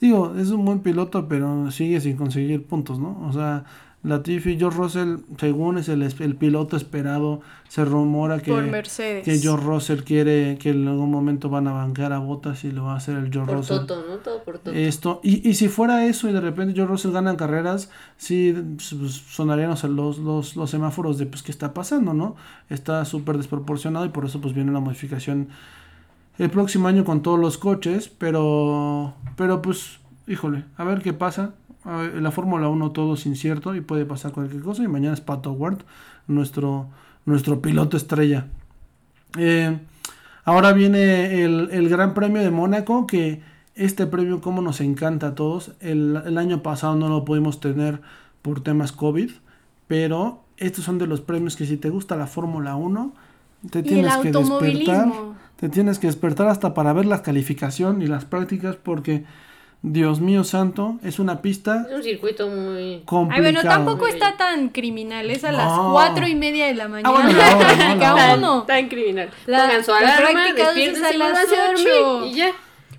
digo, 0.00 0.34
es 0.36 0.50
un 0.50 0.64
buen 0.64 0.80
piloto, 0.80 1.28
pero 1.28 1.70
sigue 1.70 2.00
sin 2.00 2.16
conseguir 2.16 2.66
puntos, 2.66 2.98
¿no? 2.98 3.20
O 3.26 3.32
sea, 3.32 3.64
Latifi, 4.04 4.58
George 4.58 4.76
Russell, 4.78 5.16
según 5.38 5.78
es 5.78 5.88
el, 5.88 6.02
el 6.02 6.36
piloto 6.36 6.76
esperado, 6.76 7.40
se 7.68 7.86
rumora 7.86 8.38
que, 8.40 8.52
Por 8.52 8.62
Mercedes. 8.64 9.24
que 9.24 9.38
George 9.38 9.64
Russell 9.64 10.00
quiere 10.02 10.58
que 10.58 10.70
en 10.70 10.86
algún 10.86 11.10
momento 11.10 11.48
van 11.48 11.66
a 11.68 11.72
bancar 11.72 12.12
a 12.12 12.18
Botas 12.18 12.64
y 12.64 12.70
lo 12.70 12.84
va 12.84 12.92
a 12.92 12.96
hacer 12.98 13.16
el 13.16 13.32
George 13.32 13.46
Por 13.50 13.56
Russell. 13.60 13.78
Toto, 13.78 14.04
¿no? 14.06 14.16
Todo 14.18 14.44
por 14.44 14.58
Toto. 14.58 14.72
Esto, 14.76 15.20
y, 15.24 15.48
y 15.48 15.54
si 15.54 15.68
fuera 15.68 16.04
eso 16.06 16.28
y 16.28 16.32
de 16.34 16.40
repente 16.42 16.74
George 16.74 16.92
Russell 16.92 17.12
gana 17.12 17.34
carreras, 17.36 17.90
sí 18.18 18.54
pues, 18.76 19.14
sonarían 19.26 19.70
o 19.70 19.76
sea, 19.76 19.88
los, 19.88 20.18
los, 20.18 20.54
los 20.54 20.68
semáforos 20.70 21.16
de 21.16 21.24
pues 21.24 21.42
qué 21.42 21.50
está 21.50 21.72
pasando, 21.72 22.12
¿no? 22.12 22.36
Está 22.68 23.06
súper 23.06 23.38
desproporcionado 23.38 24.04
y 24.04 24.10
por 24.10 24.26
eso 24.26 24.38
pues 24.38 24.52
viene 24.54 24.70
la 24.70 24.80
modificación 24.80 25.48
el 26.36 26.50
próximo 26.50 26.88
año 26.88 27.04
con 27.04 27.22
todos 27.22 27.40
los 27.40 27.56
coches, 27.56 28.08
pero 28.08 29.14
pero 29.36 29.62
pues 29.62 29.98
híjole, 30.26 30.64
a 30.76 30.84
ver 30.84 31.00
qué 31.00 31.12
pasa. 31.14 31.54
A 31.84 31.96
ver, 31.98 32.22
la 32.22 32.30
Fórmula 32.30 32.68
1 32.68 32.90
todo 32.92 33.14
es 33.14 33.26
incierto 33.26 33.74
y 33.74 33.80
puede 33.80 34.06
pasar 34.06 34.32
cualquier 34.32 34.62
cosa 34.62 34.82
y 34.82 34.88
mañana 34.88 35.14
es 35.14 35.20
Pato 35.20 35.52
Ward, 35.52 35.78
nuestro 36.26 36.88
nuestro 37.26 37.60
piloto 37.60 37.96
estrella. 37.96 38.46
Eh, 39.38 39.78
ahora 40.44 40.72
viene 40.72 41.42
el, 41.42 41.70
el 41.72 41.88
Gran 41.88 42.14
Premio 42.14 42.42
de 42.42 42.50
Mónaco, 42.50 43.06
que 43.06 43.42
este 43.74 44.06
premio 44.06 44.40
como 44.40 44.62
nos 44.62 44.80
encanta 44.80 45.28
a 45.28 45.34
todos. 45.34 45.72
El, 45.80 46.20
el 46.24 46.38
año 46.38 46.62
pasado 46.62 46.96
no 46.96 47.08
lo 47.08 47.24
pudimos 47.24 47.60
tener 47.60 48.00
por 48.42 48.62
temas 48.62 48.92
COVID, 48.92 49.30
pero 49.86 50.44
estos 50.56 50.84
son 50.84 50.98
de 50.98 51.06
los 51.06 51.20
premios 51.20 51.56
que 51.56 51.66
si 51.66 51.76
te 51.76 51.90
gusta 51.90 52.16
la 52.16 52.26
Fórmula 52.26 52.76
1, 52.76 53.12
te 53.70 53.82
tienes 53.82 54.16
que 54.18 54.30
despertar. 54.30 55.08
Te 55.56 55.68
tienes 55.68 55.98
que 55.98 56.08
despertar 56.08 56.48
hasta 56.48 56.74
para 56.74 56.92
ver 56.92 57.06
la 57.06 57.22
calificación 57.22 58.02
y 58.02 58.06
las 58.06 58.24
prácticas 58.24 58.76
porque, 58.76 59.24
Dios 59.86 60.18
mío 60.20 60.44
santo, 60.44 60.98
es 61.04 61.18
una 61.18 61.42
pista 61.42 61.86
Es 61.90 61.94
un 61.96 62.02
circuito 62.02 62.48
muy... 62.48 62.94
Ay, 62.94 63.02
complicada. 63.04 63.42
bueno, 63.52 63.62
tampoco 63.68 64.06
está 64.06 64.34
tan 64.38 64.70
criminal. 64.70 65.28
Es 65.30 65.44
a 65.44 65.52
las 65.52 65.78
cuatro 65.78 66.26
y 66.26 66.34
media 66.34 66.66
de 66.66 66.74
la 66.74 66.88
mañana. 66.88 67.10
bueno, 67.10 67.30
la 67.32 68.14
hora, 68.14 68.36
¿no? 68.38 68.62
Tan 68.66 68.88
criminal. 68.88 69.28
La- 69.44 69.66
Pongan 69.66 69.84
su 69.84 69.90
la 69.90 69.98
alarma, 69.98 70.44
despiértense 70.54 71.04
a 71.06 71.12
las 71.18 71.38
ocho. 71.74 72.24
Y 72.24 72.34
ya. 72.34 72.52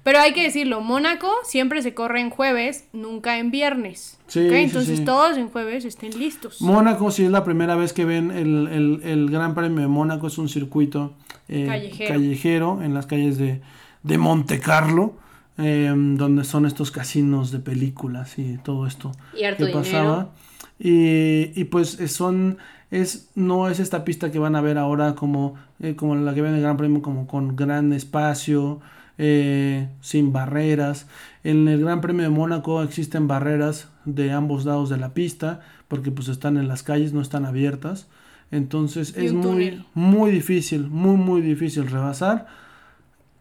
Pero 0.03 0.19
hay 0.19 0.33
que 0.33 0.43
decirlo, 0.43 0.81
Mónaco 0.81 1.31
siempre 1.43 1.81
se 1.81 1.95
corre 1.95 2.21
en 2.21 2.29
jueves, 2.29 2.85
nunca 2.93 3.39
en 3.39 3.49
viernes. 3.49 4.19
Sí, 4.27 4.47
Entonces 4.51 4.99
sí. 4.99 5.05
todos 5.05 5.35
en 5.37 5.49
jueves 5.49 5.83
estén 5.85 6.19
listos. 6.19 6.61
Mónaco, 6.61 7.09
si 7.09 7.25
es 7.25 7.31
la 7.31 7.43
primera 7.43 7.75
vez 7.75 7.93
que 7.93 8.05
ven 8.05 8.29
el, 8.29 8.67
el- 8.67 9.01
el 9.03 9.31
Gran 9.31 9.55
Premio 9.55 9.79
de 9.81 9.87
Mónaco, 9.87 10.27
es 10.27 10.37
un 10.37 10.47
circuito 10.49 11.13
eh, 11.49 11.65
Callejero. 11.67 12.13
callejero 12.13 12.79
en 12.83 12.93
las 12.93 13.07
calles 13.07 13.39
de, 13.39 13.61
de 14.03 14.17
Monte 14.19 14.59
Carlo, 14.59 15.15
eh, 15.57 15.93
donde 15.95 16.43
son 16.43 16.65
estos 16.65 16.91
casinos 16.91 17.51
de 17.51 17.59
películas 17.59 18.37
y 18.37 18.57
todo 18.57 18.87
esto 18.87 19.11
Y 19.33 19.55
que 19.55 19.67
pasaba. 19.67 20.31
Y, 20.77 21.59
y 21.59 21.63
pues 21.65 21.97
son, 22.07 22.57
es, 22.91 23.29
no 23.35 23.69
es 23.69 23.79
esta 23.79 24.03
pista 24.03 24.31
que 24.31 24.39
van 24.39 24.55
a 24.55 24.61
ver 24.61 24.77
ahora 24.77 25.15
como, 25.15 25.55
eh, 25.79 25.95
como 25.95 26.15
la 26.15 26.33
que 26.33 26.41
ven 26.41 26.51
en 26.51 26.57
el 26.57 26.63
Gran 26.63 26.77
Premio, 26.77 27.01
como 27.01 27.27
con 27.27 27.55
gran 27.55 27.93
espacio, 27.93 28.81
eh, 29.17 29.87
sin 30.01 30.33
barreras. 30.33 31.07
En 31.43 31.67
el 31.67 31.81
Gran 31.81 32.01
Premio 32.01 32.23
de 32.23 32.29
Mónaco 32.29 32.83
existen 32.83 33.27
barreras 33.27 33.89
de 34.03 34.31
ambos 34.31 34.65
lados 34.65 34.89
de 34.89 34.97
la 34.97 35.13
pista, 35.13 35.61
porque 35.87 36.11
pues 36.11 36.27
están 36.27 36.57
en 36.57 36.67
las 36.67 36.83
calles, 36.83 37.13
no 37.13 37.21
están 37.21 37.45
abiertas. 37.45 38.07
Entonces 38.51 39.15
es 39.17 39.33
muy, 39.33 39.41
túnel. 39.41 39.85
muy 39.93 40.31
difícil, 40.31 40.87
muy, 40.87 41.15
muy 41.17 41.41
difícil 41.41 41.87
rebasar. 41.87 42.47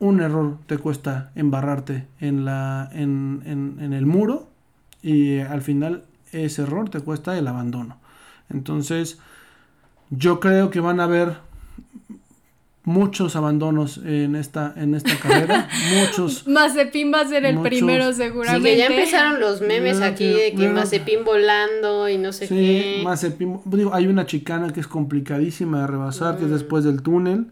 Un 0.00 0.20
error 0.20 0.58
te 0.66 0.78
cuesta 0.78 1.30
embarrarte 1.34 2.06
en, 2.20 2.44
la, 2.44 2.90
en, 2.92 3.42
en, 3.46 3.76
en 3.80 3.92
el 3.92 4.06
muro 4.06 4.48
y 5.02 5.34
eh, 5.34 5.42
al 5.42 5.62
final 5.62 6.04
ese 6.32 6.62
error 6.62 6.90
te 6.90 7.00
cuesta 7.00 7.38
el 7.38 7.46
abandono. 7.46 7.98
Entonces, 8.50 9.18
yo 10.10 10.40
creo 10.40 10.70
que 10.70 10.80
van 10.80 11.00
a 11.00 11.04
haber 11.04 11.36
muchos 12.84 13.34
abandonos 13.34 13.98
en 14.04 14.36
esta, 14.36 14.74
en 14.76 14.94
esta 14.94 15.16
carrera. 15.22 15.68
muchos. 16.00 16.46
Mazepin 16.46 17.12
va 17.12 17.20
a 17.20 17.28
ser 17.28 17.46
el 17.46 17.56
Muchos- 17.56 17.68
primero 17.70 18.12
Sí, 18.12 18.18
seguramente. 18.18 18.68
que 18.70 18.76
ya 18.76 18.86
empezaron 18.88 19.40
los 19.40 19.60
memes 19.62 20.00
aquí 20.02 20.24
que- 20.34 20.34
de 20.34 20.54
que. 20.54 20.68
Mazepin 20.68 21.24
volando 21.24 22.08
y 22.08 22.18
no 22.18 22.32
sé 22.32 22.46
Sí, 22.46 22.54
qué. 22.54 23.02
Mazepin- 23.04 23.62
digo, 23.64 23.94
hay 23.94 24.06
una 24.06 24.26
chicana 24.26 24.70
que 24.72 24.80
es 24.80 24.86
complicadísima 24.86 25.80
de 25.82 25.86
rebasar, 25.86 26.36
que 26.36 26.44
es 26.44 26.50
después 26.50 26.84
del 26.84 27.00
túnel, 27.02 27.46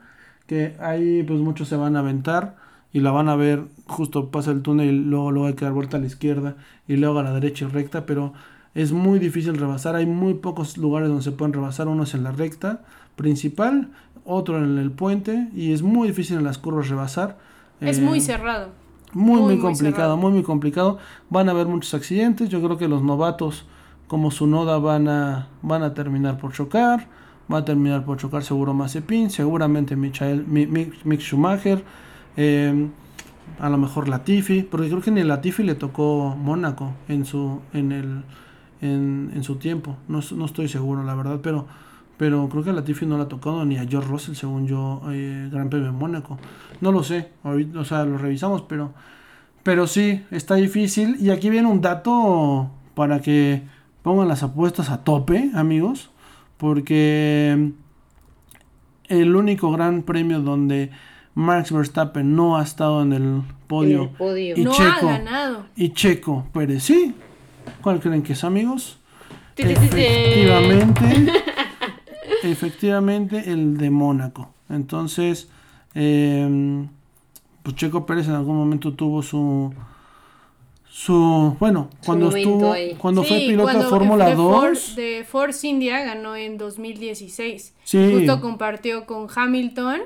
que 0.46 0.76
ahí 0.80 1.22
pues 1.22 1.40
muchos 1.40 1.68
se 1.68 1.76
van 1.76 1.96
a 1.96 2.00
aventar 2.00 2.56
y 2.92 3.00
la 3.00 3.10
van 3.10 3.28
a 3.28 3.36
ver, 3.36 3.64
justo 3.86 4.30
pasa 4.30 4.50
el 4.50 4.62
túnel 4.62 4.88
y 4.88 4.92
luego, 5.04 5.30
luego 5.30 5.48
hay 5.48 5.54
que 5.54 5.64
dar 5.64 5.72
vuelta 5.74 5.96
a 5.96 6.00
la 6.00 6.06
izquierda 6.06 6.56
y 6.88 6.96
luego 6.96 7.18
a 7.18 7.22
la 7.22 7.32
derecha 7.32 7.64
y 7.66 7.68
recta, 7.68 8.06
pero 8.06 8.32
es 8.74 8.92
muy 8.92 9.18
difícil 9.18 9.56
rebasar, 9.56 9.96
hay 9.96 10.06
muy 10.06 10.34
pocos 10.34 10.76
lugares 10.78 11.08
donde 11.08 11.24
se 11.24 11.32
pueden 11.32 11.52
rebasar, 11.52 11.88
uno 11.88 12.04
es 12.04 12.14
en 12.14 12.24
la 12.24 12.32
recta 12.32 12.82
principal, 13.16 13.90
otro 14.24 14.58
en 14.58 14.78
el 14.78 14.90
puente 14.92 15.48
y 15.54 15.72
es 15.72 15.82
muy 15.82 16.08
difícil 16.08 16.36
en 16.38 16.44
las 16.44 16.58
curvas 16.58 16.88
rebasar. 16.88 17.38
Es 17.80 17.98
Eh, 17.98 18.00
muy 18.00 18.20
cerrado. 18.20 18.70
muy, 19.12 19.42
muy, 19.42 19.58
complicado, 19.58 20.16
muy, 20.16 20.32
muy 20.32 20.42
complicado. 20.42 20.98
Van 21.30 21.48
a 21.48 21.52
haber 21.52 21.66
muchos 21.66 21.92
accidentes. 21.94 22.48
Yo 22.48 22.62
creo 22.62 22.78
que 22.78 22.88
los 22.88 23.02
novatos, 23.02 23.66
como 24.06 24.30
su 24.30 24.46
noda, 24.46 24.78
van 24.78 25.08
a, 25.08 25.48
van 25.62 25.82
a 25.82 25.94
terminar 25.94 26.38
por 26.38 26.52
chocar. 26.52 27.08
Va 27.52 27.58
a 27.58 27.64
terminar 27.64 28.04
por 28.04 28.16
chocar 28.18 28.42
seguro 28.42 28.72
Mazepin, 28.72 29.28
seguramente 29.30 29.94
Michael, 29.96 30.46
Mi- 30.46 30.66
Mi- 30.66 30.90
Mick 31.04 31.20
Schumacher, 31.20 31.82
eh, 32.36 32.88
a 33.60 33.68
lo 33.68 33.76
mejor 33.76 34.08
Latifi, 34.08 34.62
porque 34.62 34.88
creo 34.88 35.02
que 35.02 35.10
ni 35.10 35.22
Latifi 35.22 35.62
le 35.62 35.74
tocó 35.74 36.34
Mónaco 36.36 36.92
en 37.08 37.24
su, 37.26 37.60
en 37.74 37.92
el, 37.92 38.22
en, 38.80 39.42
su 39.42 39.56
tiempo. 39.56 39.96
No, 40.08 40.20
no 40.36 40.44
estoy 40.46 40.68
seguro, 40.68 41.02
la 41.02 41.14
verdad, 41.14 41.40
pero, 41.42 41.66
pero 42.16 42.48
creo 42.48 42.64
que 42.64 42.70
a 42.70 42.72
Latifi 42.72 43.04
no 43.04 43.16
le 43.18 43.24
ha 43.24 43.28
tocado 43.28 43.64
ni 43.66 43.76
a 43.76 43.86
George 43.86 44.08
Russell, 44.08 44.34
según 44.34 44.66
yo, 44.66 45.02
eh, 45.10 45.48
Gran 45.52 45.68
Premio 45.68 45.88
de 45.88 45.92
Mónaco. 45.92 46.38
No 46.80 46.90
lo 46.90 47.02
sé, 47.02 47.30
o 47.44 47.84
sea, 47.84 48.04
lo 48.04 48.16
revisamos, 48.16 48.62
pero, 48.62 48.92
pero 49.62 49.86
sí, 49.86 50.22
está 50.30 50.54
difícil. 50.54 51.16
Y 51.20 51.30
aquí 51.30 51.50
viene 51.50 51.68
un 51.68 51.80
dato 51.82 52.70
para 52.94 53.20
que 53.20 53.62
pongan 54.02 54.28
las 54.28 54.42
apuestas 54.42 54.88
a 54.90 55.04
tope, 55.04 55.50
amigos, 55.54 56.10
porque 56.62 57.72
el 59.08 59.34
único 59.34 59.72
gran 59.72 60.02
premio 60.02 60.40
donde 60.42 60.90
Max 61.34 61.72
Verstappen 61.72 62.36
no 62.36 62.56
ha 62.56 62.62
estado 62.62 63.02
en 63.02 63.12
el 63.12 63.22
En 63.22 63.44
podio 63.66 64.02
el 64.04 64.08
podio. 64.10 64.56
Y 64.56 64.62
no 64.62 64.70
Checo. 64.70 65.08
ha 65.08 65.18
ganado. 65.18 65.66
y 65.74 65.88
Checo 65.90 66.46
Pérez 66.52 66.84
sí. 66.84 67.16
¿Cuál 67.80 67.98
creen 67.98 68.22
que 68.22 68.34
es, 68.34 68.44
amigos? 68.44 69.00
Ti, 69.56 69.64
ti, 69.64 69.74
ti, 69.74 69.88
ti. 69.88 70.02
Efectivamente, 70.02 71.32
efectivamente 72.44 73.50
el 73.50 73.76
de 73.76 73.90
Mónaco. 73.90 74.54
Entonces, 74.68 75.48
eh, 75.96 76.86
pues 77.64 77.74
Checo 77.74 78.06
Pérez 78.06 78.28
en 78.28 78.34
algún 78.34 78.56
momento 78.56 78.92
tuvo 78.92 79.20
su 79.20 79.74
su 80.94 81.56
bueno 81.58 81.88
cuando 82.04 82.28
estuvo 82.36 82.70
ahí. 82.70 82.94
cuando 82.98 83.22
fue 83.24 83.38
Sí, 83.38 83.46
piloto 83.48 83.78
de 83.78 83.84
Fórmula 83.84 84.26
de 84.26 84.34
2 84.34 84.56
Force- 84.60 84.94
de 85.00 85.24
Force 85.24 85.66
India 85.66 86.04
ganó 86.04 86.36
en 86.36 86.58
2016. 86.58 87.74
Sí. 87.82 88.10
Justo 88.12 88.42
compartió 88.42 89.06
con 89.06 89.26
Hamilton 89.34 90.00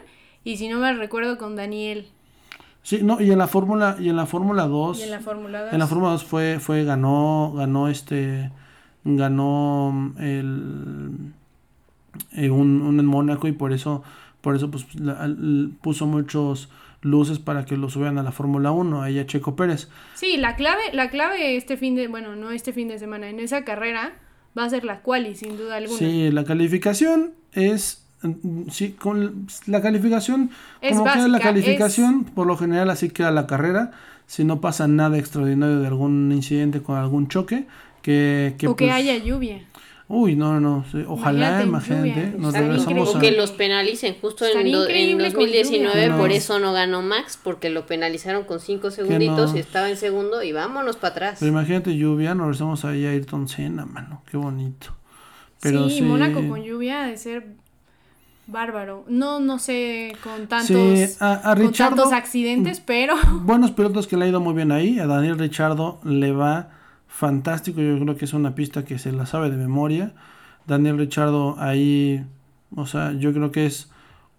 y 0.44 0.59
si 0.59 0.68
no 0.68 0.79
me 0.79 0.92
recuerdo 0.94 1.38
con 1.38 1.57
Daniel 1.57 2.07
sí 2.85 3.01
no 3.03 3.20
y 3.20 3.33
en 3.33 3.38
la 3.38 3.49
Fórmula 3.49 3.96
y 3.99 4.09
en 4.11 4.14
la 4.16 4.27
Fórmula 4.27 4.68
2 4.68 5.01
y 5.01 5.03
en 5.03 5.11
la 5.11 5.18
Fórmula 5.20 5.62
2. 5.64 5.72
En 5.72 5.79
la 5.81 5.87
Fórmula 5.88 6.11
2 6.12 6.25
fue, 6.25 6.59
fue, 6.61 6.85
ganó, 6.85 7.53
ganó 7.57 7.88
este, 7.88 8.53
ganó 9.05 10.12
el, 10.20 11.33
eh, 12.33 12.49
un, 12.51 12.83
un 12.83 13.01
en 13.01 13.07
Mónaco 13.07 13.49
y 13.49 13.53
por 13.53 13.72
eso, 13.72 14.05
por 14.40 14.55
eso 14.55 14.70
pues 14.70 14.87
la- 14.94 15.29
puso 15.83 16.07
muchos 16.07 16.68
luces 17.07 17.38
para 17.38 17.64
que 17.64 17.77
lo 17.77 17.88
subieran 17.88 18.19
a 18.19 18.23
la 18.23 18.33
Fórmula 18.33 18.73
1, 18.73 19.03
ahí 19.03 19.19
a 19.19 19.27
Checo 19.27 19.57
Pérez. 19.57 19.88
Sí, 20.14 20.37
la 20.37 20.57
clave, 20.57 20.83
la 20.92 21.11
clave 21.11 21.57
este 21.57 21.77
fin 21.77 21.95
de, 21.95 22.09
bueno, 22.09 22.37
no 22.37 22.51
este 22.51 22.73
fin 22.73 22.88
de 22.88 22.99
semana, 22.99 23.29
en 23.29 23.40
esa 23.40 23.64
carrera 23.64 24.14
va 24.57 24.64
a 24.64 24.71
ser 24.71 24.85
la 24.85 25.01
quali, 25.01 25.35
sin 25.35 25.57
duda 25.57 25.77
alguna. 25.77 25.99
Sí, 25.99 26.31
la 26.31 26.45
calificación 26.45 27.33
es, 27.53 28.05
sí, 28.71 28.92
con 28.92 29.47
la 29.66 29.83
calificación, 29.83 30.51
Es 30.81 30.96
como 30.96 31.04
queda 31.13 31.29
la 31.29 31.40
calificación, 31.40 32.25
por 32.25 32.46
lo 32.46 32.57
general 32.57 32.90
así 32.90 33.11
queda 33.11 33.31
la 33.31 33.46
carrera, 33.46 33.92
si 34.27 34.44
no 34.44 34.61
pasa 34.61 34.88
nada 34.88 35.19
extraordinario 35.19 35.81
de 35.81 35.87
algún 35.87 36.33
incidente 36.33 36.83
con 36.83 36.96
algún 36.96 37.29
choque, 37.29 37.67
que, 38.02 38.54
que 38.59 38.69
o 38.69 38.77
que 38.77 38.87
pues, 38.87 38.96
haya 38.96 39.17
lluvia. 39.19 39.63
Uy, 40.09 40.37
no, 40.37 40.61
no, 40.61 40.85
sí, 40.92 41.02
ojalá, 41.09 41.65
Imagínate, 41.65 42.35
nos 42.38 42.52
regresamos 42.54 42.87
increíble. 43.11 43.17
a... 43.17 43.21
Que 43.21 43.31
los 43.37 43.50
penalicen. 43.50 44.15
Justo 44.21 44.44
en, 44.46 44.71
do- 44.71 44.85
en 44.85 44.90
increíble 45.11 45.33
con 45.33 45.42
2019, 45.46 46.00
lluvia. 46.07 46.17
por 46.17 46.29
No. 46.29 46.35
eso 46.35 46.59
no 46.61 46.73
ganó 46.73 47.02
Max, 47.02 47.37
porque 47.42 47.71
lo 47.71 47.87
penalizaron 47.87 48.44
con 48.44 48.61
5 48.61 48.92
segunditos 48.92 49.50
no. 49.50 49.57
y 49.57 49.61
estaba 49.61 49.90
en 49.90 49.96
segundo 49.96 50.44
y 50.44 50.52
vámonos 50.52 50.96
para 50.96 51.11
atrás. 51.13 51.37
Pero 51.40 51.50
imagínate 51.50 51.96
lluvia, 51.96 52.35
nos 52.37 52.46
regresamos 52.46 52.85
ahí 52.85 53.04
a 53.04 53.11
Ayrton 53.11 53.48
Senna, 53.48 53.85
mano, 53.85 54.23
qué 54.31 54.37
bonito. 54.37 54.94
Pero 55.61 55.88
sí, 55.88 55.96
sí, 55.96 56.02
Mónaco 56.02 56.46
con 56.48 56.63
lluvia 56.63 57.02
ha 57.02 57.07
de 57.09 57.17
ser 57.17 57.48
bárbaro. 58.46 59.04
No, 59.09 59.40
no 59.40 59.59
sé, 59.59 60.13
con 60.23 60.46
tantos, 60.46 60.69
Sí, 60.69 61.17
a, 61.19 61.50
a 61.50 61.54
con 61.57 61.67
Richardo, 61.67 61.96
tantos 61.96 62.13
accidentes, 62.13 62.79
pero 62.81 63.17
buenos 63.42 63.73
pilotos 63.73 64.07
que 64.07 64.17
le 64.17 64.27
ha 64.27 64.29
ido 64.29 64.40
muy 64.40 64.54
bien 64.54 64.71
ahí. 64.71 65.00
A 65.00 65.07
Daniel 65.07 65.37
Richardo 65.38 65.98
le 66.04 66.31
va 66.31 66.69
fantástico. 67.17 67.81
Yo 67.81 67.98
creo 67.98 68.17
que 68.17 68.27
es 68.27 68.35
una 68.35 68.54
pista 68.54 68.85
que 68.85 68.98
se 68.98 69.10
la 69.12 69.27
sabe 69.27 69.50
de 69.50 69.56
memoria. 69.56 70.12
Daniel 70.67 70.98
Richardo 70.98 71.56
ahí, 71.58 72.25
o 72.75 72.87
sea, 72.87 73.12
yo 73.12 73.33
creo 73.33 73.50
que 73.50 73.67
es 73.67 73.90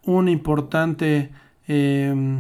un 0.03 0.30
importante, 0.30 1.32
eh, 1.67 2.39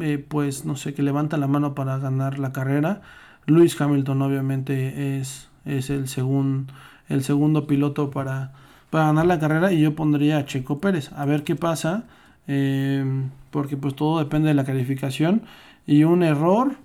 eh, 0.00 0.24
pues 0.26 0.64
no 0.64 0.76
sé, 0.76 0.94
que 0.94 1.02
levanta 1.02 1.36
la 1.36 1.46
mano 1.46 1.74
para 1.74 1.98
ganar 1.98 2.38
la 2.38 2.52
carrera. 2.52 3.02
Lewis 3.46 3.80
Hamilton 3.80 4.22
obviamente 4.22 5.18
es, 5.18 5.48
es 5.64 5.90
el, 5.90 6.06
segun- 6.06 6.66
el 7.08 7.22
segundo 7.22 7.66
piloto 7.66 8.10
para, 8.10 8.52
para 8.90 9.06
ganar 9.06 9.26
la 9.26 9.38
carrera 9.38 9.72
y 9.72 9.80
yo 9.80 9.94
pondría 9.94 10.38
a 10.38 10.44
Checo 10.46 10.80
Pérez. 10.80 11.12
A 11.12 11.24
ver 11.26 11.44
qué 11.44 11.56
pasa, 11.56 12.04
eh, 12.46 13.04
porque 13.50 13.76
pues 13.76 13.94
todo 13.94 14.18
depende 14.20 14.48
de 14.48 14.54
la 14.54 14.64
calificación 14.64 15.42
y 15.86 16.04
un 16.04 16.22
error 16.22 16.76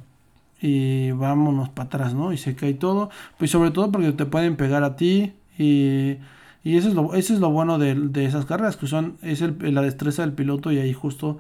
y 0.66 1.12
vámonos 1.12 1.70
para 1.70 1.88
atrás, 1.88 2.14
¿no? 2.14 2.34
Y 2.34 2.38
se 2.38 2.56
cae 2.56 2.74
todo, 2.74 3.10
pues 3.38 3.52
sobre 3.52 3.72
todo 3.72 3.92
porque 3.92 4.12
te 4.14 4.26
pueden 4.26 4.56
pegar 4.56 4.84
a 4.84 4.96
ti 4.96 5.34
y, 5.58 6.18
y 6.64 6.78
eso 6.78 6.88
es 6.90 6.94
lo, 6.96 7.14
eso 7.14 7.34
es 7.34 7.40
lo 7.40 7.52
bueno 7.52 7.78
de, 7.78 7.94
de 7.96 8.26
esas 8.26 8.46
carreras, 8.46 8.76
que 8.78 8.88
son, 8.88 9.18
es 9.22 9.42
el- 9.42 9.58
la 9.74 9.82
destreza 9.82 10.22
del 10.24 10.34
piloto 10.34 10.72
y 10.72 10.78
ahí 10.80 10.94
justo 10.94 11.38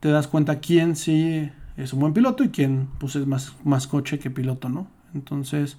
te 0.00 0.08
das 0.10 0.28
cuenta 0.28 0.60
quién 0.60 0.94
sí 0.96 1.50
es 1.76 1.92
un 1.92 2.00
buen 2.00 2.12
piloto 2.12 2.44
y 2.44 2.50
quién 2.50 2.88
pues 2.98 3.16
es 3.16 3.26
más, 3.26 3.54
más 3.64 3.86
coche 3.86 4.18
que 4.18 4.30
piloto, 4.30 4.68
¿no? 4.68 4.86
Entonces, 5.14 5.76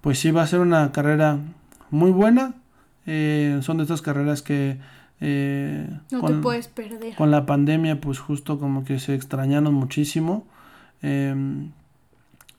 pues 0.00 0.18
sí 0.18 0.30
va 0.30 0.42
a 0.42 0.46
ser 0.46 0.60
una 0.60 0.92
carrera 0.92 1.38
muy 1.90 2.10
buena, 2.10 2.54
eh, 3.06 3.58
son 3.62 3.78
de 3.78 3.84
estas 3.84 4.02
carreras 4.02 4.42
que... 4.42 4.78
eh, 5.20 5.88
no 6.10 6.20
te 6.20 6.26
con- 6.26 6.42
puedes 6.42 6.68
perder. 6.68 7.14
con 7.16 7.30
la 7.30 7.46
pandemia, 7.46 8.00
pues 8.00 8.18
justo 8.18 8.58
como 8.58 8.84
que 8.84 8.98
se 8.98 9.14
extrañaron 9.14 9.72
muchísimo. 9.72 10.44
eh, 11.02 11.34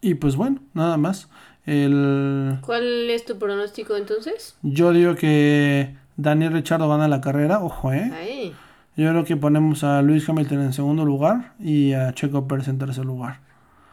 y 0.01 0.15
pues 0.15 0.35
bueno, 0.35 0.61
nada 0.73 0.97
más. 0.97 1.29
El, 1.65 2.59
¿Cuál 2.61 3.09
es 3.09 3.25
tu 3.25 3.39
pronóstico 3.39 3.97
entonces? 3.97 4.55
yo 4.61 4.93
digo 4.93 5.15
que 5.15 5.95
Daniel 6.15 6.53
Richardo 6.53 6.87
gana 6.87 7.07
la 7.07 7.21
carrera, 7.21 7.63
ojo, 7.63 7.91
eh. 7.91 8.53
Yo 8.95 9.09
creo 9.09 9.25
que 9.25 9.35
ponemos 9.35 9.83
a 9.83 10.01
Luis 10.01 10.29
Hamilton 10.29 10.61
en 10.61 10.73
segundo 10.73 11.03
lugar 11.03 11.53
y 11.59 11.93
a 11.93 12.13
Checo 12.13 12.47
Pérez 12.47 12.67
en 12.67 12.77
tercer 12.77 13.05
lugar. 13.05 13.41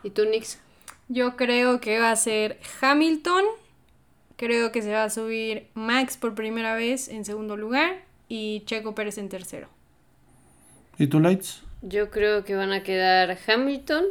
¿y 0.04 0.10
tú, 0.10 0.24
Nix? 0.24 0.60
Yo 1.08 1.36
creo 1.36 1.80
que 1.80 1.98
va 1.98 2.10
a 2.10 2.16
ser 2.16 2.58
Hamilton. 2.80 3.44
Creo 4.36 4.72
que 4.72 4.82
se 4.82 4.92
va 4.92 5.04
a 5.04 5.10
subir 5.10 5.68
Max 5.74 6.16
por 6.16 6.34
primera 6.34 6.74
vez 6.74 7.08
en 7.08 7.24
segundo 7.24 7.56
lugar 7.56 8.02
y 8.28 8.62
Checo 8.64 8.94
Pérez 8.94 9.18
en 9.18 9.28
tercero. 9.28 9.68
¿Y 10.98 11.06
tú, 11.06 11.20
Lights? 11.20 11.62
Yo 11.82 12.10
creo 12.10 12.44
que 12.44 12.54
van 12.54 12.72
a 12.72 12.82
quedar 12.82 13.36
Hamilton, 13.46 14.04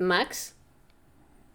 Max 0.00 0.54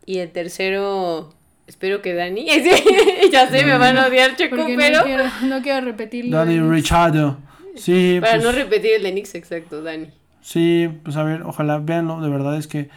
y 0.06 0.20
el 0.20 0.32
tercero, 0.32 1.34
espero 1.68 2.02
que 2.02 2.14
Dani. 2.14 2.46
ya 3.32 3.50
sé, 3.50 3.66
me 3.66 3.78
van 3.78 3.98
a 3.98 4.08
odiar, 4.08 4.36
Checo, 4.36 4.56
Porque 4.56 4.76
pero 4.78 5.00
no, 5.00 5.04
quiero, 5.04 5.24
no 5.44 5.62
quiero 5.62 5.86
repetirlo. 5.86 6.38
Dani 6.38 6.60
Richardo. 6.70 7.38
Sí, 7.76 8.20
para 8.22 8.34
pues, 8.34 8.44
no 8.46 8.52
repetir 8.52 8.94
el 8.94 9.04
de 9.04 9.12
Nix, 9.12 9.36
exacto, 9.36 9.82
Dani. 9.82 10.08
sí, 10.42 10.90
pues 11.04 11.18
a 11.18 11.24
ver, 11.24 11.42
ojalá 11.42 11.80
véanlo. 11.80 12.22
De 12.22 12.30
verdad 12.30 12.58
es 12.58 12.68
que 12.68 12.90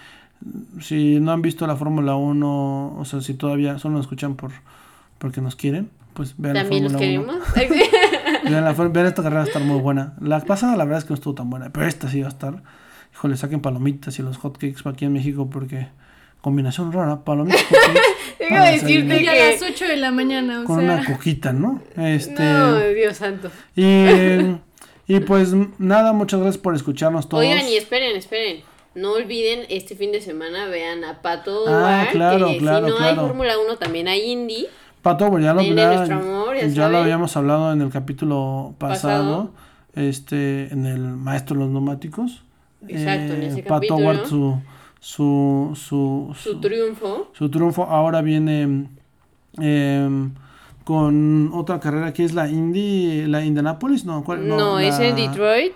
si 0.80 1.18
no 1.18 1.32
han 1.32 1.42
visto 1.42 1.66
la 1.66 1.76
Fórmula 1.76 2.14
1, 2.14 2.96
o 2.96 3.04
sea, 3.04 3.20
si 3.20 3.34
todavía 3.34 3.78
solo 3.78 3.96
nos 3.96 4.04
escuchan 4.06 4.36
por 4.36 4.52
porque 5.18 5.40
nos 5.40 5.56
quieren, 5.56 5.90
pues 6.14 6.34
vean 6.38 6.54
la 6.54 6.60
También 6.62 6.84
Fórmula 6.84 6.98
1. 6.98 7.34
queremos. 7.34 7.36
Vean, 8.44 8.64
la, 8.64 8.72
vean 8.72 9.06
esta 9.06 9.22
carrera 9.22 9.40
va 9.40 9.44
a 9.44 9.48
estar 9.48 9.62
muy 9.62 9.80
buena. 9.80 10.14
La 10.20 10.40
pasada 10.40 10.76
la 10.76 10.84
verdad 10.84 10.98
es 11.00 11.04
que 11.04 11.10
no 11.10 11.16
estuvo 11.16 11.34
tan 11.34 11.50
buena, 11.50 11.70
pero 11.70 11.86
esta 11.86 12.08
sí 12.08 12.20
va 12.20 12.28
a 12.28 12.30
estar. 12.30 12.62
Híjole, 13.18 13.36
saquen 13.36 13.60
palomitas 13.60 14.16
y 14.20 14.22
los 14.22 14.36
hotcakes 14.38 14.88
aquí 14.88 15.04
en 15.04 15.12
México 15.12 15.50
porque 15.50 15.88
combinación 16.40 16.92
rara, 16.92 17.24
palomitas 17.24 17.64
para 18.48 18.70
decirte. 18.70 19.22
Y 19.22 19.26
a 19.26 19.32
que... 19.32 19.52
las 19.54 19.62
8 19.62 19.84
de 19.86 19.96
la 19.96 20.12
mañana, 20.12 20.60
o 20.60 20.64
con 20.64 20.78
sea. 20.80 20.94
una 20.94 21.04
coquita, 21.04 21.52
¿no? 21.52 21.82
Este 21.96 22.40
No, 22.44 22.78
Dios 22.78 23.16
santo. 23.16 23.50
y, 23.74 24.56
y 25.12 25.20
pues 25.20 25.52
nada, 25.78 26.12
muchas 26.12 26.38
gracias 26.40 26.62
por 26.62 26.76
escucharnos 26.76 27.28
todos. 27.28 27.42
Oigan, 27.44 27.66
y 27.68 27.74
esperen, 27.76 28.16
esperen. 28.16 28.62
No 28.94 29.12
olviden, 29.14 29.66
este 29.68 29.96
fin 29.96 30.12
de 30.12 30.20
semana 30.20 30.66
vean 30.66 31.02
a 31.04 31.20
Pato 31.20 31.64
Ah, 31.68 32.06
claro, 32.12 32.46
que 32.48 32.58
claro, 32.58 32.86
si 32.86 32.92
no 32.92 32.98
hay. 33.04 33.14
Fórmula 33.16 33.54
1 33.58 33.76
también 33.78 34.06
hay 34.08 34.30
Indy. 34.30 34.66
Pato, 35.02 35.28
pues 35.30 35.42
ya 35.42 35.54
lo, 35.54 35.62
ya- 35.62 35.94
nuestro 35.94 36.16
amor, 36.18 36.56
ya 36.56 36.66
ya 36.68 36.88
lo 36.88 36.98
habíamos 36.98 37.36
hablado 37.36 37.72
en 37.72 37.82
el 37.82 37.90
capítulo 37.90 38.74
pasado, 38.78 39.52
Pasado. 39.52 39.54
este, 40.08 40.72
en 40.72 40.86
el 40.86 41.00
maestro 41.00 41.56
de 41.56 41.62
los 41.64 41.70
neumáticos. 41.72 42.44
Eh, 42.86 42.92
Exacto, 42.92 43.34
en 43.34 43.42
ese 43.42 43.62
Pato 43.62 43.88
capítulo. 43.96 44.26
Su, 44.26 44.58
su, 45.00 45.72
su, 45.74 46.34
Su 46.36 46.60
triunfo. 46.60 47.30
su 47.32 47.48
triunfo 47.50 47.84
ahora 47.84 48.20
viene 48.22 48.88
em, 49.58 50.30
con 50.84 51.50
otra 51.54 51.80
carrera 51.80 52.12
que 52.12 52.24
es 52.24 52.34
la 52.34 52.48
Indy, 52.48 53.26
la 53.26 53.44
Indianapolis, 53.44 54.04
no, 54.04 54.24
¿cuál? 54.24 54.46
No, 54.48 54.78
es 54.78 54.98
en 55.00 55.16
Detroit. 55.16 55.72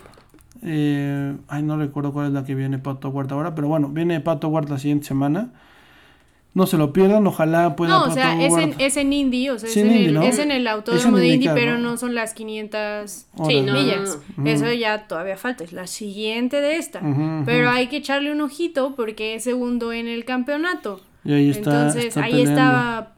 eh, 0.62 1.36
ay, 1.48 1.62
no 1.62 1.76
recuerdo 1.76 2.12
cuál 2.12 2.28
es 2.28 2.32
la 2.32 2.44
que 2.44 2.55
viene 2.55 2.78
Pato 2.78 3.09
Ward 3.11 3.32
ahora, 3.32 3.55
pero 3.55 3.68
bueno, 3.68 3.88
viene 3.88 4.20
Pato 4.20 4.48
Ward 4.48 4.68
la 4.70 4.78
siguiente 4.78 5.07
semana. 5.07 5.50
No 6.55 6.66
se 6.66 6.76
lo 6.76 6.92
pierdan, 6.92 7.26
ojalá 7.26 7.76
pueda 7.76 7.92
No, 7.92 7.98
o 8.00 8.03
Pato 8.03 8.14
sea, 8.14 8.42
es 8.44 8.53
en, 8.55 8.74
es 8.78 8.96
en 8.98 9.12
Indy, 9.12 9.48
o 9.48 9.59
sea, 9.59 9.70
Sí, 9.70 9.80
es, 9.80 9.86
en 9.86 9.92
el, 9.92 10.14
¿no? 10.14 10.22
es 10.22 10.38
en 10.38 10.50
el 10.50 10.66
Es 10.66 10.72
autódromo 10.72 11.16
en 11.16 11.22
de 11.22 11.26
Indy, 11.28 11.34
IndyCar, 11.46 11.55
pero 11.55 11.78
¿no? 11.78 11.92
no 11.92 11.96
son 11.96 12.14
las 12.14 12.34
500 12.34 13.11
Sí, 13.46 13.61
no, 13.62 13.72
millas. 13.72 14.18
no, 14.36 14.44
no. 14.44 14.50
Eso 14.50 14.70
ya 14.72 15.07
todavía 15.09 15.38
falta, 15.38 15.64
es 15.64 15.72
la 15.72 15.86
siguiente 15.86 16.61
de 16.61 16.76
esta. 16.76 17.00
Pero 17.46 17.70
hay 17.70 17.86
que 17.86 17.96
echarle 17.96 18.30
un 18.30 18.42
ojito 18.42 18.94
porque 18.96 19.34
es 19.36 19.44
segundo 19.44 19.92
en 19.92 20.09
el 20.09 20.24
campeonato. 20.26 21.00
Y 21.24 21.32
ahí 21.32 21.50
está. 21.50 21.70
Entonces, 21.70 22.05
está 22.07 22.24
ahí 22.24 22.32
peleando. 22.32 22.50
estaba 22.61 23.12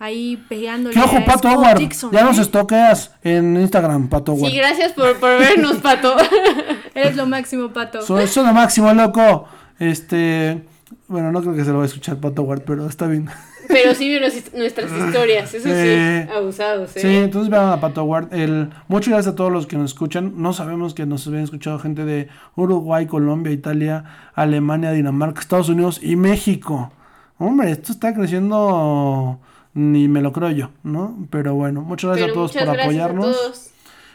ahí 0.00 0.42
pegándole 0.48 0.94
¿Qué 0.94 1.00
ojo, 1.00 1.16
a 1.18 1.24
Pato 1.26 1.48
Howard? 1.48 1.78
Ya 2.10 2.20
¿eh? 2.20 2.24
nos 2.24 2.38
estoqueas 2.38 3.14
en 3.22 3.56
Instagram, 3.60 4.08
Pato 4.08 4.32
Howard. 4.32 4.50
Sí, 4.50 4.56
gracias 4.56 4.92
por, 4.92 5.16
por 5.20 5.38
vernos, 5.38 5.76
Pato. 5.76 6.16
Eres 6.94 7.14
lo 7.16 7.26
máximo, 7.26 7.68
Pato. 7.68 8.02
Soy, 8.02 8.26
soy 8.26 8.44
lo 8.46 8.52
máximo, 8.52 8.92
loco. 8.94 9.46
Este. 9.78 10.62
Bueno, 11.08 11.32
no 11.32 11.40
creo 11.40 11.54
que 11.54 11.64
se 11.64 11.70
lo 11.70 11.78
va 11.78 11.82
a 11.84 11.86
escuchar 11.86 12.18
Pato 12.18 12.42
Howard, 12.42 12.62
pero 12.64 12.86
está 12.86 13.06
bien. 13.06 13.28
Pero 13.68 13.94
sí 13.94 14.08
vio 14.08 14.20
nuestras 14.20 14.90
historias, 15.06 15.54
eso 15.54 15.68
sí, 15.68 15.74
Sí. 15.74 16.32
abusados, 16.36 16.96
¿eh? 16.96 17.00
Sí, 17.00 17.16
entonces 17.16 17.50
vean 17.50 17.68
a 17.68 17.80
Pato 17.80 18.02
Howard. 18.02 18.32
El, 18.32 18.70
muchas 18.88 19.10
gracias 19.12 19.32
a 19.32 19.36
todos 19.36 19.52
los 19.52 19.66
que 19.66 19.76
nos 19.76 19.92
escuchan. 19.92 20.34
No 20.36 20.52
sabemos 20.52 20.94
que 20.94 21.06
nos 21.06 21.26
habían 21.26 21.44
escuchado 21.44 21.78
gente 21.78 22.04
de 22.04 22.28
Uruguay, 22.56 23.06
Colombia, 23.06 23.52
Italia, 23.52 24.04
Alemania, 24.34 24.92
Dinamarca, 24.92 25.40
Estados 25.40 25.68
Unidos 25.68 26.00
y 26.02 26.16
México. 26.16 26.92
Hombre, 27.38 27.70
esto 27.70 27.92
está 27.92 28.12
creciendo. 28.14 29.38
Ni 29.72 30.08
me 30.08 30.20
lo 30.20 30.32
creo 30.32 30.50
yo, 30.50 30.70
¿no? 30.82 31.16
Pero 31.30 31.54
bueno, 31.54 31.80
muchas 31.82 32.08
gracias 32.08 32.26
Pero 32.30 32.32
a 32.32 32.34
todos 32.34 32.50
muchas 32.54 32.66
por 32.66 32.74
gracias 32.74 32.86
apoyarnos. 32.86 33.26
a 33.26 33.38
todos. 33.40 33.69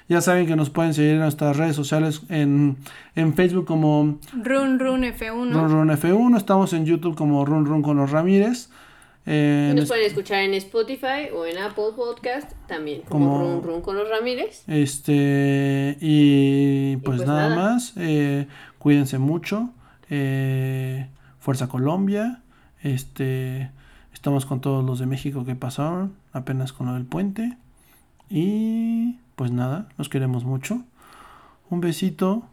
Ya 0.08 0.22
saben 0.22 0.46
que 0.46 0.56
nos 0.56 0.70
pueden 0.70 0.94
seguir 0.94 1.14
en 1.14 1.20
nuestras 1.20 1.58
redes 1.58 1.76
sociales 1.76 2.22
en, 2.30 2.78
en 3.16 3.34
Facebook 3.34 3.66
como 3.66 4.20
Run 4.34 4.78
Run 4.80 5.02
F1. 5.04 5.52
Run 5.52 5.72
Run 5.72 5.90
F1, 5.90 6.38
estamos 6.38 6.74
en 6.74 6.86
YouTube 6.86 7.16
como 7.16 7.44
Run 7.44 7.66
Run 7.66 7.82
con 7.82 7.98
los 7.98 8.12
Ramírez. 8.12 8.70
eh, 9.26 9.74
Nos 9.76 9.88
pueden 9.88 10.06
escuchar 10.06 10.44
en 10.44 10.54
Spotify 10.54 11.30
o 11.36 11.48
en 11.48 11.58
Apple 11.58 11.86
Podcast 11.96 12.52
también, 12.68 13.02
como, 13.10 13.32
Como- 13.40 13.40
Run 13.56 13.64
Run 13.64 13.82
con 13.82 13.96
los 13.98 14.08
Ramírez. 14.08 14.64
este 14.68 15.98
y 16.00 16.98
pues, 16.98 17.18
pues 17.18 17.28
nada, 17.28 17.50
nada. 17.50 17.56
más, 17.74 17.94
eh, 17.98 18.48
cuídense 18.78 19.18
mucho, 19.18 19.72
eh, 20.12 21.08
Fuerza 21.40 21.68
Colombia, 21.68 22.42
este 22.84 23.72
estamos 24.14 24.46
con 24.46 24.62
todos 24.62 24.86
los 24.86 25.00
de 25.00 25.08
México 25.08 25.46
que 25.46 25.56
pasaron, 25.56 26.14
apenas 26.32 26.74
con 26.74 26.86
lo 26.88 26.94
del 26.94 27.06
puente 27.06 27.58
y 28.30 29.18
pues 29.36 29.52
nada, 29.52 29.90
los 29.98 30.10
queremos 30.10 30.46
mucho, 30.46 30.82
un 31.70 31.82
besito, 31.82 32.44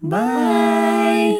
bye. 0.00 1.38